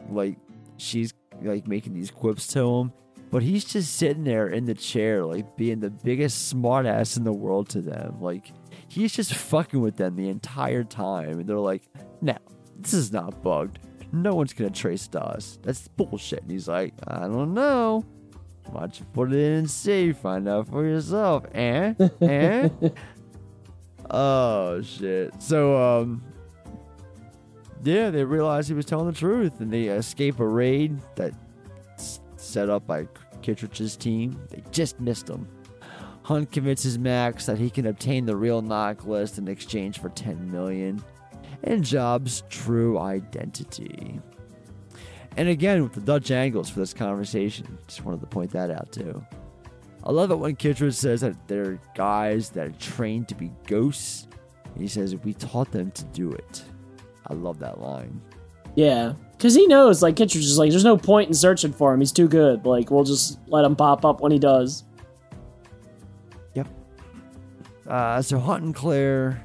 [0.10, 0.38] like
[0.78, 2.94] she's like making these quips to him,
[3.32, 7.34] but he's just sitting there in the chair, like being the biggest smartass in the
[7.34, 8.20] world to them.
[8.20, 8.52] Like
[8.88, 11.84] he's just fucking with them the entire time, and they're like,
[12.22, 12.38] "No,
[12.78, 13.80] this is not bugged.
[14.12, 15.60] No one's gonna trace to us.
[15.62, 18.04] That's bullshit." And he's like, "I don't know."
[18.72, 20.14] Why don't you put it in and see?
[20.14, 21.46] Find out for yourself.
[21.54, 21.94] Eh?
[22.22, 22.70] Eh?
[24.12, 25.42] oh shit.
[25.42, 26.24] So um
[27.84, 31.34] yeah, they realize he was telling the truth and they escape a raid that
[32.40, 33.08] set up by
[33.42, 34.40] Kittredge's team.
[34.50, 35.48] They just missed him.
[36.24, 40.52] Hunt convinces Max that he can obtain the real NOC list in exchange for 10
[40.52, 41.04] million
[41.64, 44.20] and Jobs' true identity.
[45.38, 48.92] And again, with the Dutch angles for this conversation, just wanted to point that out
[48.92, 49.24] too.
[50.04, 54.28] I love it when Kittredge says that they're guys that are trained to be ghosts.
[54.78, 56.64] He says, We taught them to do it.
[57.28, 58.22] I love that line.
[58.76, 62.02] Yeah, because he knows, like, Kitcher's just like, there's no point in searching for him.
[62.02, 62.66] He's too good.
[62.66, 64.84] Like, we'll just let him pop up when he does.
[66.56, 66.68] Yep.
[67.88, 69.42] Uh, so Hunt and Claire,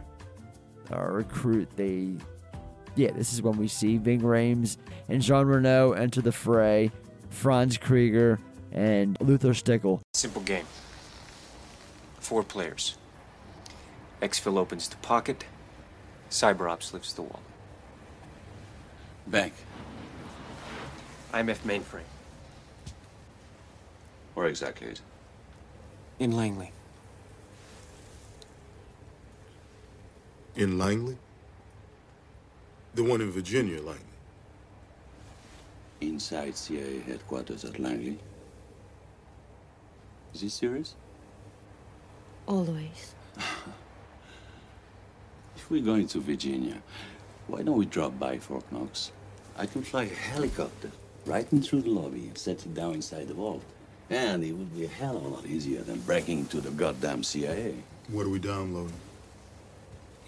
[0.90, 2.16] our recruit, they.
[2.96, 6.90] Yeah, this is when we see Ving Rhames and Jean Reno enter the fray.
[7.30, 8.40] Franz Krieger
[8.72, 10.02] and Luther Stickell.
[10.12, 10.66] Simple game.
[12.18, 12.98] Four players.
[14.20, 15.44] Exfil opens the pocket.
[16.30, 17.38] CyberOps lifts the wallet.
[19.28, 19.52] Bank.
[21.34, 22.10] IMF mainframe.
[24.34, 25.04] Where exactly is it?
[26.22, 26.70] In Langley.
[30.54, 31.18] In Langley?
[32.94, 34.14] The one in Virginia, Langley.
[36.00, 38.18] Inside CIA headquarters at Langley.
[40.34, 40.94] Is he serious?
[42.46, 43.14] Always.
[45.56, 46.76] If we're going to Virginia,
[47.46, 49.12] why don't we drop by Fort Knox?
[49.56, 50.90] I can fly a helicopter
[51.26, 53.62] right in through the lobby and set it down inside the vault.
[54.10, 57.22] And it would be a hell of a lot easier than breaking into the goddamn
[57.22, 57.74] CIA.
[58.08, 58.92] What are we downloading?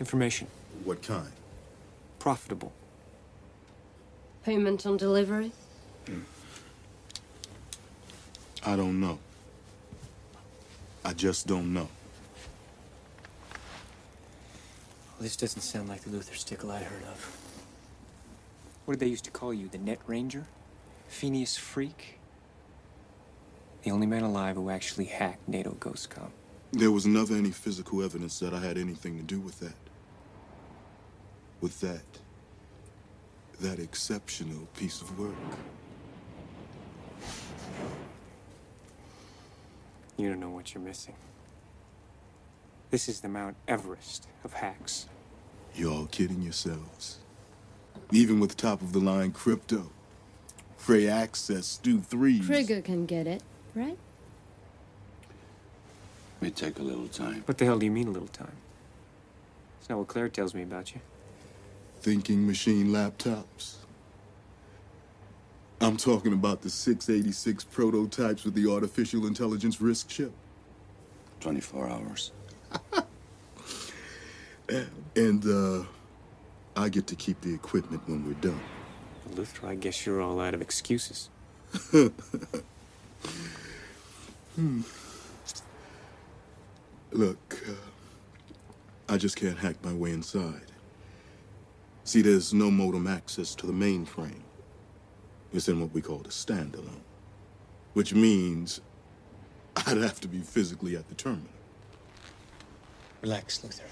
[0.00, 0.46] Information.
[0.84, 1.32] What kind?
[2.18, 2.72] Profitable.
[4.44, 5.52] Payment on delivery?
[8.64, 9.18] I don't know.
[11.04, 11.88] I just don't know.
[15.20, 17.36] This doesn't sound like the Luther Stickell I heard of.
[18.84, 19.68] What did they used to call you?
[19.68, 20.46] The Net Ranger?
[21.08, 22.16] Phineas Phreak?
[23.82, 26.30] The only man alive who actually hacked NATO GhostCom.
[26.72, 29.76] There was never any physical evidence that I had anything to do with that.
[31.60, 32.04] With that.
[33.60, 35.34] That exceptional piece of work.
[40.16, 41.14] You don't know what you're missing.
[42.90, 45.06] This is the Mount Everest of hacks.
[45.74, 47.18] You're all kidding yourselves.
[48.12, 49.90] Even with top of the line crypto,
[50.76, 52.40] Frey Access, Stu 3.
[52.40, 53.42] Krieger can get it,
[53.74, 53.98] right?
[56.40, 57.42] May take a little time.
[57.46, 58.52] What the hell do you mean a little time?
[59.80, 61.00] It's not what Claire tells me about you.
[62.00, 63.76] Thinking machine laptops.
[65.80, 70.32] I'm talking about the 686 prototypes with the artificial intelligence RISC chip.
[71.40, 72.32] 24 hours.
[75.16, 75.84] And, uh,
[76.76, 78.60] I get to keep the equipment when we're done.
[79.36, 81.30] Luther, I guess you're all out of excuses.
[84.56, 84.80] Hmm.
[87.12, 87.72] Look, uh,
[89.12, 90.72] I just can't hack my way inside.
[92.04, 94.40] See, there's no modem access to the mainframe.
[95.52, 97.02] It's in what we call the standalone,
[97.92, 98.80] which means
[99.76, 101.50] I'd have to be physically at the terminal.
[103.20, 103.84] Relax, Luther.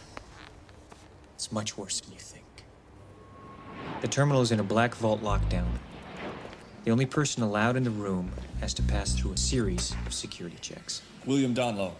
[1.35, 2.45] It's much worse than you think.
[4.01, 5.79] The terminal is in a black vault lockdown.
[6.85, 10.59] The only person allowed in the room has to pass through a series of security
[10.61, 11.01] checks.
[11.25, 11.93] William Donloe.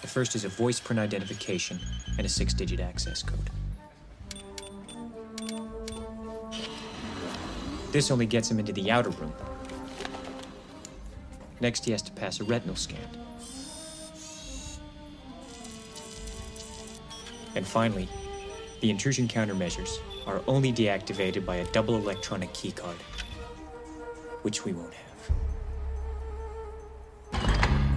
[0.00, 1.80] The first is a voice print identification
[2.16, 3.50] and a six digit access code.
[7.90, 9.32] This only gets him into the outer room.
[11.60, 12.98] Next, he has to pass a retinal scan.
[17.56, 18.08] And finally,
[18.80, 19.98] the intrusion countermeasures
[20.30, 22.96] are only deactivated by a double electronic keycard,
[24.42, 25.30] which we won't have.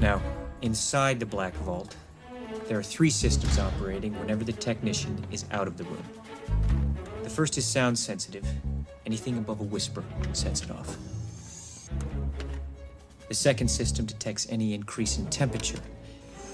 [0.02, 0.22] Now,
[0.62, 1.96] inside the Black Vault,
[2.68, 6.04] there are three systems operating whenever the technician is out of the room.
[7.24, 8.46] The first is sound sensitive.
[9.06, 10.04] Anything above a whisper
[10.34, 10.98] sets it off.
[13.28, 15.80] The second system detects any increase in temperature.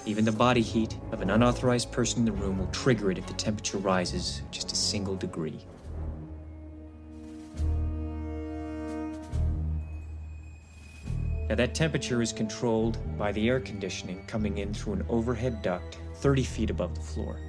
[0.06, 3.28] Even the body heat of an unauthorized person in the room will trigger it if
[3.28, 5.60] the temperature rises just a single degree.
[11.50, 15.98] Now, that temperature is controlled by the air conditioning coming in through an overhead duct
[16.18, 17.40] 30 feet above the floor.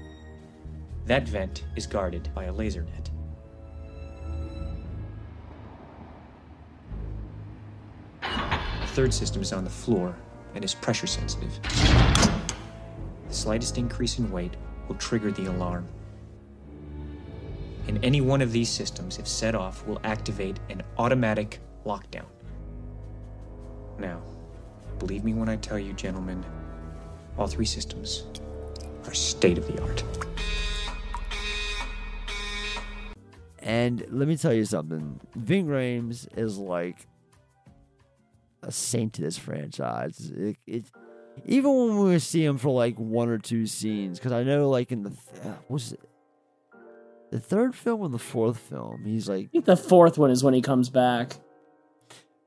[1.05, 3.11] That vent is guarded by a laser net.
[8.23, 10.17] The third system is on the floor
[10.55, 11.61] and is pressure sensitive.
[13.31, 14.57] The slightest increase in weight
[14.89, 15.87] will trigger the alarm.
[17.87, 22.27] And any one of these systems, if set off, will activate an automatic lockdown.
[24.01, 24.21] Now,
[24.99, 26.45] believe me when I tell you, gentlemen,
[27.39, 28.25] All three systems
[29.07, 30.03] are state of the art.
[33.61, 35.21] And let me tell you something.
[35.37, 37.07] Ving Rhames is like
[38.63, 40.33] a saint to this franchise.
[40.37, 40.85] It, it
[41.47, 44.93] even when we see him for like one or two scenes, because I know like
[44.93, 46.01] in the th- uh, was it
[47.31, 50.43] the third film or the fourth film, he's like I think the fourth one is
[50.43, 51.37] when he comes back.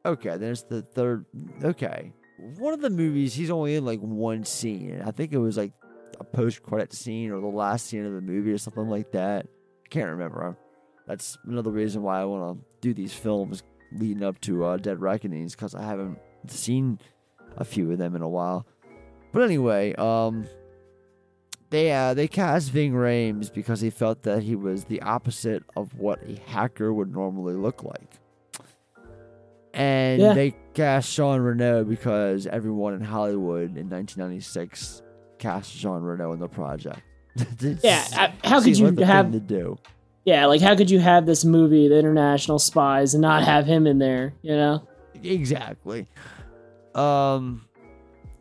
[0.06, 0.38] okay.
[0.38, 1.26] There's the third.
[1.64, 2.11] Okay,
[2.57, 5.02] one of the movies he's only in like one scene.
[5.06, 5.72] I think it was like
[6.20, 9.45] a post credit scene or the last scene of the movie or something like that.
[9.86, 10.57] I can't remember.
[11.07, 15.02] That's another reason why I want to do these films leading up to uh, Dead
[15.02, 16.18] Reckonings because I haven't
[16.48, 16.99] seen
[17.57, 18.65] a few of them in a while.
[19.34, 20.45] But anyway, um,
[21.69, 25.99] they uh, they cast Ving Rhames because he felt that he was the opposite of
[25.99, 28.10] what a hacker would normally look like.
[29.73, 30.34] And Yeah.
[30.34, 35.01] they cast Jean Reno because everyone in Hollywood in 1996
[35.39, 37.01] cast Jean Reno in the project.
[37.84, 39.77] Yeah, I- how could you like the thing have- to do?
[40.26, 43.85] Yeah, like how could you have this movie, The International Spies, and not have him
[43.88, 44.34] in there?
[44.41, 44.88] You know?
[45.22, 46.07] Exactly.
[46.95, 47.65] Um.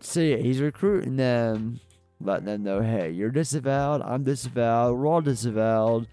[0.04, 1.78] So yeah, he's recruiting them,
[2.20, 4.02] letting them know, hey, you're disavowed.
[4.02, 4.98] I'm disavowed.
[4.98, 6.08] We're all disavowed.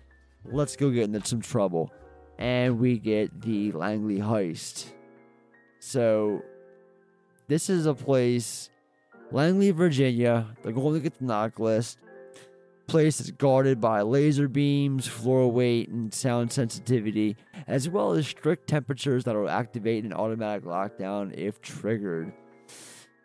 [0.45, 1.91] Let's go get into some trouble,
[2.37, 4.91] and we get the Langley heist.
[5.79, 6.43] So,
[7.47, 8.69] this is a place,
[9.31, 10.45] Langley, Virginia.
[10.61, 11.97] They're going to get the NOC list.
[12.85, 17.37] Place is guarded by laser beams, floor weight, and sound sensitivity,
[17.67, 22.31] as well as strict temperatures that will activate an automatic lockdown if triggered.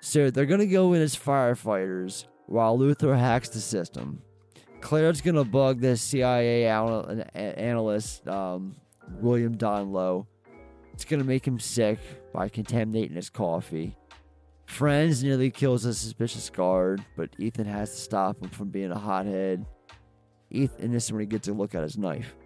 [0.04, 4.20] So they're gonna go in as firefighters while Luther hacks the system.
[4.82, 8.76] Claire's gonna bug this CIA anal- analyst, um,
[9.22, 10.26] William Donloe.
[10.92, 11.98] It's gonna make him sick
[12.34, 13.96] by contaminating his coffee.
[14.66, 18.98] Franz nearly kills a suspicious guard, but Ethan has to stop him from being a
[18.98, 19.64] hothead.
[20.50, 22.36] Ethan, and this is when he gets a look at his knife.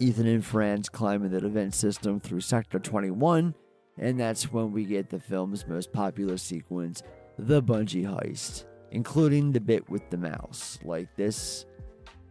[0.00, 3.54] Ethan and friends climb into the vent system through Sector 21,
[3.98, 7.02] and that's when we get the film's most popular sequence,
[7.38, 10.78] the bungee heist, including the bit with the mouse.
[10.84, 11.66] Like this,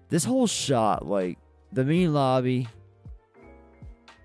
[0.10, 1.38] this whole shot, like
[1.72, 2.68] the main lobby,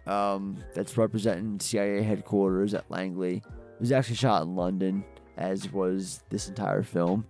[0.07, 3.43] um, that's representing CIA headquarters at Langley,
[3.81, 5.05] was actually shot in London,
[5.37, 7.27] as was this entire film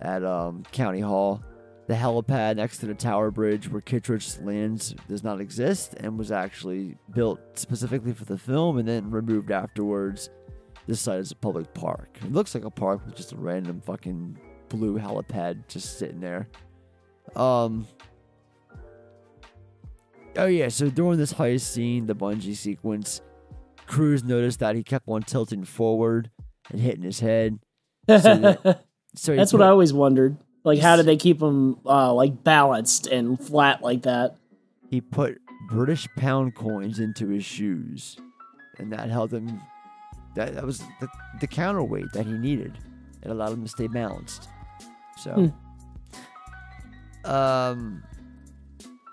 [0.00, 1.42] at um, County Hall.
[1.88, 6.30] The helipad next to the Tower Bridge where Kittredge lands does not exist and was
[6.30, 10.28] actually built specifically for the film and then removed afterwards.
[10.86, 12.18] This site is a public park.
[12.22, 14.38] It looks like a park with just a random fucking
[14.68, 16.48] blue helipad just sitting there.
[17.34, 17.86] Um.
[20.36, 23.22] Oh yeah, so during this heist scene, the bungee sequence,
[23.86, 26.30] Cruise noticed that he kept on tilting forward
[26.70, 27.58] and hitting his head.
[28.08, 28.84] So that-
[29.14, 30.36] so That's what I always wondered.
[30.64, 34.36] Like, how did they keep him uh, like balanced and flat like that?
[34.90, 38.16] he put British pound coins into his shoes,
[38.78, 39.60] and that held him.
[40.34, 41.08] That that was the,
[41.40, 42.78] the counterweight that he needed.
[43.22, 44.48] It allowed him to stay balanced.
[45.18, 45.52] So,
[47.24, 48.02] um,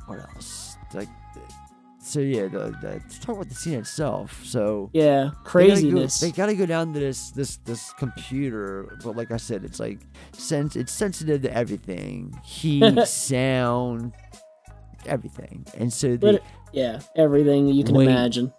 [0.05, 0.77] what else?
[0.93, 1.09] Like,
[2.15, 4.41] so yeah, the, the let's talk about the scene itself.
[4.45, 6.19] So Yeah, they gotta go- craziness.
[6.21, 9.99] They gotta go down to this this this computer, but like I said, it's like
[10.31, 14.13] sense it's sensitive to everything, heat, sound,
[15.05, 18.07] everything, and so Lit- yeah, everything you can Wait.
[18.07, 18.53] imagine.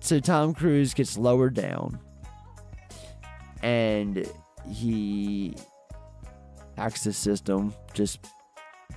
[0.00, 1.98] so Tom Cruise gets lowered down,
[3.62, 4.26] and
[4.70, 5.54] he
[6.76, 8.18] hacks the system, just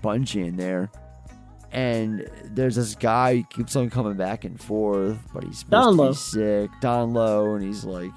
[0.04, 0.90] bungee in there.
[1.76, 6.14] And there's this guy who keeps on coming back and forth, but he's to be
[6.16, 6.72] sick.
[6.82, 8.12] Donloe, and he's like,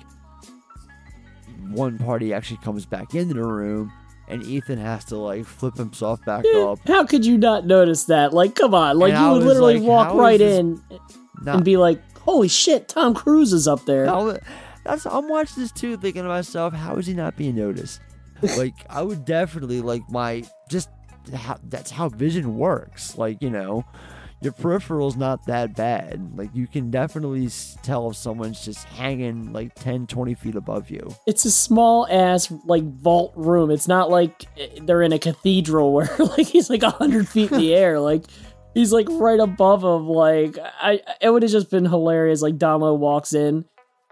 [1.71, 3.93] one party actually comes back into the room,
[4.29, 6.79] and Ethan has to like flip himself back up.
[6.87, 8.33] How could you not notice that?
[8.33, 8.99] Like, come on.
[8.99, 10.81] Like, And you would literally like, walk right in
[11.43, 14.07] not- and be like, holy shit, Tom Cruise is up there.
[14.85, 18.01] That's I'm watching this too, thinking to myself, how is he not being noticed?
[18.57, 20.89] like I would definitely like my just
[21.29, 23.17] how, that's how vision works.
[23.17, 23.85] Like you know,
[24.41, 26.37] your peripheral's not that bad.
[26.37, 27.49] Like you can definitely
[27.83, 31.15] tell if someone's just hanging like 10, 20 feet above you.
[31.27, 33.71] It's a small ass, like, vault room.
[33.71, 37.59] It's not like eh, they're in a cathedral where, like, he's like 100 feet in
[37.59, 37.99] the air.
[38.09, 38.25] Like,
[38.75, 40.09] he's like right above him.
[40.09, 42.41] Like, I, it would have just been hilarious.
[42.41, 43.67] Like, Donloe walks in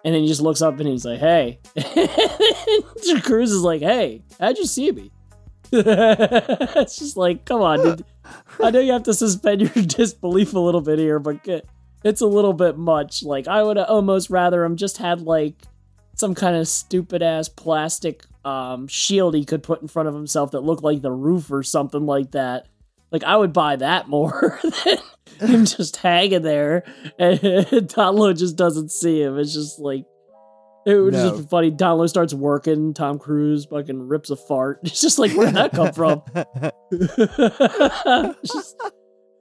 [0.04, 1.60] and then he just looks up and he's like, hey.
[1.76, 5.12] and Cruise is like, hey, how'd you see me?
[5.72, 8.04] it's just like, come on, dude.
[8.62, 11.46] I know you have to suspend your disbelief a little bit here, but
[12.04, 13.22] it's a little bit much.
[13.22, 15.54] Like, I would almost rather him just had like
[16.16, 20.52] some kind of stupid ass plastic um, shield he could put in front of himself
[20.52, 22.68] that looked like the roof or something like that.
[23.10, 24.58] Like I would buy that more
[25.38, 26.84] than him just hanging there
[27.18, 29.38] and Donloe just doesn't see him.
[29.38, 30.04] It's just like
[30.86, 31.28] it would No.
[31.30, 31.70] just be funny.
[31.70, 32.94] Donloe starts working.
[32.94, 34.80] Tom Cruise fucking rips a fart.
[34.84, 36.22] It's just like where'd that come from?
[36.90, 38.76] it's, just,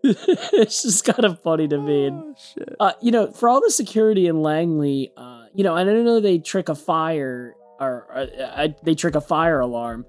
[0.04, 2.08] it's just kind of funny to me.
[2.08, 2.36] And,
[2.80, 6.06] uh, you know, for all the security in Langley, uh, you know, and I don't
[6.06, 8.08] know they trick a fire or
[8.42, 10.06] uh, they trick a fire alarm,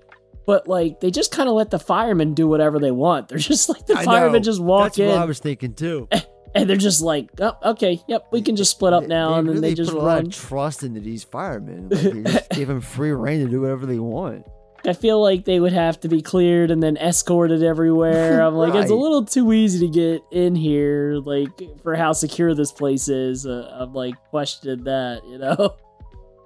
[0.46, 3.28] but like they just kind of let the firemen do whatever they want.
[3.28, 4.44] They're just like the I firemen know.
[4.44, 4.86] just walk in.
[4.86, 6.08] That's in what I was thinking too.
[6.56, 9.48] And they're just like, oh, okay, yep, we can just split up now, they and
[9.48, 11.88] then really they just put a lot of trust into these firemen.
[11.90, 14.46] Like, they just gave them free reign to do whatever they want.
[14.86, 18.40] I feel like they would have to be cleared and then escorted everywhere.
[18.46, 21.50] I'm like, it's a little too easy to get in here, like
[21.82, 23.46] for how secure this place is.
[23.46, 25.74] Uh, I'm like questioned that, you know.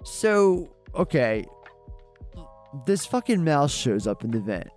[0.04, 1.44] So, okay.
[2.86, 4.70] This fucking mouse shows up in the vent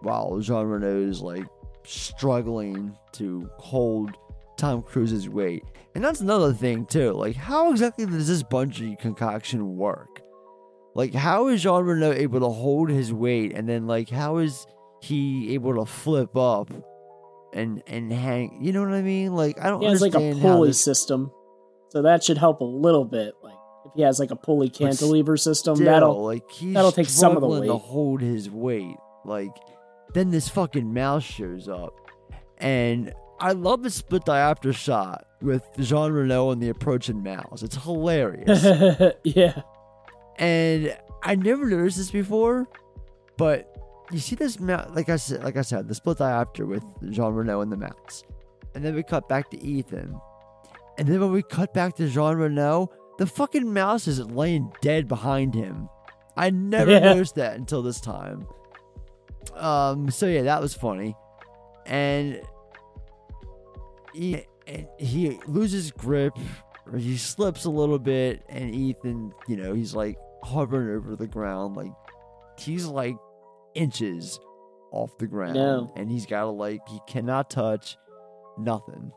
[0.00, 1.46] while Jean Reno is like
[1.84, 4.16] struggling to hold
[4.62, 5.64] Tom Cruise's weight.
[5.96, 7.10] And that's another thing, too.
[7.14, 10.22] Like, how exactly does this bungee concoction work?
[10.94, 13.54] Like, how is Jean Reno able to hold his weight?
[13.56, 14.64] And then, like, how is
[15.00, 16.70] he able to flip up
[17.52, 18.58] and and hang?
[18.62, 19.34] You know what I mean?
[19.34, 21.32] Like, I don't He has like a understand pulley this- system,
[21.88, 23.34] so that should help a little bit.
[23.42, 23.56] Like
[23.86, 27.40] if he has like a pulley cantilever system, that'll like he's that'll take some of
[27.40, 27.66] the weight.
[27.66, 28.96] to hold his weight.
[29.24, 29.56] Like
[30.14, 31.94] then this fucking mouse shows up,
[32.58, 33.12] and
[33.42, 37.62] I love the split diopter shot with Jean Reno and the approaching mouse.
[37.62, 38.64] It's hilarious.
[39.24, 39.62] yeah.
[40.38, 42.68] And I never noticed this before,
[43.36, 43.68] but
[44.12, 47.32] you see this mouse, like I said, like I said, the split diopter with Jean
[47.34, 48.22] Reno and the mouse,
[48.74, 50.14] and then we cut back to Ethan,
[50.98, 55.08] and then when we cut back to Jean Reno, the fucking mouse is laying dead
[55.08, 55.88] behind him.
[56.36, 57.00] I never Yeah.
[57.14, 58.46] noticed that until this time.
[59.54, 60.10] Um.
[60.10, 61.14] So yeah, that was funny,
[61.86, 62.40] and
[64.14, 66.36] he and he loses grip,
[66.90, 71.26] or he slips a little bit, and Ethan, you know, he's like hovering over the
[71.26, 71.92] ground, like
[72.58, 73.16] he's like
[73.74, 74.38] inches
[74.92, 75.92] off the ground, know.
[75.96, 77.96] and he's got to like he cannot touch
[78.58, 79.10] nothing.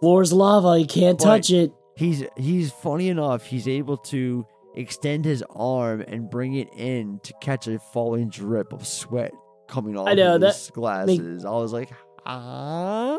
[0.00, 0.78] Floor's lava.
[0.78, 1.72] he can't But touch it.
[1.96, 3.44] He's he's funny enough.
[3.44, 8.72] He's able to extend his arm and bring it in to catch a falling drip
[8.72, 9.32] of sweat
[9.68, 11.44] coming off I know, of his that glasses.
[11.44, 11.90] I was like,
[12.24, 13.18] ah.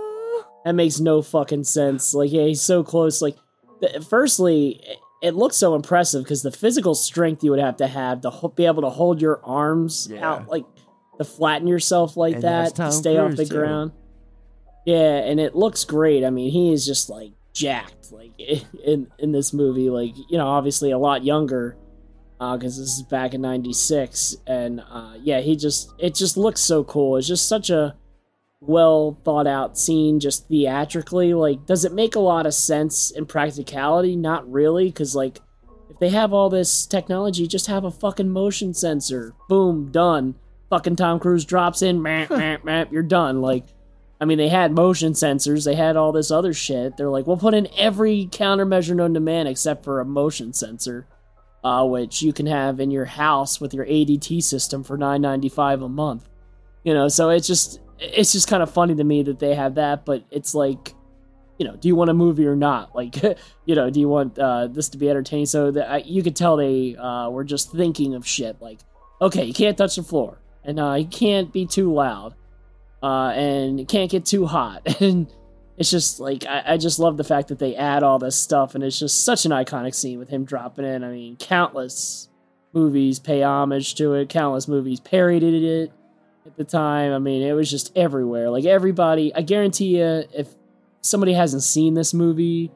[0.66, 2.14] That makes no fucking sense.
[2.14, 3.22] Like, yeah, he's so close.
[3.22, 3.36] Like,
[3.82, 4.82] th- firstly,
[5.22, 8.48] it- looks so impressive because the physical strength you would have to have to ho-
[8.50, 10.66] be able to hold your arms out, like
[11.20, 13.54] to flatten yourself like And that to stay off the too.
[13.56, 13.92] ground.
[14.86, 16.24] Yeah, and it looks great.
[16.26, 19.90] I mean, he is just like jacked, like in in this movie.
[19.92, 21.78] Like, you know, obviously a lot younger
[22.40, 26.84] because this is back in '96, and uh, yeah, he just it just looks so
[26.84, 27.18] cool.
[27.18, 27.96] It's just such a
[28.62, 33.26] well thought out scene just theatrically like does it make a lot of sense in
[33.26, 34.16] practicality?
[34.16, 35.40] Not really because like
[35.90, 39.34] if they have all this technology just have a fucking motion sensor.
[39.50, 40.36] Boom done.
[40.70, 43.42] Fucking tom cruise drops in meh, meh, meh, you're done.
[43.42, 43.66] Like
[44.22, 46.98] i mean they had motion sensors they had all this other shit.
[46.98, 51.08] They're like we'll put in every countermeasure known to man except for a motion sensor
[51.64, 55.90] uh, which you can have in your house with your adt system for 9.95 a
[55.90, 56.30] month.
[56.84, 59.76] You know so it's just it's just kind of funny to me that they have
[59.76, 60.94] that but it's like
[61.62, 62.90] you know do you want a movie or not?
[63.02, 63.22] Like
[63.66, 65.46] you know do you want uh, this to be entertaining?
[65.46, 68.80] So that I, you could tell they uh, were just thinking of shit like
[69.22, 72.34] okay you can't touch the floor and uh, you can't be too loud
[73.04, 75.32] uh, and it can't get too hot and
[75.78, 78.74] it's just like I, I just love the fact that they add all this stuff
[78.74, 81.04] and it's just such an iconic scene with him dropping in.
[81.04, 82.28] I mean countless
[82.74, 85.92] movies pay homage to it countless movies parodied it
[86.46, 87.14] at the time.
[87.14, 88.50] I mean, it was just everywhere.
[88.50, 90.48] Like everybody, I guarantee you, if
[91.02, 92.72] somebody hasn't seen this movie,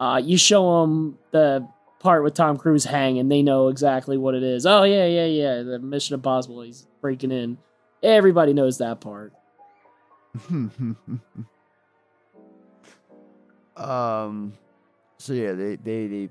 [0.00, 1.66] uh, you show them the
[2.02, 4.66] part with Tom Cruise hanging, they know exactly what it is.
[4.66, 5.62] Oh yeah, yeah, yeah.
[5.62, 6.60] The Mission Impossible.
[6.62, 7.56] He's breaking in.
[8.02, 9.32] Everybody knows that part.
[13.76, 14.52] um.
[15.18, 16.28] So yeah, they they they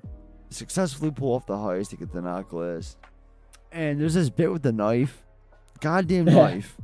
[0.50, 2.98] successfully pull off the heist to get the list,
[3.72, 5.21] and there's this bit with the knife,
[5.82, 6.78] goddamn knife.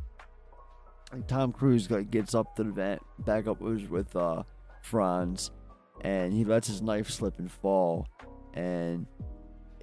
[1.13, 4.43] Like Tom Cruise like gets up to the vent, back up with with uh
[4.83, 5.51] Franz,
[6.03, 8.07] and he lets his knife slip and fall,
[8.53, 9.07] and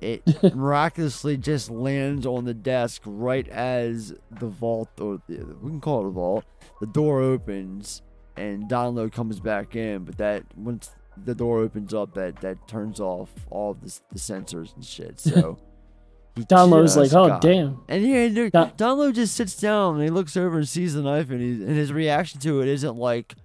[0.02, 0.22] it
[0.56, 6.06] miraculously just lands on the desk right as the vault or the, we can call
[6.06, 6.46] it a vault.
[6.82, 8.02] The door opens
[8.38, 10.92] and Donloe comes back in, but that once
[11.24, 15.20] the door opens up, that that turns off all of the, the sensors and shit.
[15.20, 15.58] So
[16.36, 17.80] Donloe's like, oh got- damn.
[17.88, 21.30] And yeah, dude, Donloe just sits down and he looks over and sees the knife,
[21.30, 23.36] and, he, and his reaction to it isn't like,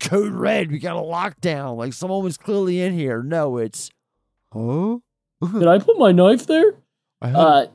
[0.00, 3.22] "Code red, we got a lockdown." Like someone was clearly in here.
[3.22, 3.90] No, it's,
[4.52, 4.98] huh?
[5.52, 6.74] Did I put my knife there?
[7.22, 7.66] I had, Uh,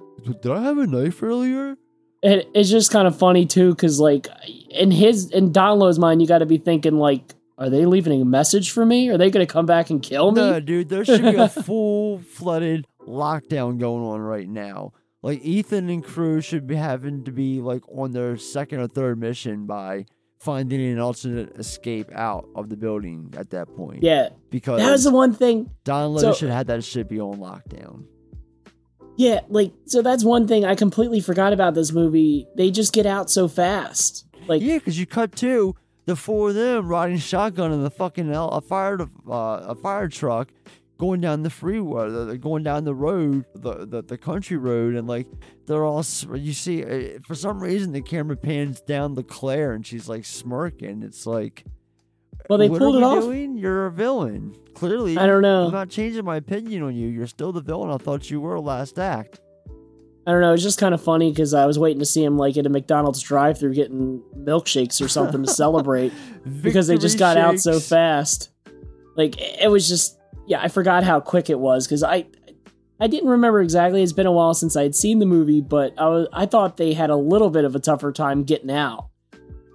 [0.41, 1.75] did I have a knife earlier?
[2.21, 4.27] it, it's just kind of funny too because like
[4.69, 8.25] in his in Donloe's mind you got to be thinking like are they leaving a
[8.25, 11.23] message for me are they gonna come back and kill me No, dude, there should
[11.23, 14.93] be a full flooded lockdown going on right now.
[15.23, 19.19] Like Ethan and crew should be having to be like on their second or third
[19.19, 20.05] mission by
[20.39, 24.01] finding an alternate escape out of the building at that point.
[24.01, 27.37] yeah because that was the one thing Donloe So- should have that shit be on
[27.37, 28.05] lockdown.
[29.17, 33.05] yeah like so that's one thing I completely forgot about this movie they just get
[33.05, 35.75] out so fast like yeah, because you cut to
[36.05, 38.99] the four of them riding shotgun in the fucking el- a fire
[39.29, 39.35] uh,
[39.67, 40.51] a fire truck
[41.01, 45.25] going down the freeway, going down the road, the, the the country road, and like
[45.65, 46.05] they're all
[46.35, 50.23] you see uh, for some reason the camera pans down to Claire and she's like
[50.23, 51.01] smirking.
[51.01, 51.65] It's like.
[52.49, 53.23] Well, they pulled it off.
[53.23, 53.57] Doing?
[53.57, 54.55] You're a villain.
[54.75, 55.65] Clearly, I don't know.
[55.65, 57.07] I'm not changing my opinion on you.
[57.07, 59.41] You're still the villain I thought you were last act.
[60.27, 62.37] I don't know it's just kind of funny because I was waiting to see him
[62.37, 66.13] like at a McDonald's drive through getting milkshakes or something to celebrate
[66.61, 68.51] because they just got out so fast
[69.17, 72.25] like it was just yeah I forgot how quick it was because I
[72.99, 74.03] I didn't remember exactly.
[74.03, 76.77] It's been a while since I had seen the movie, but I was I thought
[76.77, 79.07] they had a little bit of a tougher time getting out.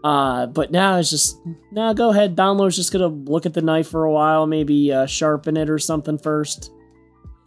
[0.05, 1.37] Uh, but now it's just
[1.73, 2.37] now go ahead.
[2.37, 5.79] Donloe's just gonna look at the knife for a while, maybe uh, sharpen it or
[5.81, 6.71] something first,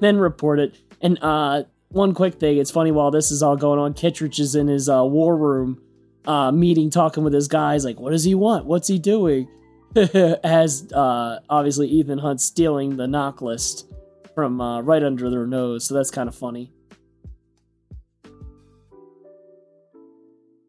[0.00, 0.76] then report it.
[1.00, 4.54] And uh, one quick thing, it's funny while this is all going on, Kittredge is
[4.54, 5.82] in his uh, war room
[6.26, 7.84] uh, meeting, talking with his guys.
[7.84, 8.66] Like, what does he want?
[8.66, 9.48] What's he doing?
[10.44, 13.86] As uh, obviously Ethan Hunt stealing the NOC list
[14.34, 15.86] from uh, right under their nose.
[15.86, 16.70] So that's kind of funny.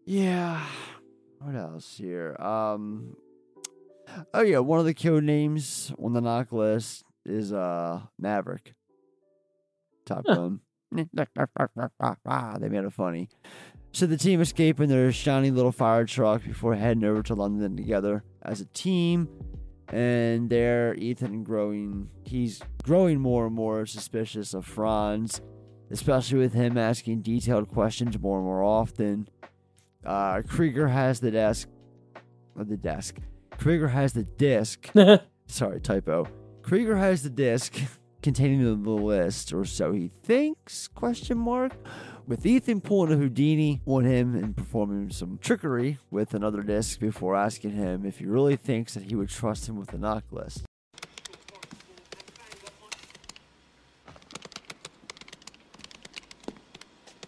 [0.05, 0.63] Yeah.
[1.39, 2.37] What else here?
[2.39, 3.17] Um.
[4.33, 8.75] Oh yeah, one of the code names on the NOC list is uh Maverick.
[10.05, 10.61] Top Gun.
[10.91, 13.27] they made it funny.
[13.91, 17.75] So the team escape in their shiny little fire truck before heading over to London
[17.75, 19.27] together as a team.
[19.89, 25.39] And there, Ethan growing, he's growing more and more suspicious of Franz,
[25.91, 29.29] especially with him asking detailed questions more and more often.
[30.05, 31.69] Uh, Krieger has the desk,
[32.59, 33.17] uh, the desk.
[33.57, 34.89] Krieger has the disc.
[35.47, 36.27] sorry, typo.
[36.63, 37.77] Krieger has the disc
[38.21, 40.89] containing the, the list, or so he thinks?
[40.89, 41.73] Question mark.
[42.27, 47.37] With Ethan pulling a Houdini on him and performing some trickery with another disc before
[47.37, 50.65] asking him if he really thinks that he would trust him with the NOC list.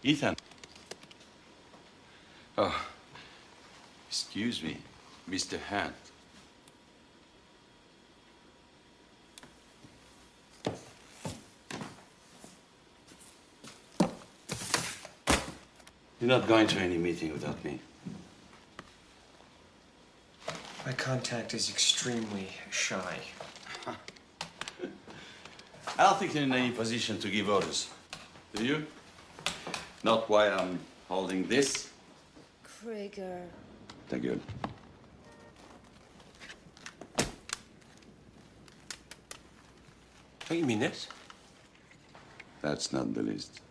[0.04, 0.36] Ethan.
[2.58, 2.86] Oh,
[4.10, 4.80] excuse me,
[5.30, 5.58] Mr.
[5.62, 6.09] Hunt.
[16.20, 17.80] You're not going to any meeting without me.
[20.86, 23.20] My contact is extremely shy.
[25.98, 27.90] I don't think you're in any position to give orders.
[28.54, 28.86] Do you?
[30.04, 31.90] Not while I'm holding this.
[32.64, 33.42] Krieger.
[34.10, 34.42] Thank you.
[40.50, 41.08] Don't you mean this?
[42.62, 43.62] That's not the least.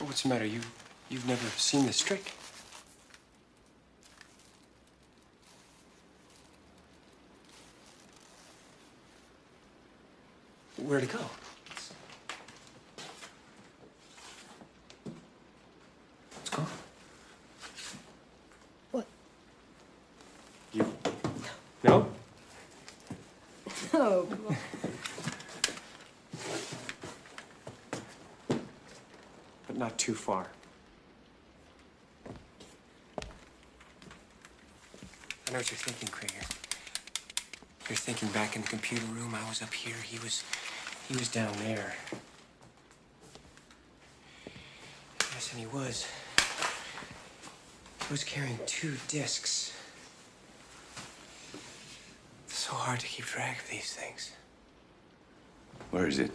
[0.00, 0.46] Oh, what's the matter?
[0.46, 0.60] You,
[1.12, 2.32] you've never seen this trick?
[10.78, 11.18] Where'd it go?
[16.40, 16.66] It's gone.
[18.90, 19.06] What?
[20.72, 20.86] You.
[21.84, 22.08] No?
[23.92, 24.56] Oh, come on.
[29.66, 30.48] But not too far.
[35.52, 36.46] I know what you're thinking, Krieger.
[37.86, 39.34] You're thinking back in the computer room.
[39.34, 39.96] I was up here.
[40.02, 40.42] He was,
[41.08, 41.94] he was down there.
[45.34, 46.06] Yes, and he was.
[48.06, 49.76] He was carrying two discs.
[52.46, 54.30] It's so hard to keep track of these things.
[55.90, 56.30] Where is it?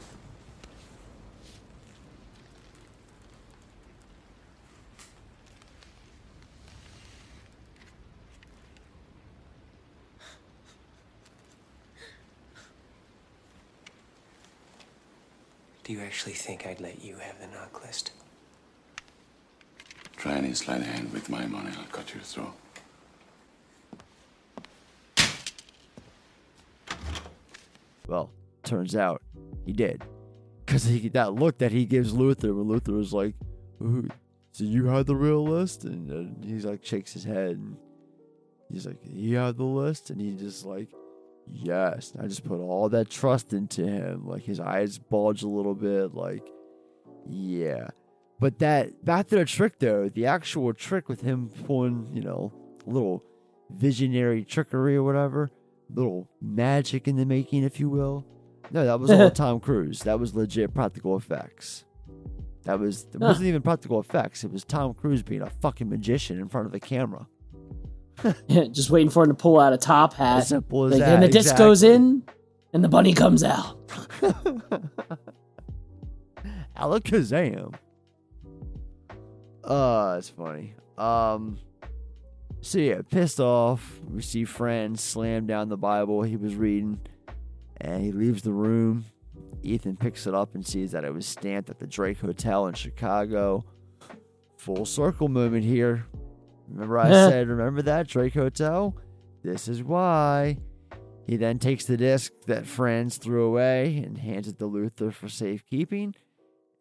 [16.08, 18.12] Actually think I'd let you have the NOC list?
[20.16, 22.54] Try any sleight of hand with my money, I'll cut your throat.
[28.08, 28.30] Well,
[28.64, 29.22] turns out
[29.66, 30.02] he did.
[30.66, 33.36] Because he that look that he gives Luther when Luther was like,
[33.82, 35.84] so you had the real list?
[35.84, 37.58] And uh, he's like, shakes his head.
[37.58, 37.76] And
[38.72, 40.10] he's like, he had the list?
[40.10, 40.88] And he just like,
[41.52, 42.12] yes.
[42.12, 44.28] And I just put all that trust into him.
[44.28, 46.14] Like his eyes bulge a little bit.
[46.14, 46.48] Like,
[47.28, 47.88] yeah.
[48.40, 52.54] But that, back to the trick though, the actual trick with him pulling, you know,
[52.86, 53.24] a little
[53.70, 55.50] visionary trickery or whatever,
[55.90, 58.26] little magic in the making, if you will.
[58.72, 60.02] No, that was all Tom Cruise.
[60.02, 61.86] That was legit practical effects.
[62.64, 64.44] That was it wasn't even practical effects.
[64.44, 67.28] It was Tom Cruise being a fucking magician in front of the camera.
[68.50, 70.40] Just waiting for him to pull out a top hat.
[70.40, 71.14] As simple as Like, that.
[71.16, 72.24] And the disc goes in,
[72.74, 73.78] and the bunny comes out.
[76.78, 77.74] Alakazam.
[79.64, 80.74] Uh, it's funny.
[80.98, 81.60] Um,
[82.62, 84.00] so yeah, pissed off.
[84.10, 87.00] We see Fran slam down the Bible he was reading,
[87.82, 89.06] and he leaves the room.
[89.64, 92.74] Ethan picks it up and sees that it was stamped at the Drake Hotel in
[92.74, 93.66] Chicago.
[94.58, 96.06] Full circle moment here.
[96.70, 98.96] Remember I said, remember that Drake Hotel?
[99.44, 100.58] This is why.
[101.26, 105.28] He then takes the disc that Franz threw away and hands it to Luther for
[105.28, 106.16] safekeeping.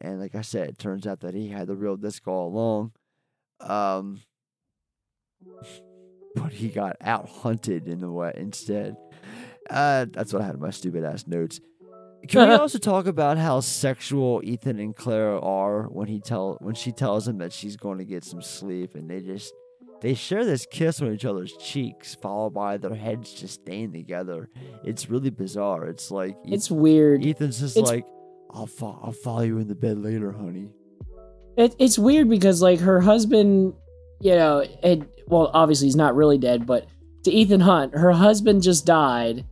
[0.00, 2.92] And like I said, it turns out that he had the real disc all along.
[3.60, 4.20] Um,
[6.34, 8.96] but he got out hunted in the way instead.
[9.68, 11.60] Uh, that's what I had in my stupid ass notes.
[12.28, 16.74] Can we also talk about how sexual Ethan and Claire are when he tell when
[16.74, 19.52] she tells him that she's going to get some sleep and they just
[20.00, 24.48] they share this kiss on each other's cheeks, followed by their heads just staying together.
[24.84, 25.86] It's really bizarre.
[25.86, 27.24] It's like It's weird.
[27.24, 28.06] Ethan's just It's- like,
[28.50, 30.68] "I'll fo- I'll follow you in the bed later, honey."
[31.56, 33.72] It, it's weird because like her husband,
[34.20, 36.86] you know, had well, obviously he's not really dead, but
[37.24, 39.44] to Ethan Hunt, her husband just died.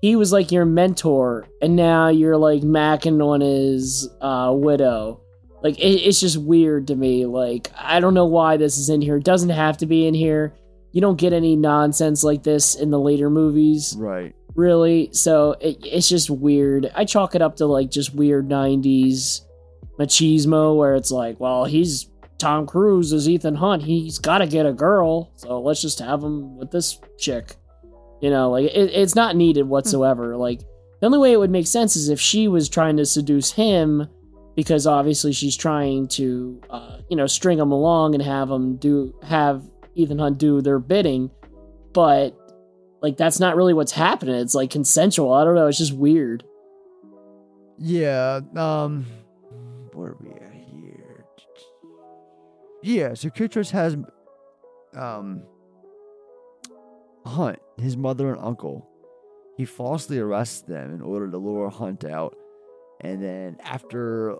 [0.00, 5.20] He was like your mentor, and now you're like macking on his uh, widow.
[5.62, 7.26] Like it, it's just weird to me.
[7.26, 9.16] Like I don't know why this is in here.
[9.16, 10.54] It doesn't have to be in here.
[10.92, 14.34] You don't get any nonsense like this in the later movies, right?
[14.54, 15.10] Really.
[15.12, 16.90] So it, it's just weird.
[16.94, 19.42] I chalk it up to like just weird '90s
[19.98, 22.08] machismo where it's like, well, he's
[22.38, 23.82] Tom Cruise is Ethan Hunt.
[23.82, 27.56] He's got to get a girl, so let's just have him with this chick.
[28.20, 30.36] You know, like it, it's not needed whatsoever.
[30.36, 30.60] like
[31.00, 34.08] the only way it would make sense is if she was trying to seduce him,
[34.58, 39.14] because obviously she's trying to, uh, you know, string him along and have him do
[39.22, 39.62] have
[39.94, 41.30] Ethan Hunt do their bidding.
[41.92, 42.36] But
[43.00, 44.34] like that's not really what's happening.
[44.34, 45.32] It's like consensual.
[45.32, 45.68] I don't know.
[45.68, 46.42] It's just weird.
[47.78, 48.40] Yeah.
[48.56, 49.06] Um.
[49.92, 51.24] Where are we at here?
[52.82, 53.14] Yeah.
[53.14, 53.96] So Kittredge has
[54.96, 55.44] um
[57.24, 58.90] Hunt, his mother and uncle.
[59.56, 62.36] He falsely arrests them in order to lure Hunt out,
[63.00, 64.36] and then after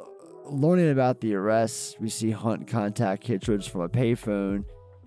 [0.47, 4.65] learning about the arrests, we see Hunt contact Kittredge from a payphone,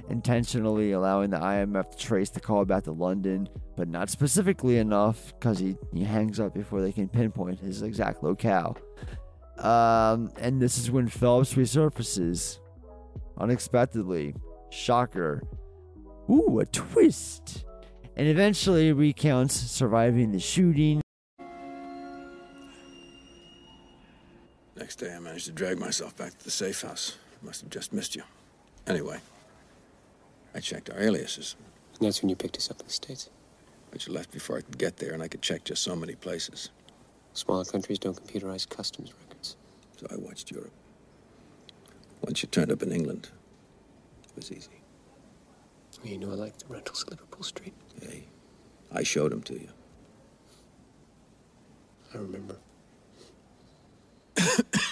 [0.10, 5.34] intentionally allowing the IMF to trace the call back to London, but not specifically enough
[5.34, 8.78] because he, he hangs up before they can pinpoint his exact locale.
[9.57, 12.60] Um, and this is when Phelps resurfaces
[13.38, 14.36] unexpectedly.
[14.69, 15.44] Shocker.
[16.30, 17.65] Ooh, a twist.
[18.15, 21.01] And eventually recounts surviving the shooting.
[25.02, 27.18] Day, I managed to drag myself back to the safe house.
[27.41, 28.22] Must have just missed you.
[28.86, 29.19] Anyway,
[30.53, 31.56] I checked our aliases.
[31.99, 33.30] That's when you picked us up in the States.
[33.90, 36.14] But you left before I could get there, and I could check just so many
[36.14, 36.69] places.
[37.34, 39.57] Smaller countries don't computerize customs records.
[39.98, 40.73] So I watched Europe.
[42.22, 43.30] Once you turned up in England,
[44.23, 44.69] it was easy.
[46.03, 47.73] You know I like the rentals at Liverpool Street.
[48.02, 48.28] Hey,
[48.91, 49.69] I showed them to you.
[52.14, 52.56] I remember.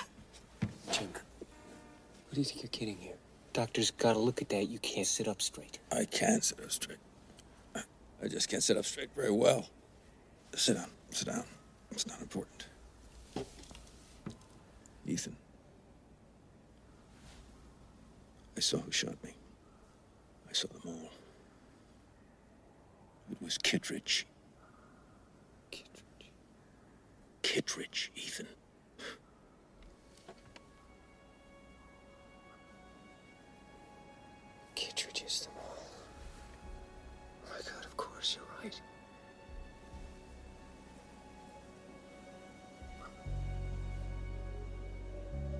[2.29, 3.15] What do you think you're kidding here?
[3.53, 4.69] Doctor's gotta look at that.
[4.69, 5.79] You can't sit up straight.
[5.91, 6.99] I can sit up straight.
[7.75, 9.67] I just can't sit up straight very well.
[10.55, 10.91] Sit down.
[11.09, 11.43] Sit down.
[11.89, 12.67] It's not important.
[15.07, 15.35] Ethan.
[18.55, 19.33] I saw who shot me.
[20.47, 21.09] I saw them all.
[23.31, 24.27] It was Kittredge.
[25.71, 26.31] Kittredge.
[27.41, 28.47] Kittredge, Ethan.
[34.79, 35.83] Kittredge is them all.
[37.43, 38.81] Oh my god, of course, you're right.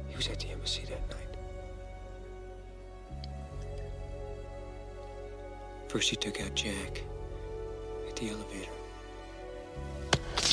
[0.08, 1.36] He was at the embassy that night.
[5.90, 7.04] First, he took out Jack
[8.08, 8.72] at the elevator.
[10.38, 10.44] He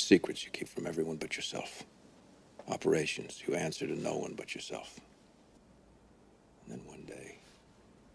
[0.00, 1.84] secrets you keep from everyone but yourself.
[2.68, 4.98] Operations you answer to no one but yourself.
[6.64, 7.38] And then one day,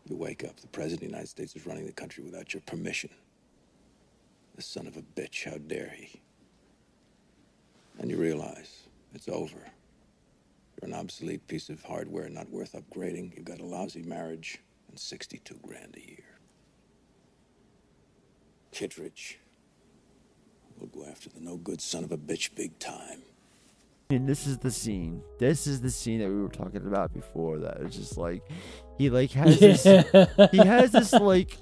[0.08, 2.62] you wake up, the President of the United States is running the country without your
[2.62, 3.10] permission.
[4.56, 6.22] The son of a bitch, how dare he?
[8.00, 8.84] And you realize
[9.14, 9.58] it's over.
[10.82, 13.36] You're an obsolete piece of hardware not worth upgrading.
[13.36, 14.60] You've got a lousy marriage
[14.90, 16.26] and 62 grand a year.
[18.72, 19.40] Kittredge
[20.80, 23.22] will go after the no good son of a bitch big time.
[24.10, 25.24] And this is the scene.
[25.40, 27.58] This is the scene that we were talking about before.
[27.60, 28.44] That was just like
[28.98, 29.84] he like has this.
[30.52, 31.58] He has this like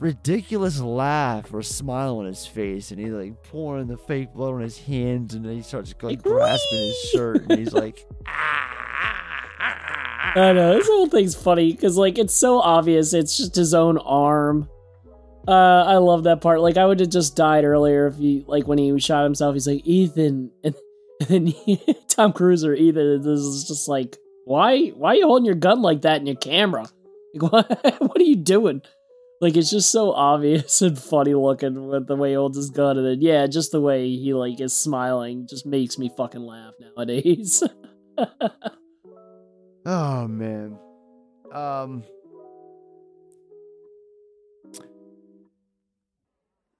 [0.00, 4.60] ridiculous laugh or smile on his face, and he's like pouring the fake blood on
[4.60, 10.32] his hands, and then he starts like grasping his shirt, and he's like, ah, ah,
[10.36, 13.14] ah, I know this whole thing's funny because like it's so obvious.
[13.14, 14.68] It's just his own arm.
[15.46, 16.60] Uh, I love that part.
[16.60, 19.54] Like I would have just died earlier if he like when he shot himself.
[19.54, 20.74] He's like Ethan, and,
[21.20, 23.22] and then he, Tom Cruise or Ethan.
[23.22, 26.36] This is just like why why are you holding your gun like that in your
[26.36, 26.86] camera?
[27.34, 28.82] Like what what are you doing?
[29.40, 32.96] Like it's just so obvious and funny looking with the way he holds his gun,
[32.96, 36.74] and then yeah, just the way he like is smiling just makes me fucking laugh
[36.80, 37.62] nowadays.
[39.84, 40.78] "Oh man."
[41.52, 42.04] Um.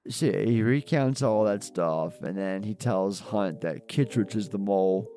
[0.07, 4.59] So he recounts all that stuff, and then he tells Hunt that Kittredge is the
[4.59, 5.07] mole.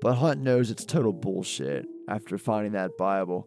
[0.00, 3.46] But Hunt knows it's total bullshit after finding that Bible.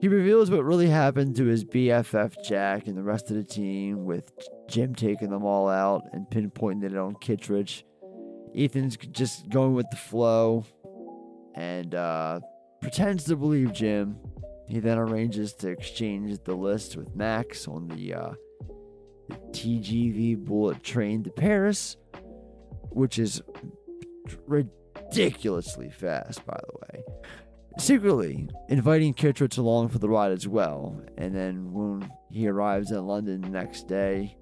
[0.00, 4.04] He reveals what really happened to his BFF Jack and the rest of the team,
[4.04, 4.32] with
[4.68, 7.84] Jim taking them all out and pinpointing it on Kittredge.
[8.56, 10.64] Ethan's just going with the flow
[11.54, 12.40] and uh,
[12.80, 14.18] pretends to believe Jim.
[14.68, 18.32] He then arranges to exchange the list with Max on the, uh,
[19.28, 21.96] the TGV bullet train to Paris,
[22.90, 23.42] which is
[24.46, 27.04] ridiculously fast, by the way.
[27.78, 31.00] Secretly inviting Kittredge along for the ride as well.
[31.16, 34.36] And then when he arrives in London the next day,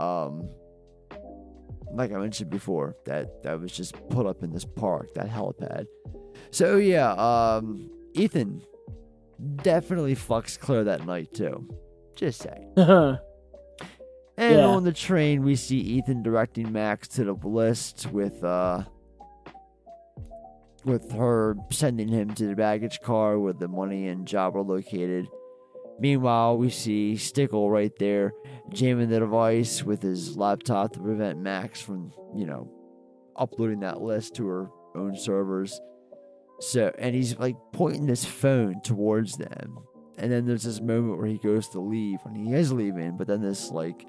[0.00, 0.48] um,
[1.92, 5.86] like I mentioned before, that that was just put up in this park, that helipad.
[6.50, 8.62] So yeah, um, Ethan
[9.56, 11.68] definitely fucks Claire that night too.
[12.16, 12.72] Just saying.
[14.38, 14.66] And Yeah.
[14.66, 18.84] on the train, we see Ethan directing Max to the list with uh
[20.84, 25.26] with her sending him to the baggage car where the money and job are located.
[25.98, 28.32] Meanwhile, we see Stickell right there
[28.70, 32.70] jamming the device with his laptop to prevent Max from, you know,
[33.36, 35.80] uploading that list to her own servers.
[36.60, 39.78] So, and he's like pointing his phone towards them.
[40.16, 43.26] And then there's this moment where he goes to leave, and he is leaving, but
[43.26, 44.06] then this like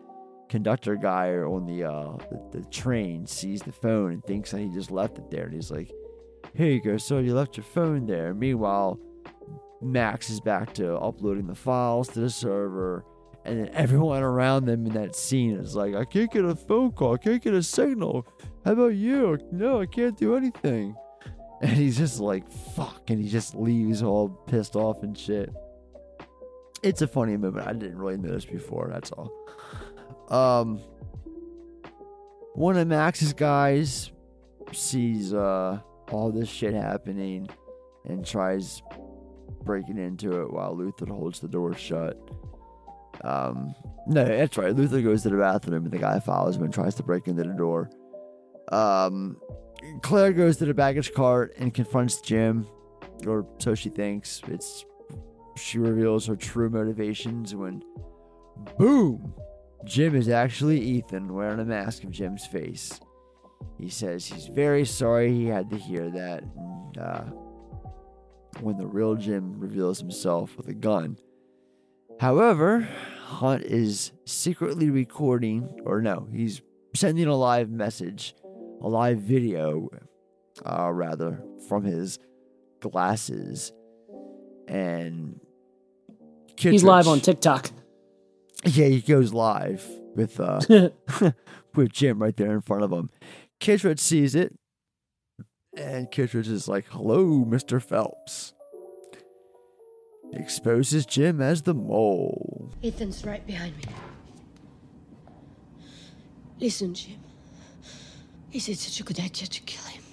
[0.49, 4.69] conductor guy on the uh the, the train sees the phone and thinks that he
[4.69, 5.91] just left it there, and he's like,
[6.55, 8.99] "Here you go, so you left your phone there." Meanwhile,
[9.81, 13.05] Max is back to uploading the files to the server,
[13.45, 16.91] and then everyone around them in that scene is like, "I can't get a phone
[16.91, 18.27] call, I can't get a signal.
[18.65, 19.37] How about you?
[19.51, 20.95] No, I can't do anything."
[21.61, 25.49] And he's just like, "Fuck," and he just leaves all pissed off and shit
[26.83, 27.67] it's a funny moment.
[27.67, 28.89] I didn't really notice before.
[28.91, 29.31] That's all.
[30.29, 30.79] Um,
[32.53, 34.11] one of Max's guys
[34.71, 35.79] sees uh
[36.11, 37.49] all this shit happening
[38.05, 38.81] and tries
[39.63, 42.17] breaking into it while Luther holds the door shut.
[43.21, 43.75] Um,
[44.07, 44.75] no, that's right.
[44.75, 47.43] Luther goes to the bathroom and the guy follows him and tries to break into
[47.43, 47.89] the door.
[48.71, 49.37] Um,
[50.01, 52.67] Claire goes to the baggage cart and confronts Jim,
[53.27, 54.41] or so she thinks.
[54.47, 54.85] It's
[55.55, 57.83] she reveals her true motivations when,
[58.77, 59.33] boom,
[59.85, 62.99] Jim is actually Ethan wearing a mask of Jim's face.
[63.77, 66.43] He says he's very sorry he had to hear that.
[66.43, 67.23] And, uh,
[68.61, 71.17] when the real Jim reveals himself with a gun.
[72.19, 72.87] However,
[73.23, 76.61] Hunt is secretly recording, or no, he's
[76.95, 78.35] sending a live message,
[78.81, 79.89] a live video,
[80.65, 82.19] uh, rather, from his
[82.81, 83.71] glasses.
[84.67, 85.39] And
[86.57, 87.71] He's live on TikTok.
[88.65, 90.59] Yeah, he goes live with uh
[91.75, 93.09] with Jim right there in front of him.
[93.59, 94.57] Kittredge sees it,
[95.75, 98.53] and Kittredge is like, "Hello, Mister Phelps."
[100.31, 102.71] Exposes Jim as the mole.
[102.83, 103.83] Ethan's right behind me.
[106.59, 107.17] Listen, Jim.
[108.51, 110.03] Is it such a good idea to kill him?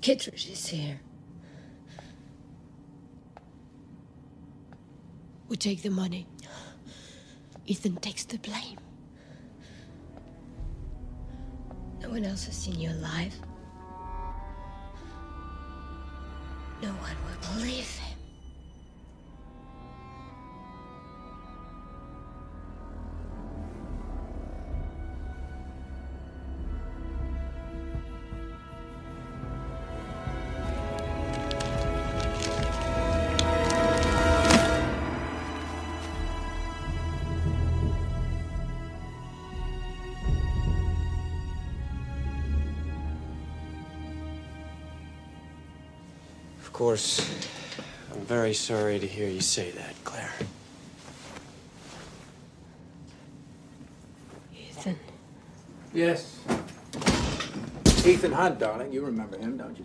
[0.00, 1.00] Kittredge is here.
[5.48, 6.26] We take the money.
[7.66, 8.78] Ethan takes the blame.
[12.00, 13.34] No one else has seen you alive.
[16.82, 18.07] No one will believe him.
[46.78, 47.28] Course,
[48.12, 50.30] I'm very sorry to hear you say that, Claire.
[54.56, 54.96] Ethan.
[55.92, 56.38] Yes.
[58.06, 58.92] Ethan Hunt, darling.
[58.92, 59.84] You remember him, don't you?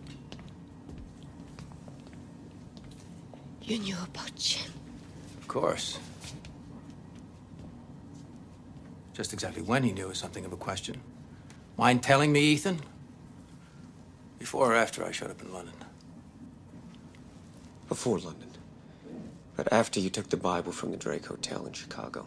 [3.63, 4.71] You knew about Jim.
[5.41, 5.97] Of course.
[9.13, 11.01] Just exactly when he knew is something of a question.
[11.75, 12.81] Mind telling me, Ethan?
[14.37, 15.73] Before or after I showed up in London?
[17.87, 18.49] Before London.
[19.55, 22.25] But after you took the Bible from the Drake Hotel in Chicago.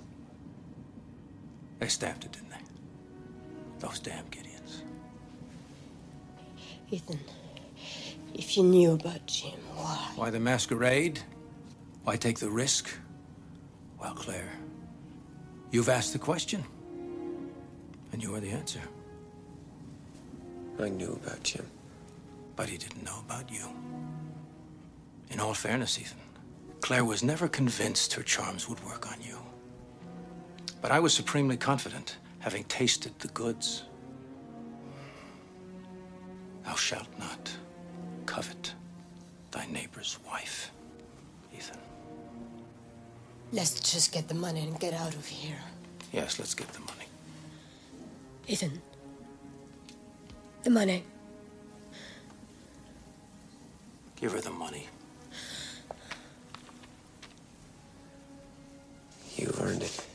[1.79, 2.57] They stamped it, didn't they?
[3.81, 4.83] Those damn Gideons.
[6.91, 7.19] Ethan,
[8.35, 10.13] if you knew about Jim, why?
[10.15, 11.21] Why the masquerade?
[12.05, 12.89] Why take the risk?
[14.01, 14.53] Well, Claire,
[15.73, 16.65] you've asked the question.
[18.13, 18.81] And you are the answer.
[20.81, 21.67] I knew about Jim.
[22.55, 23.67] But he didn't know about you.
[25.31, 26.19] In all fairness, Ethan,
[26.81, 29.39] Claire was never convinced her charms would work on you.
[30.81, 33.85] But I was supremely confident, having tasted the goods.
[36.65, 37.51] Thou shalt not
[38.25, 38.75] covet
[39.51, 40.71] thy neighbor's wife,
[41.53, 41.79] Ethan.
[43.53, 45.59] Let's just get the money and get out of here.
[46.13, 47.07] Yes, let's get the money.
[48.49, 48.81] Ethan.
[50.63, 51.05] The money.
[54.17, 54.89] Give her the money.
[59.37, 60.07] You earned it.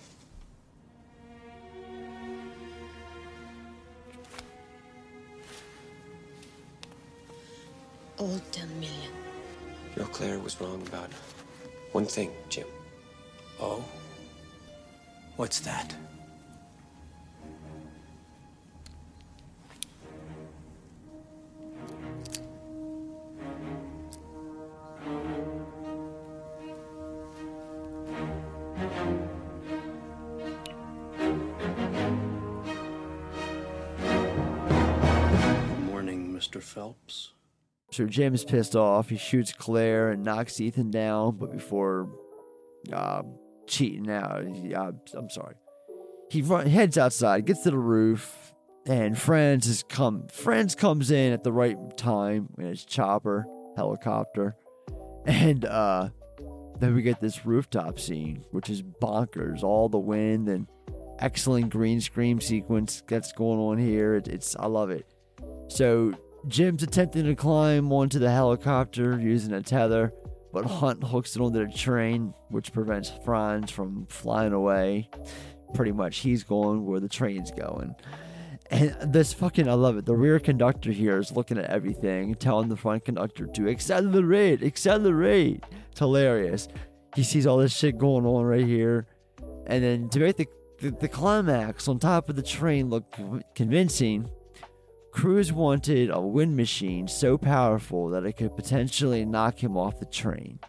[8.17, 9.11] All ten million.
[9.95, 11.11] Your Claire was wrong about
[11.91, 12.67] one thing, Jim.
[13.59, 13.83] Oh?
[15.35, 15.95] What's that?
[36.81, 37.33] Phelps.
[37.91, 39.09] So Jim's pissed off.
[39.09, 42.09] He shoots Claire and knocks Ethan down, but before
[42.91, 43.21] uh,
[43.67, 45.53] cheating out, he, uh, I'm sorry.
[46.31, 48.51] He run, heads outside, gets to the roof,
[48.87, 50.25] and Franz is come.
[50.29, 53.45] Franz comes in at the right time in his chopper
[53.77, 54.55] helicopter,
[55.27, 56.09] and uh,
[56.79, 59.61] then we get this rooftop scene, which is bonkers.
[59.61, 60.65] All the wind and
[61.19, 64.15] excellent green screen sequence that's going on here.
[64.15, 65.05] It, it's I love it.
[65.67, 66.13] So
[66.47, 70.11] Jim's attempting to climb onto the helicopter using a tether,
[70.51, 75.09] but Hunt hooks it onto the train, which prevents Franz from flying away.
[75.73, 77.95] Pretty much, he's going where the train's going.
[78.69, 80.05] And this fucking, I love it.
[80.05, 85.63] The rear conductor here is looking at everything, telling the front conductor to accelerate, accelerate.
[85.91, 86.67] It's hilarious.
[87.15, 89.07] He sees all this shit going on right here.
[89.67, 90.47] And then to make the,
[90.79, 93.13] the, the climax on top of the train look
[93.55, 94.29] convincing,
[95.11, 100.05] Cruise wanted a wind machine so powerful that it could potentially knock him off the
[100.05, 100.59] train.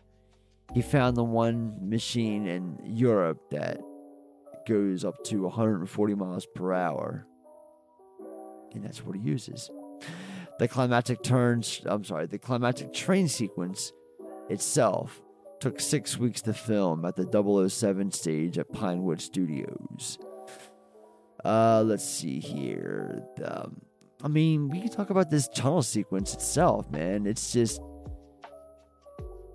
[0.75, 3.81] He found the one machine in Europe that
[4.67, 7.27] goes up to 140 miles per hour,
[8.75, 9.71] and that's what he uses.
[10.59, 13.93] The climactic turns, I'm sorry, the climactic train sequence
[14.49, 15.23] itself
[15.61, 20.19] took six weeks to film at the 007 stage at Pinewood Studios.
[21.45, 23.23] Uh, let's see here.
[23.45, 23.81] Um,
[24.23, 27.27] I mean, we can talk about this tunnel sequence itself, man.
[27.27, 27.81] It's just,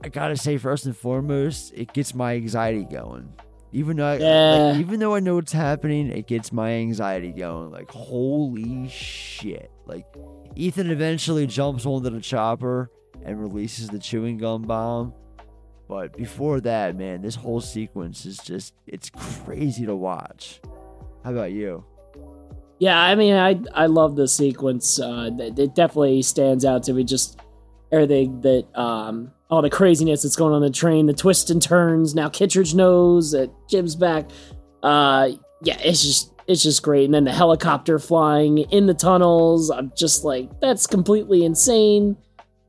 [0.03, 3.33] I gotta say, first and foremost, it gets my anxiety going.
[3.73, 4.69] Even though, I, Yeah.
[4.71, 7.71] like, even though I know what's happening, it gets my anxiety going.
[7.71, 9.71] Like, holy shit!
[9.85, 10.05] Like,
[10.55, 12.89] Ethan eventually jumps onto the chopper
[13.23, 15.13] and releases the chewing gum bomb.
[15.89, 19.09] But before that, man, this whole sequence is just—it's
[19.45, 20.61] crazy to watch.
[21.23, 21.83] How about you?
[22.79, 24.99] Yeah, I mean, I I love the sequence.
[24.99, 27.03] Uh, it it definitely stands out to me.
[27.03, 27.39] Just
[27.91, 32.13] everything that, um, all the craziness that's going on the train, the twists and turns.
[32.13, 34.29] Now Kittredge knows that Jim's back.
[34.83, 35.29] Uh,
[35.63, 37.05] yeah, it's just it's just great.
[37.05, 39.69] And then the helicopter flying in the tunnels.
[39.69, 42.17] I'm just like, that's completely insane.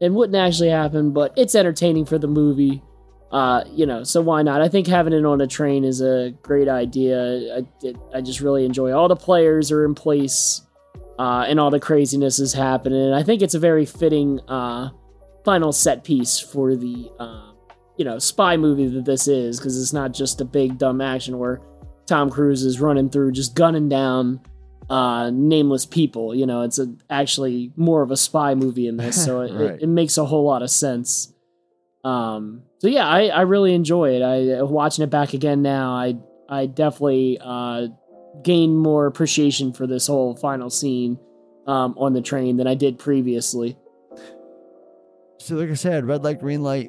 [0.01, 2.82] It wouldn't actually happen, but it's entertaining for the movie.
[3.31, 4.63] Uh, you know, so why not?
[4.63, 7.57] I think having it on a train is a great idea.
[7.59, 10.63] I, it, I just really enjoy all the players are in place,
[11.19, 13.03] uh, and all the craziness is happening.
[13.03, 14.91] And I think it's a very fitting uh,
[15.45, 17.53] final set piece for the uh,
[17.99, 21.39] you know spy movie that this is, because it's not just a big dumb action
[21.39, 21.61] where
[22.07, 24.41] Tom Cruise is running through just gunning down
[24.89, 26.35] uh, nameless people.
[26.35, 29.71] You know, it's a, actually more of a spy movie in this, so it, Right.
[29.73, 31.35] it, it makes a whole lot of sense.
[32.05, 34.23] Um, so yeah, I, I really enjoy it.
[34.23, 35.93] I watching it back again now.
[35.93, 36.15] I
[36.49, 37.89] I definitely uh,
[38.43, 41.19] gained more appreciation for this whole final scene
[41.66, 43.77] um, on the train than I did previously.
[45.39, 46.62] So, like I said, red light, green.
[46.62, 46.89] Light!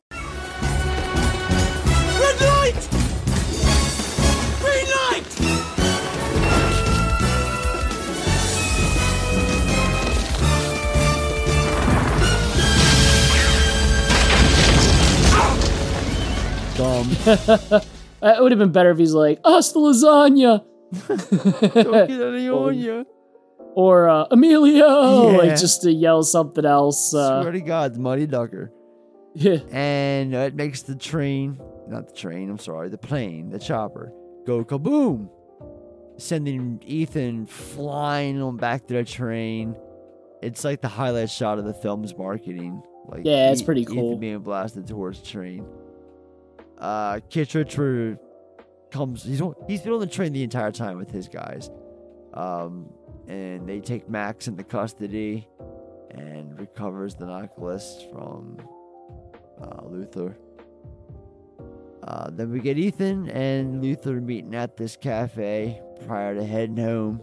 [18.21, 20.63] it would have been better if he's like, "Us the lasagna,"
[21.07, 23.05] Don't get any on you.
[23.75, 25.37] or uh, Emilio, Yeah.
[25.37, 27.13] like just to yell something else.
[27.13, 28.71] Uh, Swear to God, Muddy Ducker.
[29.35, 29.59] Yeah.
[29.71, 34.11] And uh, it makes the train, not the train, I'm sorry, the plane, the chopper,
[34.45, 35.29] go kaboom.
[36.17, 39.75] Sending Ethan flying on back to the train.
[40.41, 42.81] It's like the highlight shot of the film's marketing.
[43.07, 44.17] Like Yeah, it's E- pretty Ethan cool.
[44.17, 45.65] being blasted towards the train.
[46.79, 47.19] Uh,
[47.69, 48.17] for-
[48.91, 49.23] comes.
[49.23, 51.69] He's he's been on the train the entire time with his guys.
[52.33, 52.89] Um,
[53.27, 55.47] and they take Max into custody
[56.11, 58.57] and recovers the necklace from
[59.61, 60.35] uh, Luther.
[62.03, 67.21] Uh, then we get Ethan and Luther meeting at this cafe prior to heading home.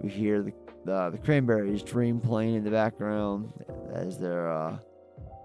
[0.00, 0.52] We hear the
[0.84, 3.52] the, the Cranberries dream playing in the background
[3.92, 4.78] as they're uh,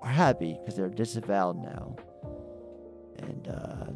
[0.01, 1.95] happy because they're disavowed now.
[3.27, 3.91] And uh,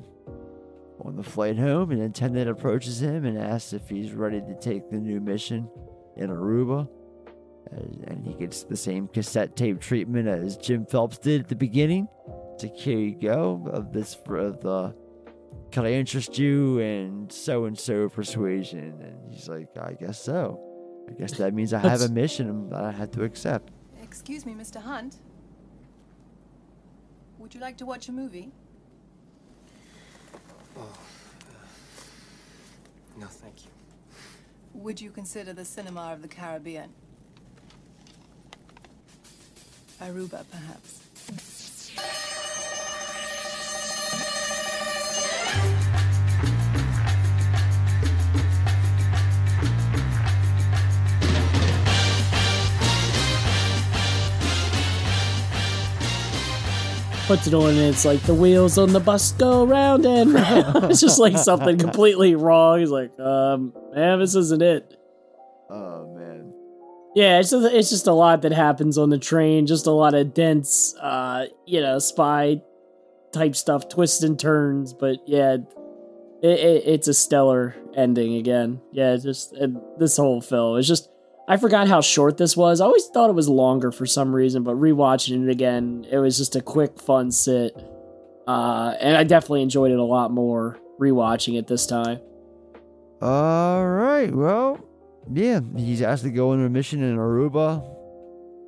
[1.06, 4.90] on the flight home, an attendant approaches him and asks if he's ready to take
[4.90, 5.70] the new mission
[6.16, 6.88] in Aruba.
[7.72, 11.56] And and he gets the same cassette tape treatment as Jim Phelps did at the
[11.56, 12.08] beginning.
[12.60, 14.96] To here you go of this of the
[15.72, 19.00] can I interest you in so and so persuasion?
[19.02, 20.60] And he's like, I guess so.
[21.10, 23.72] I guess that means I have a mission that I had to accept.
[24.02, 24.82] Excuse me, Mr.
[24.82, 25.18] Hunt.
[27.38, 28.52] Would you like to watch a movie?
[30.78, 31.56] Oh, uh,
[33.20, 33.72] no, thank you.
[34.74, 36.90] Would you consider the cinema of the Caribbean?
[40.00, 42.27] Aruba, perhaps.
[57.28, 60.86] Puts it on and it's like the wheels on the bus go round and round.
[60.90, 62.80] it's just like something completely wrong.
[62.80, 64.98] He's like, um, man, this isn't it.
[65.70, 66.54] Oh man.
[67.16, 69.68] Yeah, it's just, it's just a lot that happens on the train.
[69.68, 72.62] Just a lot of dense, uh, you know, spy
[73.34, 74.94] type stuff, twists and turns.
[74.94, 75.58] But yeah,
[76.42, 78.80] it, it, it's a stellar ending again.
[78.94, 79.54] Yeah, just
[80.00, 81.10] this whole film is just.
[81.50, 82.82] I forgot how short this was.
[82.82, 86.38] I always thought it was longer for some reason, but rewatching it again, it was
[86.38, 87.74] just a quick, fun sit.
[88.46, 92.20] Uh, and I definitely enjoyed it a lot more rewatching it this time.
[93.22, 94.34] All right.
[94.34, 94.80] Well,
[95.32, 97.96] yeah, he's asked to go on a mission in Aruba.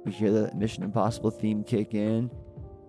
[0.06, 2.32] We hear the Mission Impossible theme kick in,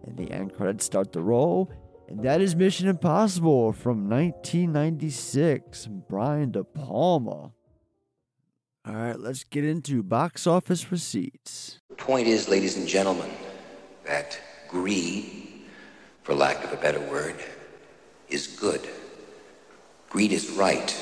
[0.07, 1.71] and the end credits start to roll.
[2.09, 5.89] And that is Mission Impossible from 1996.
[6.09, 7.53] Brian De Palma.
[8.86, 11.78] All right, let's get into box office receipts.
[11.90, 13.31] The point is, ladies and gentlemen,
[14.07, 15.66] that greed,
[16.23, 17.35] for lack of a better word,
[18.31, 18.89] is good.
[20.09, 20.98] Greed is right.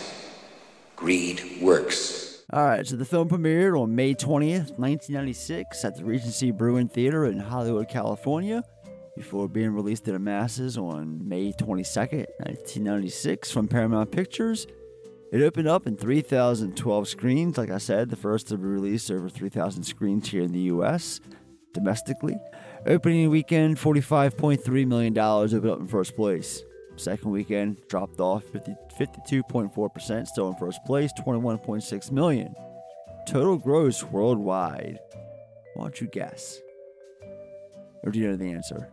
[0.96, 2.42] Greed works.
[2.52, 7.26] All right, so the film premiered on May 20th, 1996, at the Regency Bruin Theater
[7.26, 8.64] in Hollywood, California,
[9.16, 14.66] before being released to the masses on May 22nd, 1996, from Paramount Pictures.
[15.30, 19.28] It opened up in 3,012 screens, like I said, the first to be released over
[19.28, 21.20] 3,000 screens here in the U.S.
[21.74, 22.36] domestically.
[22.86, 26.62] Opening weekend, $45.3 million opened up in first place.
[26.96, 32.54] Second weekend dropped off 50, 52.4%, still in first place, 21.6 million.
[33.26, 34.98] Total gross worldwide.
[35.74, 36.58] Why don't you guess?
[38.02, 38.88] Or do you know the answer?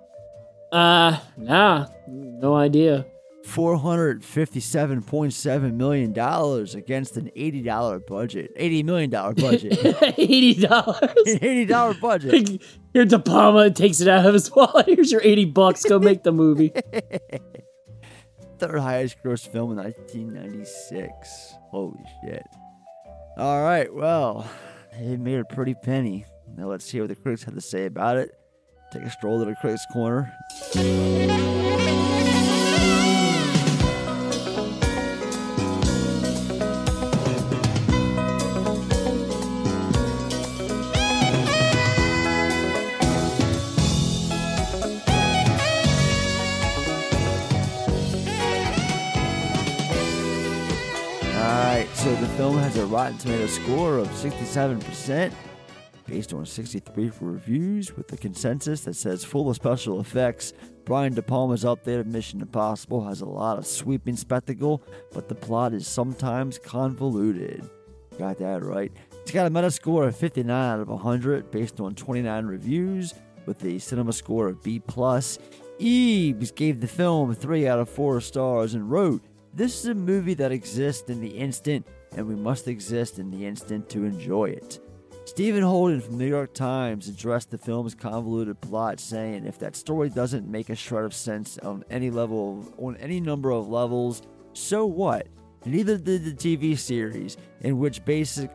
[0.71, 3.05] Uh, nah, no idea.
[3.45, 8.55] $457.7 million against an $80 budget.
[8.57, 9.77] $80 million budget.
[10.17, 10.97] eighty dollars.
[11.27, 12.61] $80 budget.
[12.93, 14.85] Here, De Palma takes it out of his wallet.
[14.88, 15.84] Here's your eighty bucks.
[15.84, 16.72] Go make the movie.
[18.57, 21.53] Third highest gross film in 1996.
[21.72, 22.43] Holy shit.
[23.38, 24.49] All right, well,
[24.93, 26.26] it made a pretty penny.
[26.55, 28.31] Now let's hear what the critics had to say about it.
[28.93, 30.31] Take a stroll to the critics' corner.
[52.37, 55.31] Film has a Rotten Tomato score of 67%,
[56.05, 60.51] based on 63 reviews, with a consensus that says full of special effects.
[60.83, 64.83] Brian De Palma's updated Mission Impossible has a lot of sweeping spectacle,
[65.13, 67.69] but the plot is sometimes convoluted.
[68.19, 68.91] Got that right.
[69.21, 73.13] It's got a meta score of 59 out of 100, based on 29 reviews,
[73.45, 74.81] with a cinema score of B+.
[75.79, 80.33] Ebert gave the film 3 out of 4 stars and wrote, This is a movie
[80.33, 84.79] that exists in the instant, and we must exist in the instant to enjoy it.
[85.25, 90.09] Stephen Holden from New York Times addressed the film's convoluted plot, saying, "If that story
[90.09, 94.21] doesn't make a shred of sense on any level, on any number of levels,
[94.53, 95.27] so what?
[95.65, 98.51] Neither did the TV series, in which basic."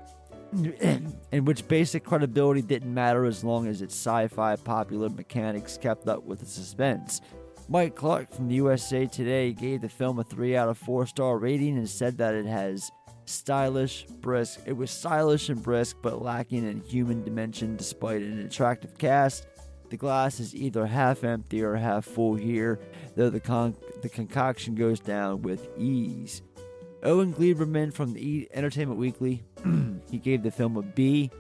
[0.80, 6.24] in which basic credibility didn't matter as long as its sci-fi popular mechanics kept up
[6.24, 7.20] with the suspense.
[7.68, 11.38] Mike Clark from the USA Today gave the film a 3 out of 4 star
[11.38, 12.90] rating and said that it has
[13.30, 14.60] stylish, brisk.
[14.66, 19.46] It was stylish and brisk, but lacking in human dimension despite an attractive cast.
[19.90, 22.78] The glass is either half empty or half full here,
[23.16, 26.42] though the, con- the concoction goes down with ease.
[27.02, 29.42] Owen Gleiberman from the e- Entertainment Weekly,
[30.10, 31.30] he gave the film a B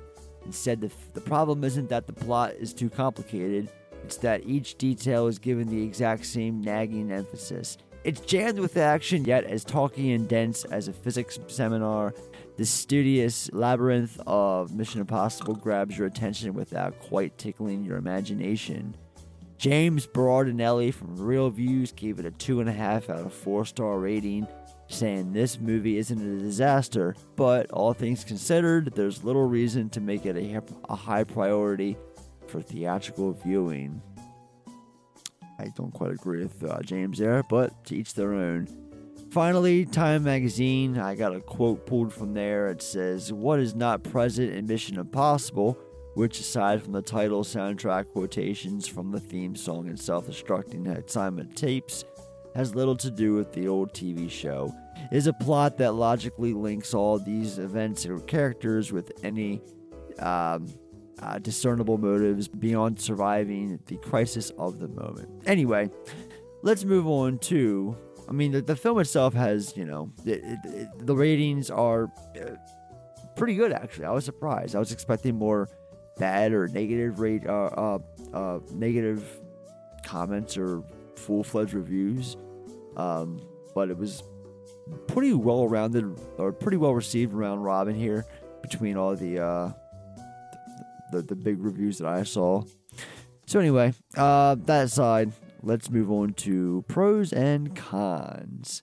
[0.44, 3.68] and said the, the problem isn't that the plot is too complicated,
[4.04, 7.76] it's that each detail is given the exact same nagging emphasis.
[8.02, 12.14] It's jammed with action, yet as talky and dense as a physics seminar.
[12.56, 18.96] The studious labyrinth of Mission Impossible grabs your attention without quite tickling your imagination.
[19.58, 24.46] James Berardinelli from ReelViews gave it a 2.5 out of 4 star rating,
[24.88, 30.24] saying this movie isn't a disaster, but all things considered, there's little reason to make
[30.24, 31.98] it a, a high priority
[32.46, 34.00] for theatrical viewing.
[35.60, 38.66] I don't quite agree with uh, James there, but to each their own.
[39.30, 42.68] Finally, Time Magazine, I got a quote pulled from there.
[42.68, 45.78] It says, What is not present in Mission Impossible,
[46.14, 51.54] which, aside from the title, soundtrack quotations from the theme song and self destructing assignment
[51.56, 52.04] tapes,
[52.54, 54.74] has little to do with the old TV show,
[55.12, 59.60] is a plot that logically links all these events or characters with any
[60.18, 60.66] um,
[61.22, 65.28] uh, discernible motives beyond surviving the crisis of the moment.
[65.46, 65.90] Anyway,
[66.62, 67.96] let's move on to.
[68.28, 72.04] I mean, the, the film itself has, you know, the ratings are
[72.40, 72.54] uh,
[73.36, 74.04] pretty good, actually.
[74.04, 74.76] I was surprised.
[74.76, 75.68] I was expecting more
[76.18, 77.98] bad or negative rate, uh, uh,
[78.32, 79.24] uh negative
[80.04, 80.82] comments or
[81.16, 82.36] full fledged reviews.
[82.96, 83.40] Um,
[83.74, 84.22] but it was
[85.06, 88.26] pretty well rounded or pretty well received around Robin here
[88.62, 89.72] between all the uh,
[91.12, 92.64] the, the big reviews that I saw.
[93.46, 95.32] So anyway, uh, that aside,
[95.62, 98.80] let's move on to pros and cons.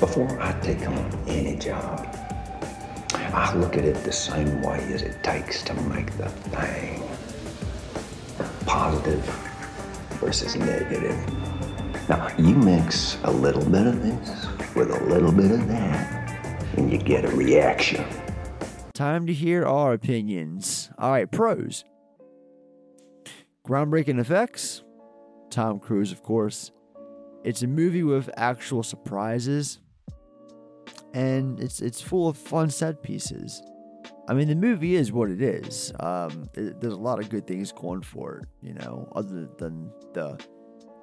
[0.00, 2.06] Before I take on any job,
[3.14, 7.02] I look at it the same way as it takes to make the thing
[8.66, 9.24] positive
[10.20, 11.16] versus negative.
[12.08, 16.90] Now, you mix a little bit of this with a little bit of that, and
[16.92, 18.04] you get a reaction.
[18.94, 20.88] Time to hear our opinions.
[20.98, 21.84] All right, pros.
[23.66, 24.84] Groundbreaking effects.
[25.50, 26.70] Tom Cruise, of course.
[27.42, 29.80] It's a movie with actual surprises,
[31.12, 33.60] and it's it's full of fun set pieces.
[34.28, 35.92] I mean, the movie is what it is.
[35.98, 39.90] Um, it, there's a lot of good things going for it, you know, other than
[40.12, 40.38] the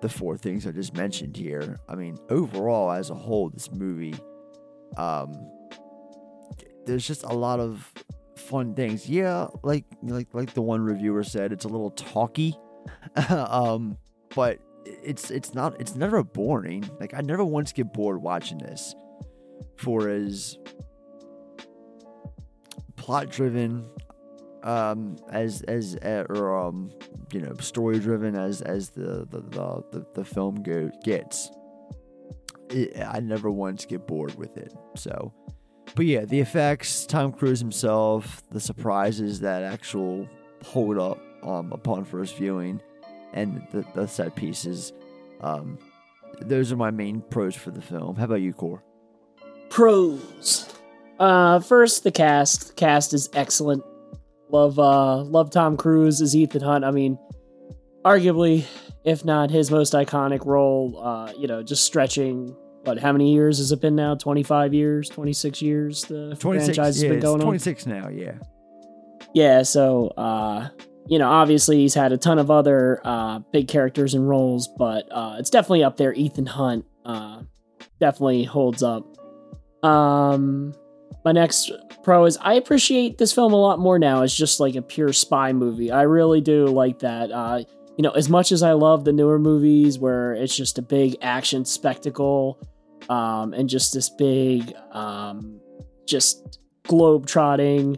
[0.02, 1.78] the four things I just mentioned here.
[1.90, 4.16] I mean, overall, as a whole, this movie,
[4.96, 5.34] um,
[6.86, 7.92] there's just a lot of
[8.36, 9.10] fun things.
[9.10, 12.56] Yeah, like like like the one reviewer said, it's a little talky,
[13.30, 13.98] um,
[14.36, 16.90] but it's it's not it's never boring.
[17.00, 18.96] Like I never once get bored watching this.
[19.78, 20.58] For as
[22.96, 23.90] plot driven
[24.64, 26.92] um as as uh, or um
[27.32, 31.50] you know story driven as as the the the, the, the film go gets
[32.70, 35.34] it, i never once get bored with it so
[35.96, 40.28] but yeah, the effects, Tom Cruise himself, the surprises that actual
[40.64, 42.82] hold up um, upon first viewing,
[43.34, 44.94] and the, the set pieces.
[45.42, 45.78] Um,
[46.42, 48.16] those are my main pros for the film.
[48.16, 48.84] How about you, Core?
[49.70, 50.74] Pros.
[51.20, 52.70] Uh, first, the cast.
[52.70, 53.84] The cast is excellent.
[54.50, 56.84] Love, uh, love Tom Cruise as Ethan Hunt.
[56.84, 57.18] I mean,
[58.04, 58.66] arguably,
[59.04, 63.58] if not his most iconic role, uh, you know, just stretching but how many years
[63.60, 64.16] has it been now?
[64.16, 67.94] 25 years, 26 years the 26, franchise has yeah, been going 26 on?
[67.94, 68.38] 26 now, yeah.
[69.34, 70.70] Yeah, so uh
[71.08, 75.08] you know, obviously he's had a ton of other uh big characters and roles, but
[75.12, 77.42] uh it's definitely up there Ethan Hunt uh
[78.00, 79.06] definitely holds up.
[79.84, 80.74] Um
[81.24, 81.72] my next
[82.04, 84.24] pro is I appreciate this film a lot more now.
[84.24, 85.92] It's just like a pure spy movie.
[85.92, 87.32] I really do like that.
[87.32, 87.64] Uh
[87.98, 91.18] you know, as much as I love the newer movies where it's just a big
[91.22, 92.58] action spectacle
[93.12, 95.60] um, and just this big, um,
[96.08, 97.98] just globe trotting,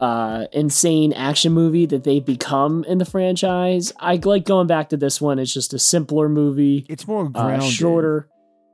[0.00, 3.90] uh, insane action movie that they've become in the franchise.
[3.98, 5.38] I like going back to this one.
[5.38, 6.84] It's just a simpler movie.
[6.90, 8.28] It's more uh, shorter.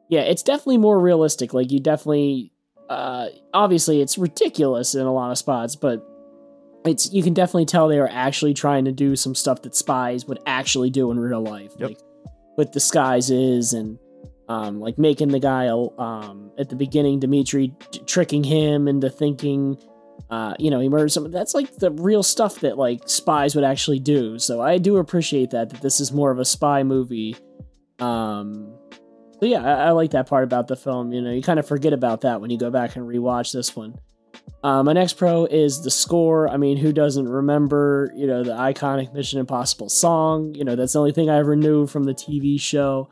[0.08, 1.54] Yeah, it's definitely more realistic.
[1.54, 2.52] Like you definitely,
[2.88, 6.04] uh, obviously, it's ridiculous in a lot of spots, but
[6.84, 10.26] it's you can definitely tell they are actually trying to do some stuff that spies
[10.26, 11.90] would actually do in real life, yep.
[11.90, 11.98] like
[12.56, 14.00] with disguises and
[14.50, 19.78] um, like making the guy um, at the beginning, Dimitri t- tricking him into thinking,
[20.28, 21.30] uh, you know, he murdered someone.
[21.30, 24.40] That's like the real stuff that like spies would actually do.
[24.40, 27.36] So I do appreciate that that this is more of a spy movie.
[28.00, 28.76] Um,
[29.38, 31.12] so yeah, I, I like that part about the film.
[31.12, 33.76] You know, you kind of forget about that when you go back and rewatch this
[33.76, 34.00] one.
[34.64, 36.48] Uh, my next pro is the score.
[36.48, 40.56] I mean, who doesn't remember, you know, the iconic Mission Impossible song?
[40.56, 43.08] You know, that's the only thing I ever knew from the TV show.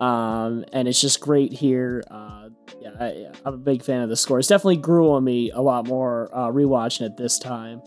[0.00, 2.02] Um, and it's just great here.
[2.10, 2.48] Uh,
[2.80, 4.38] yeah, I, am a big fan of the score.
[4.38, 7.82] It's definitely grew on me a lot more uh, rewatching it this time.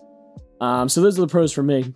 [0.62, 1.92] Um, so those are the pros for me.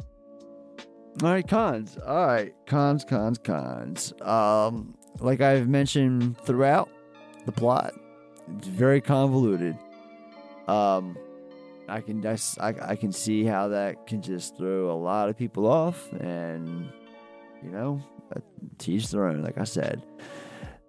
[1.23, 1.97] All right, cons.
[2.05, 4.13] All right, cons, cons, cons.
[4.21, 6.89] Um, like I've mentioned throughout
[7.45, 7.93] the plot,
[8.57, 9.77] it's very convoluted
[10.67, 11.17] Um,
[11.87, 15.65] I can I, I can see how that can just throw a lot of people
[15.65, 16.91] off, and
[17.63, 18.01] you know,
[18.77, 19.41] teach their own.
[19.41, 20.05] Like I said,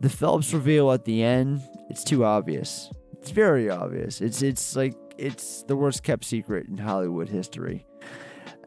[0.01, 2.91] the Phelps reveal at the end, it's too obvious.
[3.21, 4.21] It's very obvious.
[4.21, 7.85] It's it's like it's the worst kept secret in Hollywood history.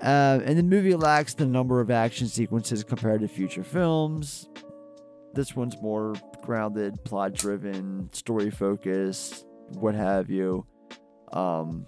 [0.01, 4.49] Uh, and the movie lacks the number of action sequences compared to future films.
[5.33, 10.65] This one's more grounded, plot driven, story focused, what have you.
[11.31, 11.85] Um,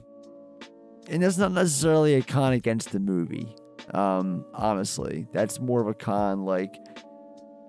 [1.10, 3.56] and that's not necessarily a con against the movie.
[3.94, 6.76] Um, honestly, that's more of a con like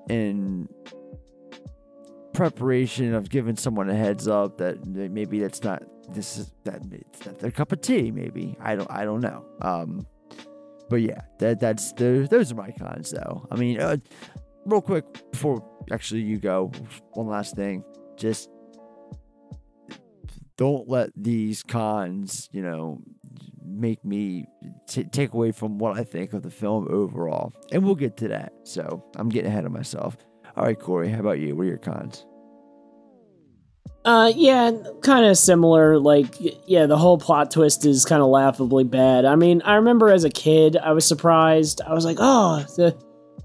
[0.08, 0.68] in
[2.32, 7.24] preparation of giving someone a heads up that maybe that's not this is that it's
[7.24, 8.10] not their cup of tea.
[8.10, 9.44] Maybe I don't I don't know.
[9.62, 10.06] Um,
[10.90, 13.46] but yeah, that that's the those are my cons though.
[13.50, 13.96] I mean, uh,
[14.66, 16.72] real quick before actually you go,
[17.12, 17.84] one last thing,
[18.16, 18.50] just
[20.56, 23.02] don't let these cons, you know,
[23.64, 24.46] make me
[24.86, 27.52] t- take away from what I think of the film overall.
[27.72, 28.52] And we'll get to that.
[28.64, 30.16] So I'm getting ahead of myself.
[30.56, 31.56] All right, Corey, how about you?
[31.56, 32.26] What are your cons?
[34.04, 34.70] Uh, yeah,
[35.02, 35.98] kind of similar.
[35.98, 36.34] Like,
[36.66, 39.24] yeah, the whole plot twist is kind of laughably bad.
[39.24, 41.80] I mean, I remember as a kid, I was surprised.
[41.80, 42.96] I was like, oh, the,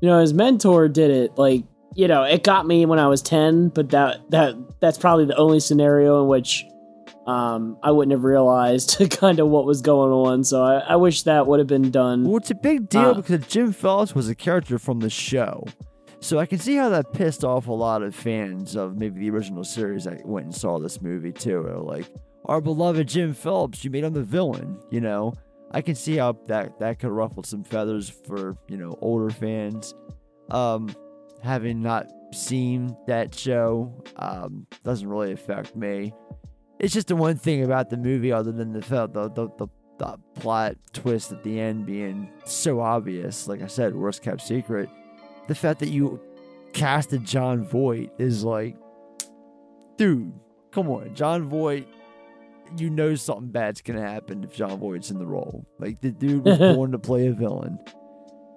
[0.01, 1.37] you know, his mentor did it.
[1.37, 1.63] Like,
[1.95, 5.35] you know, it got me when I was ten, but that that that's probably the
[5.37, 6.65] only scenario in which
[7.29, 10.43] um, I wouldn't have realized kind of what was going on.
[10.43, 12.23] So I, I wish that would have been done.
[12.23, 15.63] Well, it's a big deal uh, because Jim Phelps was a character from the show.
[16.21, 19.29] So I can see how that pissed off a lot of fans of maybe the
[19.29, 21.61] original series that went and saw this movie too.
[21.85, 22.05] Like,
[22.45, 25.33] our beloved Jim Phelps, you made him the villain, you know?
[25.71, 29.93] I can see how that that could ruffle some feathers for, you know, older fans.
[30.49, 30.89] Um,
[31.43, 36.11] having not seen that show um, doesn't really affect me.
[36.79, 39.67] It's just the one thing about the movie, other than the the the, the,
[39.97, 43.47] the plot twist at the end being so obvious.
[43.47, 44.89] Like I said, worst kept secret
[45.49, 46.21] the fact that you
[46.73, 48.77] casted Jon Voight is like,
[49.97, 50.31] dude,
[50.71, 51.87] come on, Jon Voight.
[52.77, 55.65] You know something bad's gonna happen if Jon Voight's in the role.
[55.79, 57.79] Like the dude was born to play a villain.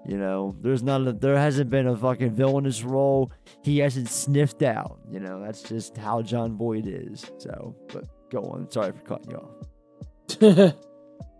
[0.06, 3.30] You know, there's not a, there hasn't been a fucking villainous role
[3.62, 4.98] he hasn't sniffed out.
[5.10, 7.24] You know, that's just how Jon Voight is.
[7.38, 8.70] So, but go on.
[8.70, 10.74] Sorry for cutting you off.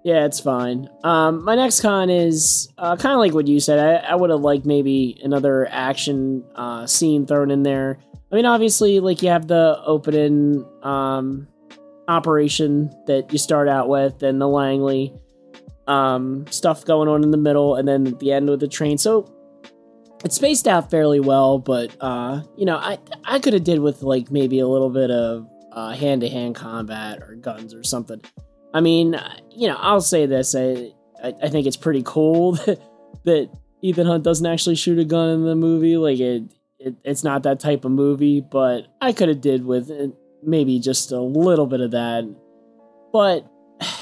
[0.05, 0.89] Yeah, it's fine.
[1.05, 3.79] Um, my next con is uh, kind of like what you said.
[3.79, 7.99] I, I would have liked maybe another action uh, scene thrown in there.
[8.31, 11.47] I mean, obviously, like you have the opening um,
[12.09, 15.15] operation that you start out with, and the Langley
[15.87, 18.99] um, stuff going on in the middle, and then at the end with the train.
[18.99, 19.33] So
[20.25, 24.03] it's spaced out fairly well, but uh, you know, I I could have did with
[24.03, 25.49] like maybe a little bit of
[25.97, 28.21] hand to hand combat or guns or something.
[28.75, 29.21] I mean,
[29.51, 32.81] you know, I'll say this: I I, I think it's pretty cool that,
[33.25, 33.51] that
[33.83, 35.97] Ethan Hunt doesn't actually shoot a gun in the movie.
[35.97, 36.45] Like it,
[36.79, 38.41] it it's not that type of movie.
[38.41, 39.91] But I could have did with
[40.43, 42.25] maybe just a little bit of that.
[43.13, 43.47] But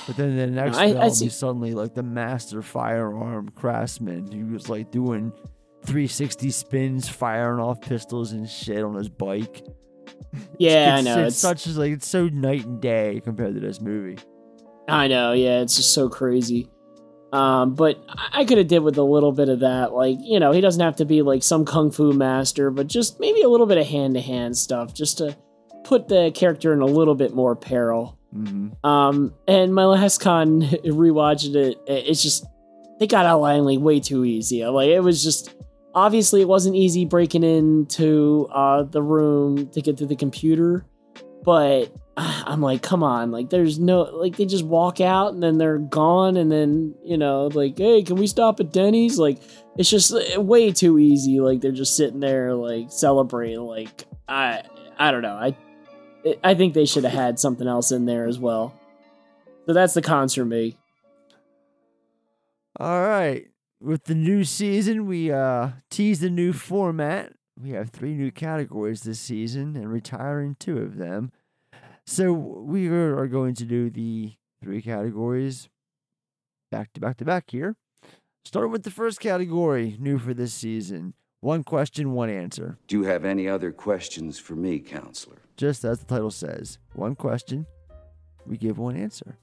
[0.07, 4.31] but then the next I, film, I he's suddenly like the master firearm craftsman.
[4.31, 5.33] He was like doing
[5.85, 9.65] 360 spins, firing off pistols and shit on his bike.
[10.59, 11.25] Yeah, it's, I know.
[11.25, 14.19] It's, it's such as like it's so night and day compared to this movie.
[14.89, 16.69] I know, yeah, it's just so crazy.
[17.33, 18.03] Um, but
[18.33, 19.93] I could have did with a little bit of that.
[19.93, 23.21] Like, you know, he doesn't have to be like some kung fu master, but just
[23.21, 25.37] maybe a little bit of hand to hand stuff, just to
[25.85, 28.19] put the character in a little bit more peril.
[28.35, 28.87] Mm-hmm.
[28.87, 32.47] Um, and my last con rewatching it, it's just
[32.99, 34.65] they got out Langley way too easy.
[34.67, 35.55] Like it was just
[35.95, 40.85] obviously it wasn't easy breaking into uh, the room to get to the computer,
[41.43, 45.59] but I'm like, come on, like there's no like they just walk out and then
[45.59, 49.19] they're gone and then, you know, like, hey, can we stop at Denny's?
[49.19, 49.39] Like
[49.77, 51.41] it's just uh, way too easy.
[51.41, 54.63] Like they're just sitting there like celebrating like I
[54.99, 55.35] I don't know.
[55.35, 55.57] I
[56.45, 58.75] I think they should have had something else in there as well.
[59.67, 60.77] So that's the cons for me.
[62.79, 63.47] All right.
[63.81, 67.33] With the new season, we uh teased a new format.
[67.61, 71.33] We have three new categories this season and retiring two of them.
[72.07, 75.69] So we are going to do the three categories
[76.71, 77.77] back to back to back here.
[78.45, 81.15] Starting with the first category, new for this season.
[81.41, 82.79] One question, one answer.
[82.87, 85.40] Do you have any other questions for me, counselor?
[85.61, 87.67] Just as the title says, one question,
[88.47, 89.37] we give one answer.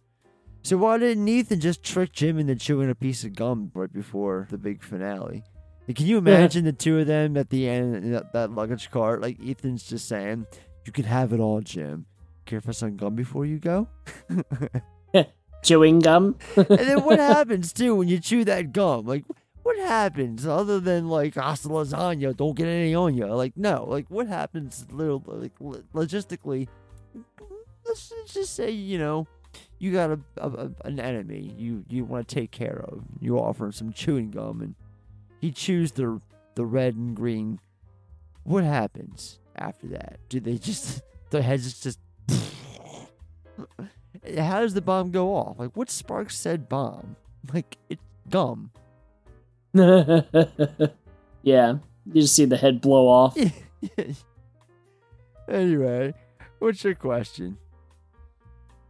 [0.64, 4.48] So why didn't Ethan just trick Jim into chewing a piece of gum right before
[4.50, 5.44] the big finale?
[5.86, 9.22] Can you imagine the two of them at the end in that, that luggage cart?
[9.22, 10.48] Like Ethan's just saying,
[10.88, 12.08] "You can have it all, Jim.
[12.48, 13.88] care for some gum before you go?
[15.64, 16.36] Chewing gum.
[16.56, 19.06] and then what happens too when you chew that gum?
[19.06, 19.24] Like,
[19.68, 22.34] what happens other than like hasta lasagna?
[22.34, 23.26] Don't get any on you.
[23.26, 23.84] Like, no.
[23.86, 24.88] Like, what happens?
[24.90, 25.52] Little like
[25.94, 26.70] logistically.
[27.86, 29.28] Let's just say you know
[29.78, 33.04] you got a, a, an enemy you you want to take care of.
[33.20, 34.76] You offer him some chewing gum, and
[35.42, 36.22] he chews the
[36.56, 37.60] the red and green.
[38.44, 40.20] What happens after that?
[40.30, 42.00] Do they just their heads just?
[44.38, 45.60] How does the bomb go off?
[45.60, 47.18] Like, what sparks said bomb?
[47.54, 48.72] Like, it's gum.
[51.44, 51.76] yeah,
[52.12, 53.38] you just see the head blow off.
[55.50, 56.14] Anyway,
[56.60, 57.58] what's your question?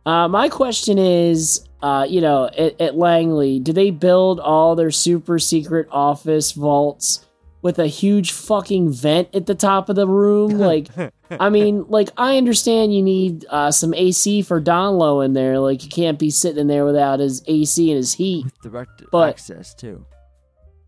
[0.06, 4.90] Uh, my question is, uh, you know, at, at Langley, do they build all their
[4.92, 7.26] super secret office vaults
[7.62, 10.58] with a huge fucking vent at the top of the room?
[10.58, 10.88] Like,
[11.30, 15.60] I mean, like I understand you need uh, some AC for Donloe in there.
[15.60, 18.46] Like, you can't be sitting in there without his AC and his heat.
[18.64, 20.06] Direct But- access too.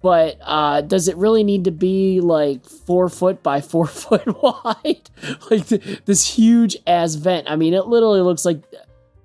[0.02, 5.10] But uh, does it really need to be like four foot by four foot wide?
[5.52, 7.50] like th- this huge ass vent.
[7.50, 8.62] I mean, it literally looks like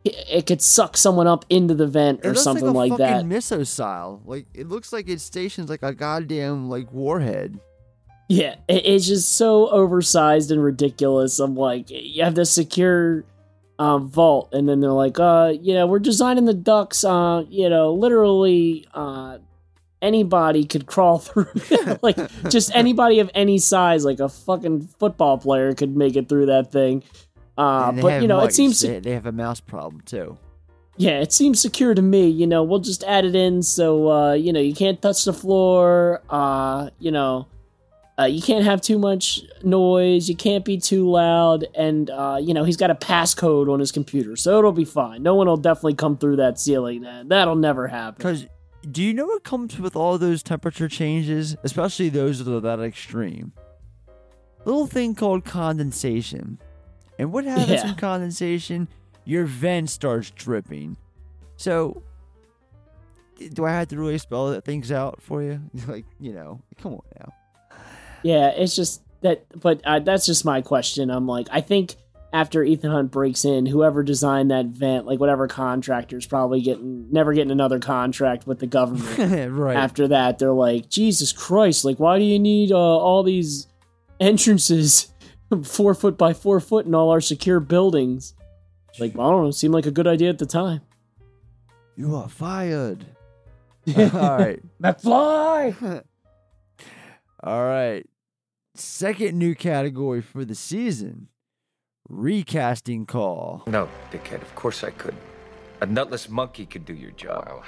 [0.04, 3.12] it, it could suck someone up into the vent It or something like, like, that.
[3.12, 4.20] fucking missile.
[4.24, 7.60] Like, it looks like it stations like a goddamn like warhead.
[8.28, 11.38] Yeah, it, it's just so oversized and ridiculous.
[11.38, 13.24] I'm like, you have this secure
[13.78, 17.68] um, vault, and then they're like, uh, you know, we're designing the ducks, Uh, you
[17.68, 19.38] know, literally, uh,
[20.04, 21.48] anybody could crawl through.
[22.02, 22.18] like,
[22.50, 26.70] just anybody of any size, like a fucking football player, could make it through that
[26.70, 27.02] thing.
[27.56, 30.36] Uh, but you know, it seems they, they have a mouse problem too.
[30.96, 32.28] yeah, it seems secure to me.
[32.28, 35.32] You know, we'll just add it in so uh, you know you can't touch the
[35.32, 36.20] floor.
[36.28, 37.46] Uh, you know,
[38.18, 40.28] uh, you can't have too much noise.
[40.28, 43.92] You can't be too loud, and uh, you know he's got a passcode on his
[43.92, 45.22] computer, so it'll be fine.
[45.22, 47.02] No one will definitely come through that ceiling.
[47.02, 48.16] That that'll never happen.
[48.18, 48.46] Because
[48.90, 52.80] do you know what comes with all those temperature changes, especially those that are that
[52.80, 53.52] extreme?
[54.64, 56.58] Little thing called condensation.
[57.18, 57.88] And what happens Yeah.
[57.90, 58.88] in condensation?
[59.24, 60.96] Your vent starts dripping.
[61.56, 62.02] So,
[63.52, 65.60] do I have to really spell things out for you?
[65.88, 67.32] like, you know, come on now.
[68.22, 71.10] Yeah, it's just that, but uh, that's just my question.
[71.10, 71.96] I'm like, I think
[72.34, 77.32] after Ethan Hunt breaks in, whoever designed that vent, like whatever contractor's probably getting never
[77.32, 79.52] getting another contract with the government.
[79.52, 79.76] right.
[79.76, 83.68] After that, they're like, Jesus Christ, like why do you need uh, all these
[84.18, 85.14] entrances
[85.62, 88.34] four foot by four foot in all our secure buildings?
[88.98, 90.80] Like, I don't know, seemed like a good idea at the time.
[91.96, 93.04] You are fired.
[93.96, 94.60] All right.
[94.80, 96.02] McFly!
[97.42, 98.06] All right.
[98.74, 101.28] Second new category for the season
[102.08, 103.62] recasting call.
[103.66, 105.14] No, dickhead, of course I could.
[105.80, 107.62] A nutless monkey could do your job.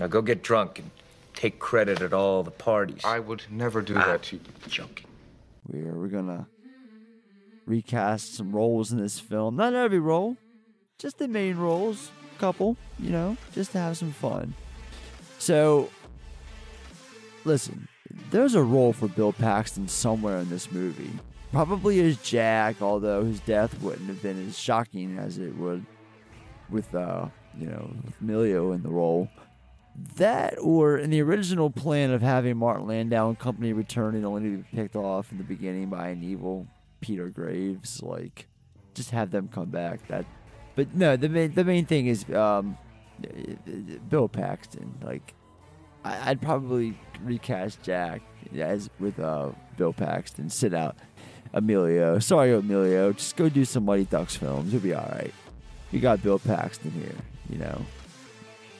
[0.00, 0.90] Now go get drunk and
[1.34, 3.02] take credit at all the parties.
[3.04, 4.42] I would never do ah, that to you.
[4.68, 5.06] Joking.
[5.66, 6.46] We're we're gonna
[7.66, 9.56] recast some roles in this film.
[9.56, 10.36] Not every role,
[10.98, 14.54] just the main roles, couple, you know, just to have some fun.
[15.38, 15.90] So,
[17.44, 17.88] listen,
[18.30, 21.10] there's a role for Bill Paxton somewhere in this movie.
[21.52, 25.84] Probably as Jack, although his death wouldn't have been as shocking as it would
[26.70, 27.26] with, uh,
[27.58, 29.28] you know, with Emilio in the role.
[30.16, 34.56] That, or in the original plan of having Martin Landau and company returning only to
[34.56, 36.66] be picked off in the beginning by an evil
[37.02, 38.46] Peter Graves, like,
[38.94, 40.06] just have them come back.
[40.08, 40.24] That,
[40.74, 42.78] but no, the main the main thing is um,
[44.08, 44.94] Bill Paxton.
[45.02, 45.34] Like,
[46.04, 48.22] I, I'd probably recast Jack
[48.56, 50.48] as with uh, Bill Paxton.
[50.48, 50.96] Sit out
[51.54, 52.18] Emilio.
[52.18, 53.12] Sorry, Emilio.
[53.12, 54.72] Just go do some Mighty Ducks films.
[54.72, 55.32] You'll be all right.
[55.90, 57.14] You got Bill Paxton here.
[57.50, 57.84] You know.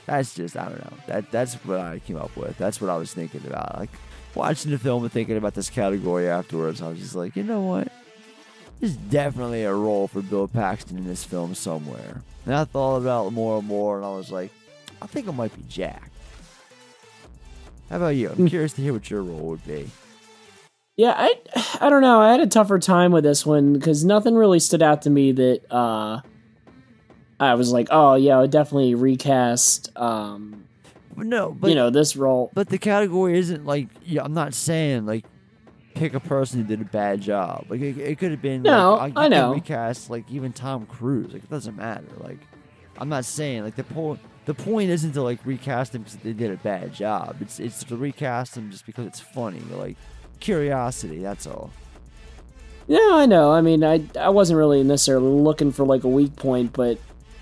[0.07, 0.99] That's just I don't know.
[1.07, 2.59] That that's what I came up with.
[2.59, 3.79] That's what I was thinking about.
[3.79, 3.91] Like
[4.35, 6.83] watching the film and thinking about this category afterwards.
[6.83, 7.89] I was just like, you know what?
[8.81, 12.23] There's definitely a role for Bill Paxton in this film somewhere.
[12.45, 14.51] And I thought about it more and more, and I was like,
[15.01, 16.11] I think it might be Jack.
[17.89, 18.31] How about you?
[18.31, 19.89] I'm curious to hear what your role would be.
[20.97, 21.35] Yeah, I
[21.81, 22.21] I don't know.
[22.21, 25.33] I had a tougher time with this one because nothing really stood out to me
[25.33, 26.21] that uh
[27.41, 30.65] I was like, oh yeah, I would definitely recast um
[31.17, 32.51] no, but you know, this role.
[32.55, 34.23] But the category isn't like yeah.
[34.25, 35.25] I'm not saying like
[35.95, 37.67] pick a person who did a bad job.
[37.69, 38.63] Like it, it could have been.
[38.63, 39.55] No, like, I can know.
[39.55, 41.33] Recast like even Tom Cruise.
[41.33, 42.07] Like it doesn't matter.
[42.19, 42.39] Like
[42.99, 44.21] I'm not saying like the point.
[44.45, 47.37] The point isn't to like recast them because they did a bad job.
[47.41, 49.61] It's it's to recast them just because it's funny.
[49.71, 49.97] Like
[50.43, 51.19] curiosity.
[51.21, 51.71] That's all.
[52.87, 53.51] Yeah, I know.
[53.53, 56.99] I mean, I I wasn't really necessarily looking for like a weak point, but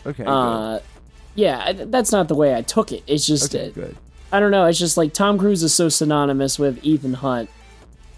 [0.07, 0.79] Okay, uh,
[1.35, 3.03] yeah, I- that's not the way I took it.
[3.09, 3.97] It's just Okay, uh, good.
[4.33, 4.67] I don't know.
[4.67, 7.51] It's just like Tom Cruise is so synonymous with Ethan Hunt.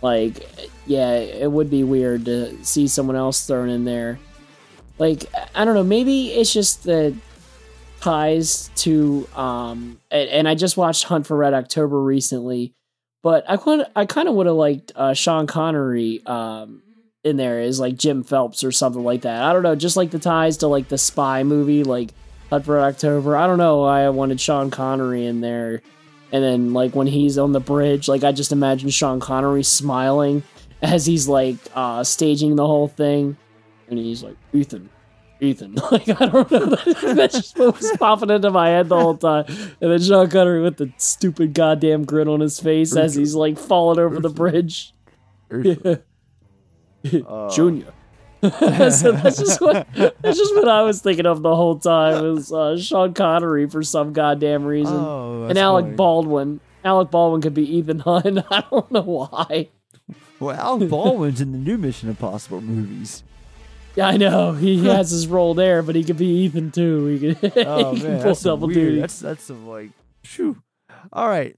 [0.03, 0.47] Like,
[0.87, 4.19] yeah, it would be weird to see someone else thrown in there.
[4.99, 5.85] Like, I don't know.
[5.85, 7.17] Maybe it's just the
[8.01, 12.75] ties to um and, and I just watched Hunt for Red October recently,
[13.23, 16.83] but I kind I kind of would have liked uh, Sean Connery um
[17.25, 19.43] in there as like Jim Phelps or something like that.
[19.43, 22.11] I don't know, just like the ties to like the spy movie like
[22.51, 23.37] Hunt for October.
[23.37, 25.81] I don't know why I wanted Sean Connery in there.
[26.33, 30.43] And then like when he's on the bridge, like I just imagine Sean Connery smiling
[30.83, 33.37] as he's like uh staging the whole thing
[33.89, 34.91] and he's like Ethan
[35.43, 35.75] Ethan.
[35.91, 36.77] Like I don't know.
[37.15, 39.45] That's just what was popping into my head the whole time.
[39.81, 43.59] And then Sean Connery with the stupid goddamn grin on his face as he's like
[43.59, 44.95] falling over the bridge.
[47.05, 47.49] Yeah.
[47.53, 47.93] Junior.
[48.43, 52.53] so that's just what that's just what I was thinking of the whole time was
[52.53, 55.97] uh, Sean Connery for some goddamn reason, Oh, and Alec funny.
[55.97, 56.61] Baldwin.
[56.85, 58.39] Alec Baldwin could be Ethan Hunt.
[58.51, 59.69] I don't know why.
[60.39, 63.25] Well, Alec Baldwin's in the new Mission Impossible movies.
[63.95, 67.07] Yeah, I know he has his role there, but he could be Ethan too.
[67.07, 68.75] He could, Oh he could man, pull that's double weird.
[68.79, 69.01] duty.
[69.01, 69.91] That's that's some like,
[70.25, 70.63] phew.
[71.13, 71.57] All right,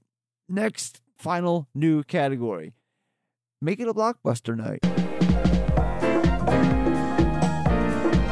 [0.49, 2.73] next final new category.
[3.61, 4.81] Make it a blockbuster night.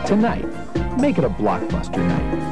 [0.06, 0.46] Tonight,
[1.00, 2.44] make it a blockbuster night.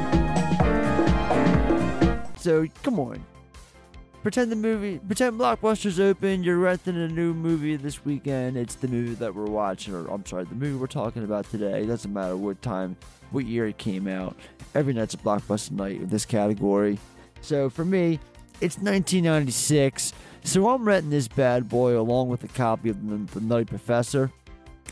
[2.37, 3.23] So come on,
[4.21, 6.43] pretend the movie, pretend Blockbuster's open.
[6.43, 8.57] You're renting a new movie this weekend.
[8.57, 11.83] It's the movie that we're watching, or I'm sorry, the movie we're talking about today.
[11.83, 12.95] It doesn't matter what time,
[13.31, 14.35] what year it came out.
[14.75, 16.99] Every night's a blockbuster night in this category.
[17.41, 18.19] So for me,
[18.61, 20.13] it's 1996.
[20.43, 24.31] So I'm renting this bad boy along with a copy of the, the Nutty Professor.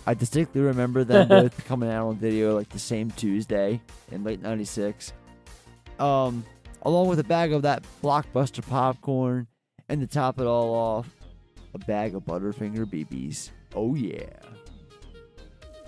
[0.05, 4.41] I distinctly remember them both coming out on video like the same Tuesday in late
[4.41, 5.13] '96.
[5.99, 6.45] Um,
[6.83, 9.47] along with a bag of that blockbuster popcorn,
[9.87, 11.07] and to top it all off,
[11.73, 13.49] a bag of Butterfinger BBs.
[13.75, 14.23] Oh yeah,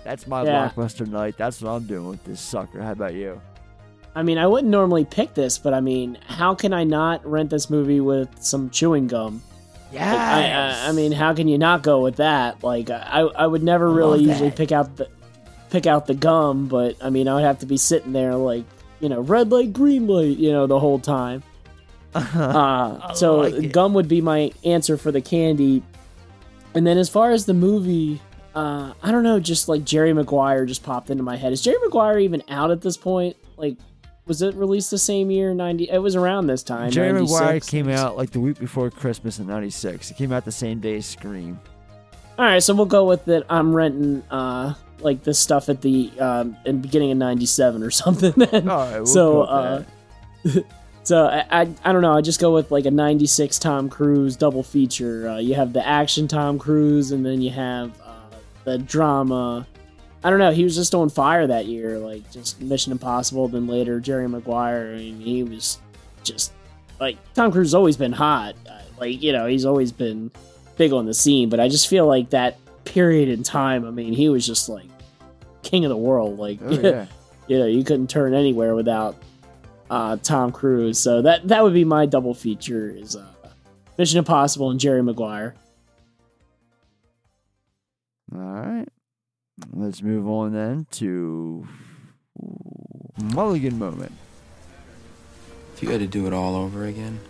[0.04, 0.68] that's my Yeah.
[0.68, 1.36] blockbuster night.
[1.36, 2.82] That's what I'm doing with this sucker.
[2.82, 3.40] How about you?
[4.14, 7.48] I mean, I wouldn't normally pick this, but I mean, how can I not rent
[7.50, 9.42] this movie with some chewing gum?
[9.90, 10.14] Yeah.
[10.14, 12.62] I, I, I mean, how can you not go with that?
[12.62, 15.08] Like, I, I would never I really usually pick out the
[15.70, 18.64] pick out the gum, but I mean, I would have to be sitting there like,
[19.02, 21.42] you know, red light, green light, you know, the whole time.
[22.14, 25.82] Uh, so like gum would be my answer for the candy.
[26.74, 28.20] And then as far as the movie,
[28.54, 31.54] uh, I don't know, just like Jerry Maguire just popped into my head.
[31.54, 33.34] Is Jerry Maguire even out at this point?
[33.56, 33.78] Like,
[34.26, 35.54] was it released the same year?
[35.54, 35.88] Ninety?
[35.88, 36.90] It was around this time.
[36.90, 40.10] Jerry Maguire came out like the week before Christmas in '96.
[40.10, 41.58] It came out the same day as Scream.
[42.38, 43.44] All right, so we'll go with it.
[43.48, 48.32] I'm renting uh like this stuff at the um in beginning of '97 or something.
[48.32, 48.68] Then.
[48.68, 49.84] All right, we'll so uh,
[51.02, 52.16] so I, I I don't know.
[52.16, 55.28] I just go with like a '96 Tom Cruise double feature.
[55.28, 59.66] Uh, you have the action Tom Cruise, and then you have uh, the drama.
[60.24, 60.52] I don't know.
[60.52, 63.48] He was just on fire that year, like just Mission Impossible.
[63.48, 64.92] Then later Jerry Maguire.
[64.94, 65.78] I mean, he was
[66.22, 66.52] just
[67.00, 68.54] like Tom Cruise has always been hot.
[68.68, 70.30] Uh, like you know, he's always been
[70.76, 71.48] big on the scene.
[71.48, 73.86] But I just feel like that period in time.
[73.86, 74.86] I mean, he was just like
[75.62, 76.38] king of the world.
[76.38, 77.06] Like Oh, yeah.
[77.46, 79.16] you know, you couldn't turn anywhere without
[79.90, 80.98] uh, Tom Cruise.
[80.98, 83.26] So that that would be my double feature is uh,
[83.98, 85.54] Mission Impossible and Jerry Maguire.
[88.34, 88.88] All right.
[89.72, 91.66] Let's move on then to
[93.22, 94.12] Mulligan moment.
[95.74, 97.20] If you had to do it all over again,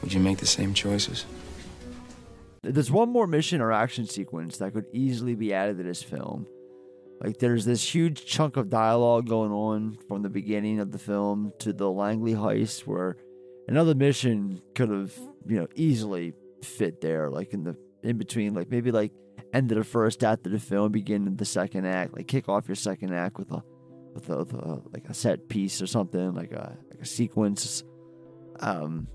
[0.00, 1.26] would you make the same choices?
[2.62, 6.46] There's one more mission or action sequence that could easily be added to this film.
[7.20, 11.52] Like there's this huge chunk of dialogue going on from the beginning of the film
[11.60, 13.16] to the Langley heist where
[13.68, 15.12] another mission could have,
[15.46, 19.12] you know, easily fit there, like in the in between, like maybe like
[19.52, 22.48] end of the first act of the film, begin of the second act, like kick
[22.48, 23.62] off your second act with a
[24.14, 27.82] with a, with a like a set piece or something, like a like a sequence.
[28.60, 29.06] Um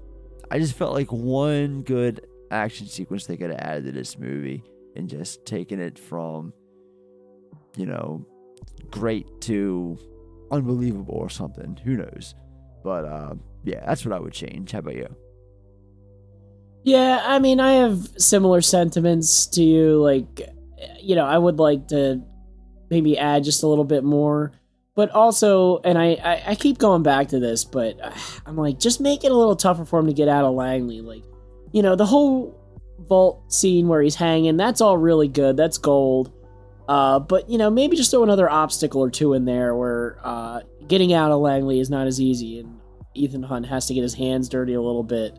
[0.50, 4.64] I just felt like one good action sequence they could have added to this movie
[4.96, 6.54] and just taken it from,
[7.76, 8.26] you know,
[8.90, 9.98] great to
[10.52, 11.78] unbelievable or something.
[11.84, 12.36] Who knows?
[12.84, 14.72] But uh, yeah, that's what I would change.
[14.72, 15.16] How about you?
[16.84, 20.02] Yeah, I mean, I have similar sentiments to you.
[20.02, 20.50] Like,
[21.02, 22.22] you know, I would like to
[22.90, 24.54] maybe add just a little bit more,
[24.96, 28.12] but also, and I, I, I keep going back to this, but uh,
[28.46, 31.02] I'm like, just make it a little tougher for him to get out of Langley.
[31.02, 31.24] Like,
[31.72, 32.56] you know, the whole
[33.08, 34.58] vault scene where he's hanging.
[34.58, 35.58] That's all really good.
[35.58, 36.32] That's gold.
[36.88, 40.62] Uh, but you know, maybe just throw another obstacle or two in there where uh,
[40.88, 42.80] getting out of Langley is not as easy, and
[43.14, 45.38] Ethan Hunt has to get his hands dirty a little bit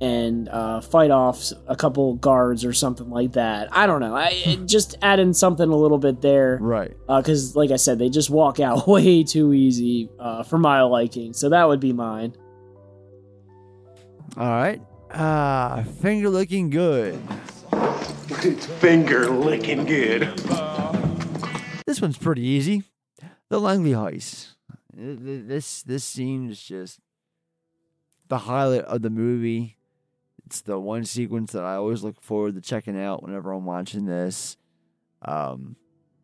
[0.00, 3.68] and uh, fight off a couple guards or something like that.
[3.74, 4.14] I don't know.
[4.14, 6.94] I just add in something a little bit there, right?
[7.08, 11.32] Because, like I said, they just walk out way too easy uh, for my liking.
[11.32, 12.36] So that would be mine.
[14.36, 14.80] All right.
[15.18, 17.18] Ah, finger looking good.
[18.28, 20.24] It's finger licking good.
[21.86, 22.82] This one's pretty easy.
[23.48, 24.48] The Langley heist.
[24.92, 27.00] This this scene is just
[28.28, 29.78] the highlight of the movie.
[30.44, 34.04] It's the one sequence that I always look forward to checking out whenever I'm watching
[34.04, 34.58] this.
[35.22, 35.76] Um,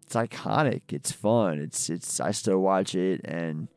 [0.03, 0.83] it's iconic.
[0.91, 1.59] It's fun.
[1.61, 2.21] It's it's.
[2.21, 3.69] I still watch it, and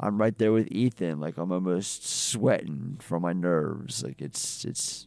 [0.00, 1.20] I'm right there with Ethan.
[1.20, 4.02] Like I'm almost sweating from my nerves.
[4.02, 5.06] Like it's it's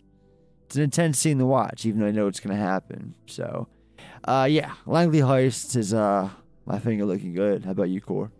[0.65, 3.15] it's an intense scene to watch, even though I know it's gonna happen.
[3.25, 3.67] So,
[4.23, 6.29] uh, yeah, Langley Heist is uh
[6.65, 7.65] my finger looking good.
[7.65, 8.31] How about you, Core?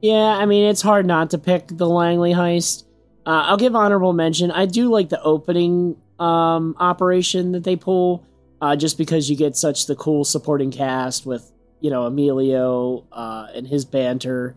[0.00, 2.84] Yeah, I mean it's hard not to pick the Langley heist.
[3.26, 4.50] Uh, I'll give honorable mention.
[4.50, 8.26] I do like the opening um, operation that they pull,
[8.60, 13.46] uh, just because you get such the cool supporting cast with you know Emilio uh,
[13.54, 14.56] and his banter,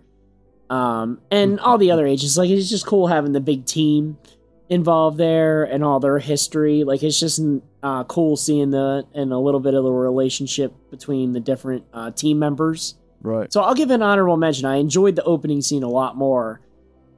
[0.70, 2.38] um, and all the other agents.
[2.38, 4.18] Like it's just cool having the big team
[4.70, 6.84] involved there and all their history.
[6.84, 7.42] Like it's just
[7.84, 12.12] uh, cool seeing the and a little bit of the relationship between the different uh,
[12.12, 12.96] team members.
[13.22, 13.52] Right.
[13.52, 14.66] So I'll give an honorable mention.
[14.66, 16.62] I enjoyed the opening scene a lot more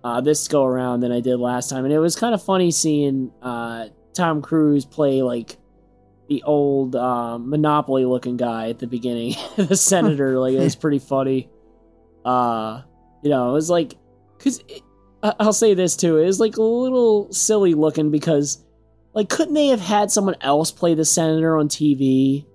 [0.03, 2.71] uh, this go around than I did last time, and it was kind of funny
[2.71, 5.57] seeing uh, Tom Cruise play like
[6.27, 10.39] the old uh, Monopoly looking guy at the beginning, the senator.
[10.39, 11.49] like it was pretty funny.
[12.23, 12.81] Uh,
[13.21, 13.95] you know, it was like
[14.37, 14.63] because
[15.21, 16.17] I'll say this too.
[16.17, 18.63] It was like a little silly looking because
[19.13, 22.45] like couldn't they have had someone else play the senator on TV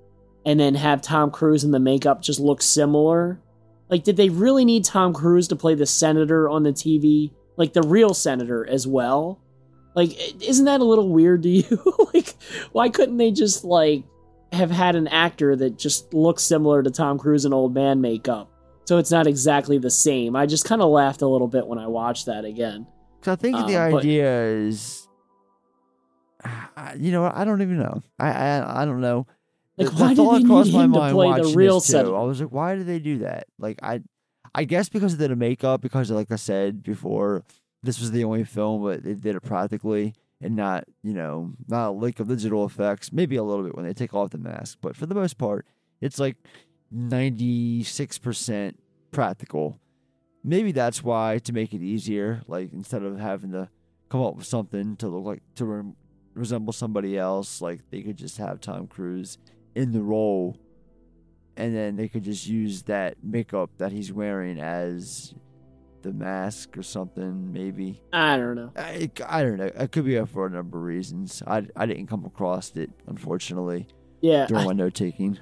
[0.47, 3.41] and then have Tom Cruise in the makeup just look similar?
[3.89, 7.33] Like, did they really need Tom Cruise to play the senator on the TV?
[7.57, 9.41] Like the real senator as well?
[9.95, 12.09] Like, isn't that a little weird to you?
[12.13, 12.35] like,
[12.73, 14.05] why couldn't they just like
[14.53, 18.51] have had an actor that just looks similar to Tom Cruise in old man makeup?
[18.85, 20.37] So it's not exactly the same.
[20.37, 22.87] I just kind of laughed a little bit when I watched that again.
[23.21, 25.09] Because I think the Um, but- idea is,
[26.99, 28.03] you know, I don't even know.
[28.19, 29.27] I I, I don't know.
[29.77, 31.91] Like, the, the why did thought they crossed need my mind play the real this,
[31.91, 32.15] too.
[32.15, 33.47] I was like, why did they do that?
[33.59, 34.03] Like I,
[34.55, 35.81] I guess because of the makeup.
[35.81, 37.43] Because like I said before,
[37.83, 41.89] this was the only film, but they did it practically and not, you know, not
[41.89, 43.13] a lick of digital effects.
[43.13, 45.67] Maybe a little bit when they take off the mask, but for the most part,
[46.01, 46.37] it's like
[46.91, 48.79] ninety six percent
[49.11, 49.81] practical.
[50.43, 53.69] Maybe that's why to make it easier, like instead of having to
[54.11, 55.93] come up with something to look like to re-
[56.35, 59.39] resemble somebody else, like they could just have Tom Cruise
[59.75, 60.59] in the role,
[61.57, 65.35] and then they could just use that makeup that he's wearing as
[66.03, 67.51] the mask or something.
[67.51, 68.71] Maybe I don't know.
[68.77, 69.71] I, I don't know.
[69.75, 71.43] It could be for a number of reasons.
[71.47, 73.87] I I didn't come across it unfortunately.
[74.21, 75.39] Yeah, during I- my note taking.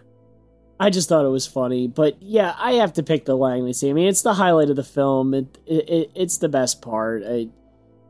[0.83, 3.91] I just thought it was funny, but yeah, I have to pick the Langley scene.
[3.91, 5.33] I mean, it's the highlight of the film.
[5.33, 7.23] It, it, it it's the best part.
[7.25, 7.51] I,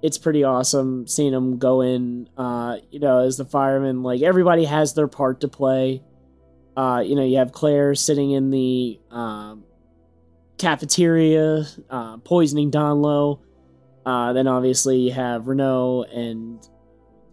[0.00, 2.30] it's pretty awesome seeing him go in.
[2.34, 6.02] Uh, you know, as the fireman, like everybody has their part to play.
[6.74, 9.64] Uh, you know, you have Claire sitting in the um,
[10.56, 13.38] cafeteria, uh, poisoning Donloe.
[14.06, 16.66] Uh, then obviously you have Reno and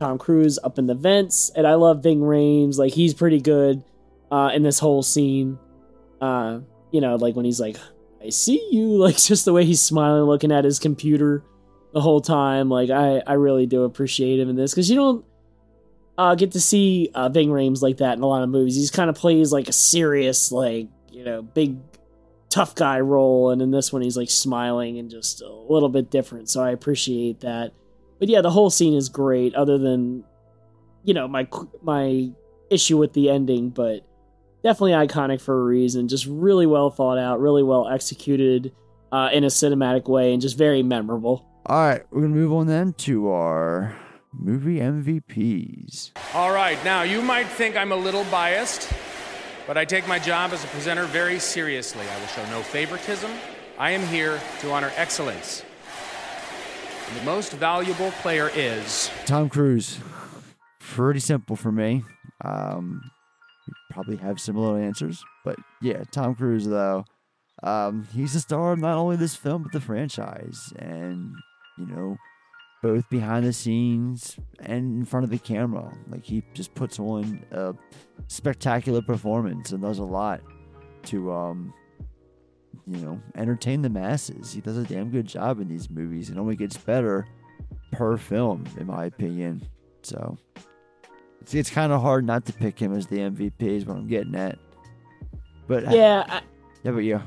[0.01, 2.77] Tom Cruise up in the vents, and I love Ving Rhames.
[2.77, 3.85] Like he's pretty good
[4.31, 5.57] uh, in this whole scene.
[6.21, 6.59] Uh,
[6.91, 7.77] you know, like when he's like,
[8.23, 11.43] "I see you," like just the way he's smiling, looking at his computer
[11.93, 12.69] the whole time.
[12.69, 15.25] Like I, I really do appreciate him in this because you don't
[16.17, 18.75] uh, get to see uh, Ving Rhames like that in a lot of movies.
[18.75, 21.77] He's kind of plays like a serious, like you know, big
[22.49, 26.09] tough guy role, and in this one he's like smiling and just a little bit
[26.09, 26.49] different.
[26.49, 27.71] So I appreciate that.
[28.19, 29.55] But yeah, the whole scene is great.
[29.55, 30.23] Other than
[31.03, 31.47] you know my
[31.81, 32.29] my
[32.69, 34.05] issue with the ending, but
[34.63, 36.07] definitely iconic for a reason.
[36.07, 38.73] Just really well thought out, really well executed
[39.11, 41.45] uh, in a cinematic way, and just very memorable.
[41.65, 43.95] All right, we're gonna move on then to our
[44.33, 46.11] movie MVPs.
[46.33, 48.91] All right, now you might think I'm a little biased,
[49.67, 52.05] but I take my job as a presenter very seriously.
[52.07, 53.31] I will show no favoritism.
[53.77, 55.63] I am here to honor excellence.
[57.07, 59.09] And the most valuable player is.
[59.25, 59.99] Tom Cruise.
[60.79, 62.03] Pretty simple for me.
[62.43, 63.09] Um, you
[63.89, 67.05] probably have similar answers, but yeah, Tom Cruise though.
[67.61, 71.33] Um, he's the star of not only this film but the franchise, and
[71.77, 72.17] you know,
[72.81, 75.91] both behind the scenes and in front of the camera.
[76.09, 77.73] Like he just puts on a
[78.27, 80.41] spectacular performance and does a lot
[81.01, 81.73] to um
[82.87, 84.53] you know entertain the masses.
[84.53, 86.29] He does a damn good job in these movies.
[86.29, 87.27] It only gets better
[87.91, 89.61] per film, in my opinion.
[90.01, 90.37] So
[91.41, 93.61] it's it's kind of hard not to pick him as the MVP.
[93.61, 94.59] Is what I'm getting at.
[95.67, 96.41] But Yeah, I,
[96.83, 97.21] yeah, but yeah.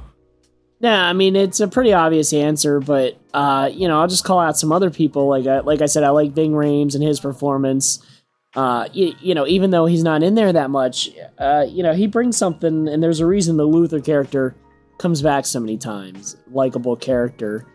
[0.80, 4.40] Nah, I mean it's a pretty obvious answer, but uh, you know, I'll just call
[4.40, 5.28] out some other people.
[5.28, 8.04] Like I, like I said, I like Ving Rhames and his performance.
[8.54, 11.08] Uh, you, you know, even though he's not in there that much,
[11.38, 14.54] uh, you know, he brings something, and there's a reason the Luther character
[14.98, 16.36] comes back so many times.
[16.50, 17.66] Likable character.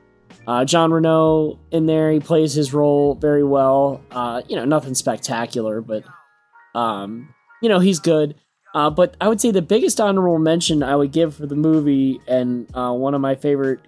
[0.46, 4.02] Uh, John Reno in there, he plays his role very well.
[4.12, 6.04] Uh, you know, nothing spectacular, but
[6.78, 8.36] um, you know, he's good.
[8.76, 12.22] Uh, but I would say the biggest honorable mention I would give for the movie,
[12.28, 13.80] and uh, one of my favorite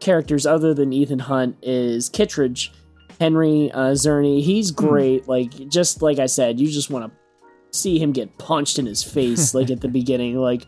[0.00, 2.72] characters other than Ethan Hunt is Kittredge,
[3.20, 4.42] Henry uh, Czerny.
[4.42, 5.28] He's great.
[5.28, 9.02] Like just like I said, you just want to see him get punched in his
[9.04, 10.66] face, like at the beginning, like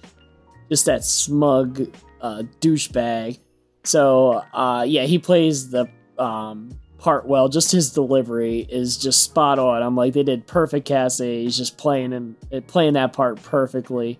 [0.70, 1.80] just that smug
[2.20, 3.40] uh, douchebag.
[3.82, 7.50] So uh, yeah, he plays the um, part well.
[7.50, 9.82] Just his delivery is just spot on.
[9.82, 11.42] I'm like, they did perfect casting.
[11.42, 14.18] He's just playing him, eh, playing that part perfectly.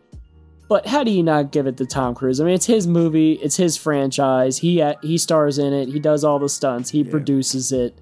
[0.69, 2.41] But how do you not give it to Tom Cruise?
[2.41, 4.59] I mean, it's his movie, it's his franchise.
[4.59, 5.89] He uh, he stars in it.
[5.89, 6.91] He does all the stunts.
[6.91, 7.99] He produces it.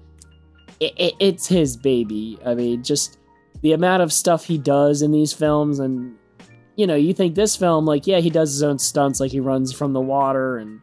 [0.81, 1.13] It, it.
[1.19, 2.37] It's his baby.
[2.45, 3.19] I mean, just
[3.61, 6.17] the amount of stuff he does in these films, and
[6.75, 9.39] you know, you think this film, like, yeah, he does his own stunts, like he
[9.39, 10.81] runs from the water and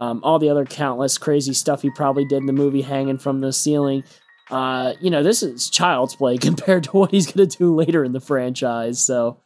[0.00, 3.40] um, all the other countless crazy stuff he probably did in the movie, hanging from
[3.40, 4.04] the ceiling.
[4.50, 8.04] Uh, you know, this is child's play compared to what he's going to do later
[8.04, 9.02] in the franchise.
[9.02, 9.40] So,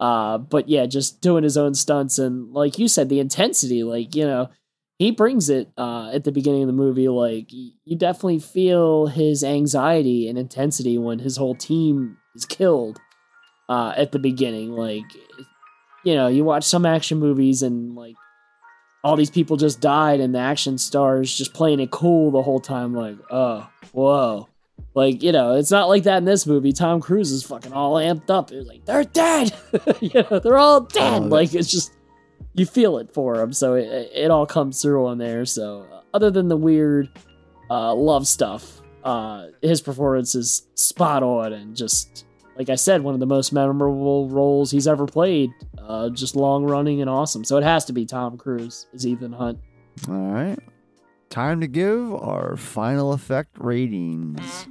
[0.00, 4.14] uh, but yeah, just doing his own stunts and, like you said, the intensity, like,
[4.14, 4.50] you know,
[4.98, 7.08] he brings it uh, at the beginning of the movie.
[7.08, 13.00] Like, you definitely feel his anxiety and intensity when his whole team is killed
[13.68, 14.72] uh, at the beginning.
[14.72, 15.04] Like,
[16.04, 18.14] you know, you watch some action movies and, like,
[19.04, 22.60] all these people just died and the action stars just playing it cool the whole
[22.60, 24.48] time like oh whoa.
[24.94, 26.72] Like you know it's not like that in this movie.
[26.72, 28.52] Tom cruise is fucking all amped up.
[28.52, 29.52] It's like they're dead!
[30.00, 31.24] You know they're all dead.
[31.24, 31.92] Like it's just
[32.54, 35.44] you feel it for him so it, it all comes through on there.
[35.46, 37.08] So uh, other than the weird
[37.70, 42.24] uh, love stuff uh, his performance is spot on and just
[42.56, 45.50] like I said, one of the most memorable roles he's ever played.
[45.86, 47.44] Uh, just long running and awesome.
[47.44, 49.58] So it has to be Tom Cruise as Ethan Hunt.
[50.08, 50.58] All right.
[51.28, 54.66] Time to give our final effect ratings.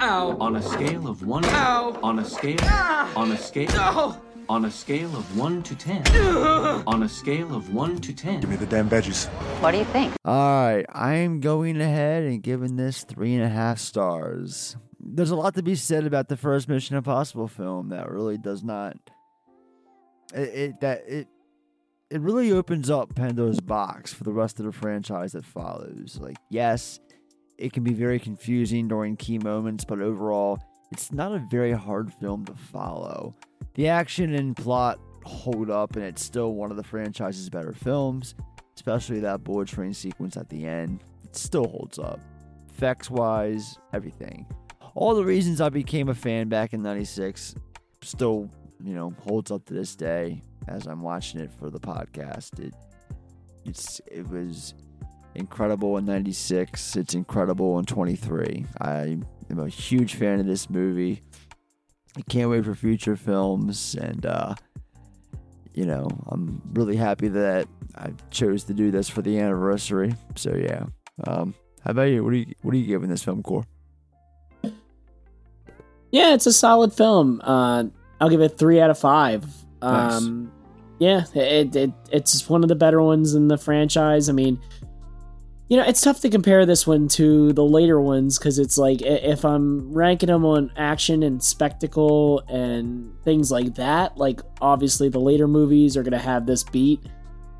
[0.00, 0.36] Ow.
[0.40, 1.44] On a scale of one.
[1.44, 1.98] Ow.
[2.02, 2.56] On a scale.
[2.62, 3.12] Ah.
[3.16, 3.70] On a scale.
[3.72, 4.16] No.
[4.48, 6.02] On a scale of one to ten.
[6.86, 8.40] on a scale of one to ten.
[8.40, 9.28] Give me the damn veggies.
[9.60, 10.14] What do you think?
[10.24, 10.84] All right.
[10.88, 14.76] I am going ahead and giving this three and a half stars.
[14.98, 18.62] There's a lot to be said about the first Mission Impossible film that really does
[18.64, 18.96] not.
[20.34, 21.28] It, it that it
[22.10, 26.18] it really opens up Pandora's box for the rest of the franchise that follows.
[26.20, 26.98] Like, yes,
[27.56, 30.58] it can be very confusing during key moments, but overall,
[30.90, 33.36] it's not a very hard film to follow.
[33.74, 38.34] The action and plot hold up, and it's still one of the franchise's better films,
[38.74, 41.04] especially that bullet train sequence at the end.
[41.22, 42.18] It still holds up.
[42.70, 44.46] Effects wise, everything.
[44.94, 47.54] All the reasons I became a fan back in 96
[48.02, 48.50] still,
[48.82, 52.58] you know, holds up to this day as I'm watching it for the podcast.
[52.58, 52.74] It
[53.64, 54.74] it's it was
[55.34, 56.96] incredible in 96.
[56.96, 58.66] It's incredible in 23.
[58.80, 59.18] I
[59.50, 61.22] am a huge fan of this movie.
[62.16, 64.54] I can't wait for future films and uh
[65.72, 70.14] you know, I'm really happy that I chose to do this for the anniversary.
[70.36, 70.84] So yeah.
[71.26, 72.24] Um how about you?
[72.24, 73.64] What are you what are you giving this film core?
[76.12, 77.40] Yeah, it's a solid film.
[77.44, 77.84] Uh,
[78.20, 79.44] I'll give it three out of five.
[79.82, 80.52] Um,
[80.98, 84.28] Yeah, it, it it's one of the better ones in the franchise.
[84.28, 84.60] I mean,
[85.70, 89.00] you know, it's tough to compare this one to the later ones because it's like
[89.00, 95.20] if I'm ranking them on action and spectacle and things like that, like obviously the
[95.20, 97.00] later movies are going to have this beat.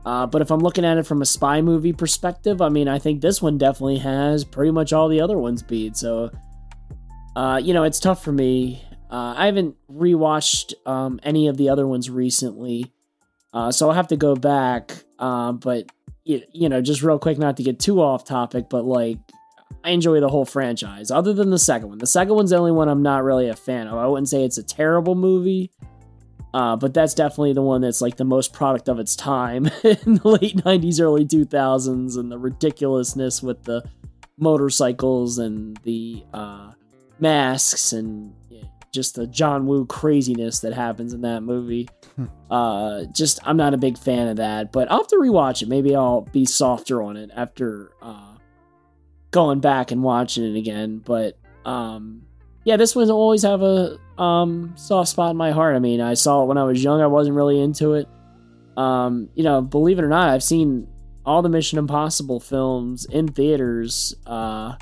[0.05, 2.99] Uh, but if I'm looking at it from a spy movie perspective, I mean, I
[2.99, 5.97] think this one definitely has pretty much all the other ones beat.
[5.97, 6.31] So,
[7.37, 8.83] uh, you know, it's tough for me.
[9.11, 12.93] Uh, I haven't rewatched um, any of the other ones recently,
[13.53, 14.93] uh, so I'll have to go back.
[15.19, 15.91] Uh, but
[16.25, 19.19] you, you know, just real quick, not to get too off topic, but like
[19.83, 21.99] I enjoy the whole franchise, other than the second one.
[21.99, 23.99] The second one's the only one I'm not really a fan of.
[23.99, 25.73] I wouldn't say it's a terrible movie,
[26.53, 30.15] uh, but that's definitely the one that's like the most product of its time in
[30.15, 33.83] the late 90s, early 2000s, and the ridiculousness with the
[34.39, 36.73] motorcycles and the uh,
[37.19, 38.35] masks and
[38.93, 41.89] just the John Woo craziness that happens in that movie.
[42.51, 45.69] uh, just I'm not a big fan of that, but I'll have to rewatch it.
[45.69, 48.35] Maybe I'll be softer on it after uh,
[49.31, 50.99] going back and watching it again.
[51.05, 52.23] But um,
[52.65, 55.77] yeah, this one always have a um, soft spot in my heart.
[55.77, 57.01] I mean, I saw it when I was young.
[57.01, 58.09] I wasn't really into it.
[58.77, 60.87] Um, you know, believe it or not, I've seen
[61.25, 64.15] all the Mission Impossible films in theaters.
[64.27, 64.75] Uh,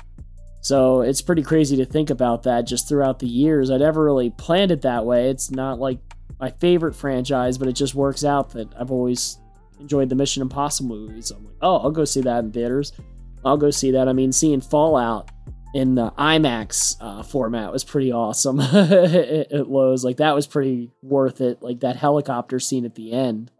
[0.61, 3.71] so it's pretty crazy to think about that just throughout the years.
[3.71, 5.29] I never really planned it that way.
[5.29, 5.99] It's not like
[6.39, 9.39] my favorite franchise, but it just works out that I've always
[9.79, 11.27] enjoyed the Mission Impossible movies.
[11.27, 12.93] So I'm like, oh, I'll go see that in theaters.
[13.45, 14.09] I'll go see that.
[14.09, 15.29] I mean, seeing Fallout
[15.73, 20.03] in the IMAX uh, format was pretty awesome at Loews.
[20.03, 21.61] Like that was pretty worth it.
[21.61, 23.51] Like that helicopter scene at the end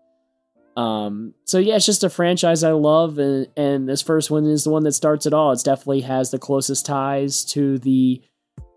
[0.80, 4.64] um, so yeah, it's just a franchise I love, and and this first one is
[4.64, 5.51] the one that starts it all.
[5.51, 8.22] It definitely has the closest ties to the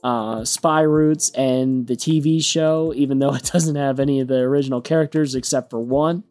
[0.02, 4.38] uh, spy roots and the TV show, even though it doesn't have any of the
[4.38, 6.24] original characters except for one.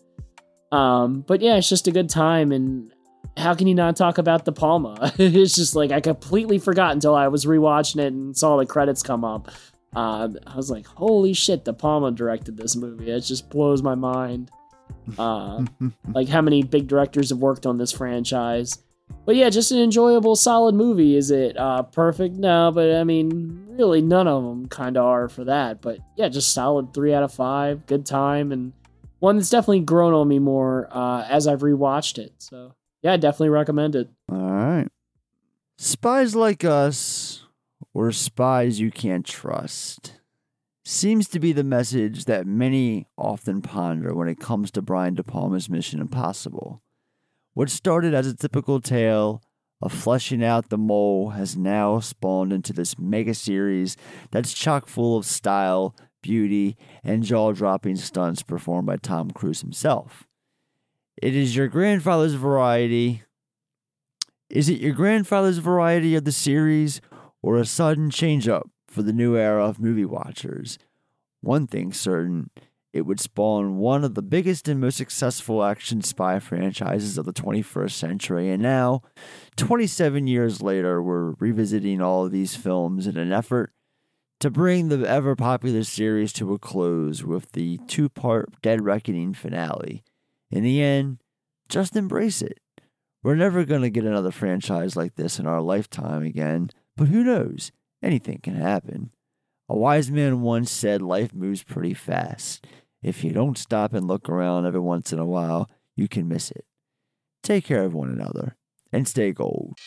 [0.74, 2.92] Um, but yeah, it's just a good time, and
[3.38, 5.14] how can you not talk about De Palma?
[5.18, 9.04] it's just like I completely forgot until I was rewatching it and saw the credits
[9.04, 9.50] come up.
[9.96, 13.10] Uh, I was like, holy shit, De Palma directed this movie.
[13.10, 14.52] It just blows my mind.
[15.18, 15.66] Uh,
[16.14, 18.80] like how many big directors have worked on this franchise.
[19.26, 21.16] But yeah, just an enjoyable, solid movie.
[21.16, 22.36] Is it uh, perfect?
[22.36, 25.82] No, but I mean, really, none of them kind of are for that.
[25.82, 27.86] But yeah, just solid three out of five.
[27.86, 28.74] Good time, and
[29.20, 32.34] one that's definitely grown on me more uh, as I've rewatched it.
[32.40, 34.10] So yeah, I definitely recommend it.
[34.32, 34.88] All right.
[35.78, 37.46] Spies like us,
[37.94, 40.21] or spies you can't trust
[40.92, 45.24] seems to be the message that many often ponder when it comes to Brian De
[45.24, 46.82] Palma's Mission Impossible.
[47.54, 49.42] What started as a typical tale
[49.82, 53.96] of fleshing out the mole has now spawned into this mega series
[54.32, 60.28] that's chock full of style, beauty, and jaw dropping stunts performed by Tom Cruise himself.
[61.22, 63.24] It is your grandfather's variety.
[64.50, 67.00] Is it your grandfather's variety of the series
[67.42, 70.78] or a sudden change up for the new era of movie watchers.
[71.42, 72.50] One thing certain,
[72.94, 77.34] it would spawn one of the biggest and most successful action spy franchises of the
[77.34, 78.52] 21st century.
[78.52, 79.02] And now,
[79.56, 83.72] 27 years later, we're revisiting all of these films in an effort
[84.42, 89.34] to bring the ever popular series to a close with the two part Dead Reckoning
[89.34, 90.04] finale.
[90.50, 91.22] In the end,
[91.70, 92.60] just embrace it.
[93.24, 97.24] We're never going to get another franchise like this in our lifetime again, but who
[97.24, 97.72] knows?
[98.02, 99.12] Anything can happen.
[99.70, 102.66] A wise man once said life moves pretty fast.
[103.02, 106.52] If you don't stop and look around every once in a while, you can miss
[106.52, 106.66] it.
[107.42, 108.58] Take care of one another
[108.92, 109.78] and stay gold.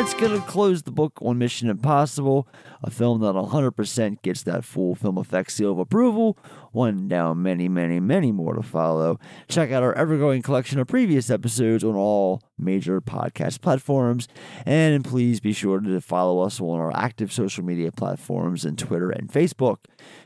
[0.00, 2.48] That's going to close the book on Mission Impossible,
[2.82, 6.38] a film that 100% gets that full film effect seal of approval.
[6.72, 9.20] One down, many, many, many more to follow.
[9.46, 14.26] Check out our ever growing collection of previous episodes on all major podcast platforms.
[14.64, 19.10] And please be sure to follow us on our active social media platforms in Twitter
[19.10, 19.80] and Facebook.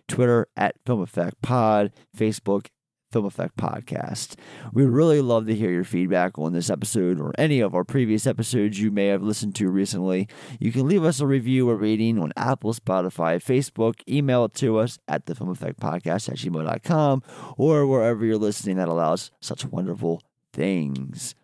[0.06, 2.66] Twitter at Film Effect Pod, Facebook
[3.14, 4.34] Film Effect Podcast.
[4.72, 8.26] We'd really love to hear your feedback on this episode or any of our previous
[8.26, 10.26] episodes you may have listened to recently.
[10.58, 14.78] You can leave us a review or rating on Apple, Spotify, Facebook, email it to
[14.78, 17.22] us at the Film Effect Podcast at gmail.com
[17.56, 20.20] or wherever you're listening that allows such wonderful
[20.52, 21.36] things.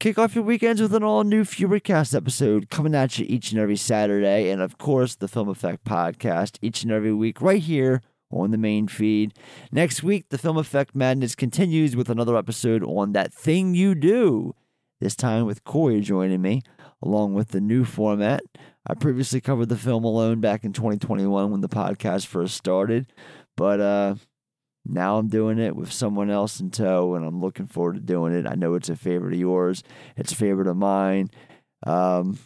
[0.00, 3.60] Kick off your weekends with an all new FEWERcast episode coming at you each and
[3.60, 8.02] every Saturday, and of course, the Film Effect Podcast each and every week right here
[8.30, 9.34] on the main feed.
[9.70, 14.54] Next week, the Film Effect Madness continues with another episode on That Thing You Do,
[15.00, 16.62] this time with Corey joining me,
[17.02, 18.42] along with the new format.
[18.86, 23.12] I previously covered the film alone back in 2021 when the podcast first started,
[23.56, 24.14] but uh,
[24.84, 28.32] now I'm doing it with someone else in tow, and I'm looking forward to doing
[28.32, 28.46] it.
[28.48, 29.82] I know it's a favorite of yours,
[30.16, 31.30] it's a favorite of mine.
[31.84, 32.38] Um,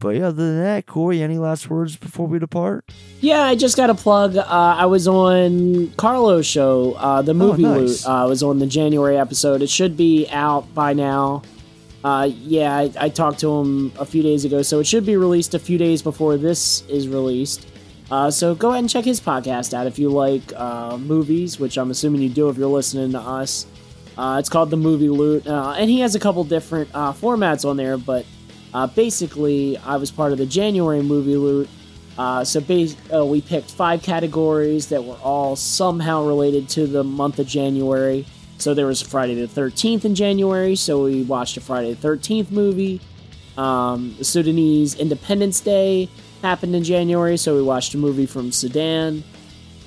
[0.00, 2.88] but yeah, other than that, Corey, any last words before we depart?
[3.20, 4.36] Yeah, I just got a plug.
[4.36, 8.06] Uh, I was on Carlo's show, uh, the oh, movie oh, nice.
[8.06, 8.06] Loot.
[8.06, 9.60] Uh, I was on the January episode.
[9.60, 11.42] It should be out by now.
[12.04, 15.16] Uh, yeah, I, I, talked to him a few days ago, so it should be
[15.16, 17.66] released a few days before this is released.
[18.08, 21.76] Uh, so go ahead and check his podcast out if you like uh, movies, which
[21.76, 23.66] I'm assuming you do if you're listening to us.
[24.16, 28.24] it's called The Movie Loot, and he has a couple different formats on there, but
[28.74, 31.68] uh, basically, I was part of the January movie loot,
[32.18, 37.04] Uh, so bas- uh, we picked five categories that were all somehow related to the
[37.04, 38.26] month of January.
[38.58, 42.50] So there was Friday the 13th in January, so we watched a Friday the 13th
[42.50, 43.00] movie.
[43.56, 46.08] Um, Sudanese Independence Day
[46.42, 49.22] happened in January, so we watched a movie from Sudan.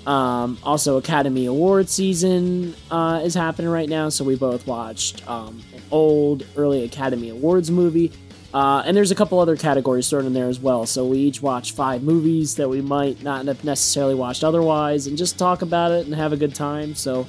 [0.08, 5.62] Um, also, Academy Award season uh, is happening right now, so we both watched um,
[5.76, 8.10] an old early Academy Awards movie.
[8.54, 10.86] Uh, and there's a couple other categories thrown in there as well.
[10.86, 15.18] So we each watch five movies that we might not have necessarily watched otherwise, and
[15.18, 16.94] just talk about it and have a good time.
[16.96, 17.28] So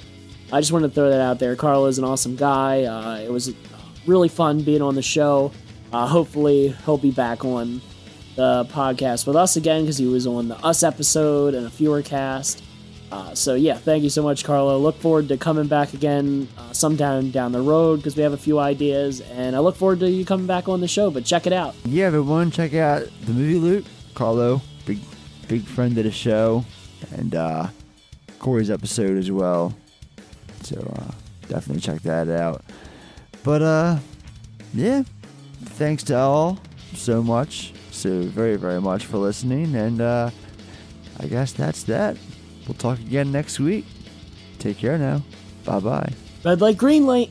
[0.53, 1.55] I just wanted to throw that out there.
[1.57, 2.85] Carl is an awesome guy.
[2.85, 3.55] Uh, it was
[4.07, 5.53] really fun being on the show.
[5.93, 7.81] Uh, hopefully, he'll be back on
[8.35, 12.63] the podcast with us again because he was on the Us episode and a FEWERcast.
[13.13, 14.79] Uh, so yeah, thank you so much, Carlo.
[14.79, 18.39] Look forward to coming back again uh, sometime down the road because we have a
[18.39, 21.11] few ideas, and I look forward to you coming back on the show.
[21.11, 21.75] But check it out.
[21.85, 23.87] Yeah, everyone, check out the movie loot.
[24.15, 24.99] Carlo, big
[25.47, 26.65] big friend of the show,
[27.11, 27.67] and uh,
[28.39, 29.75] Corey's episode as well.
[30.63, 31.13] So uh,
[31.49, 32.65] definitely check that out.
[33.45, 33.99] But uh,
[34.73, 35.03] yeah,
[35.65, 36.59] thanks to all
[36.95, 40.31] so much, so very very much for listening, and uh,
[41.21, 42.17] I guess that's that.
[42.67, 43.85] We'll talk again next week.
[44.59, 45.23] Take care now.
[45.65, 46.13] Bye bye.
[46.45, 47.31] Red light, green light.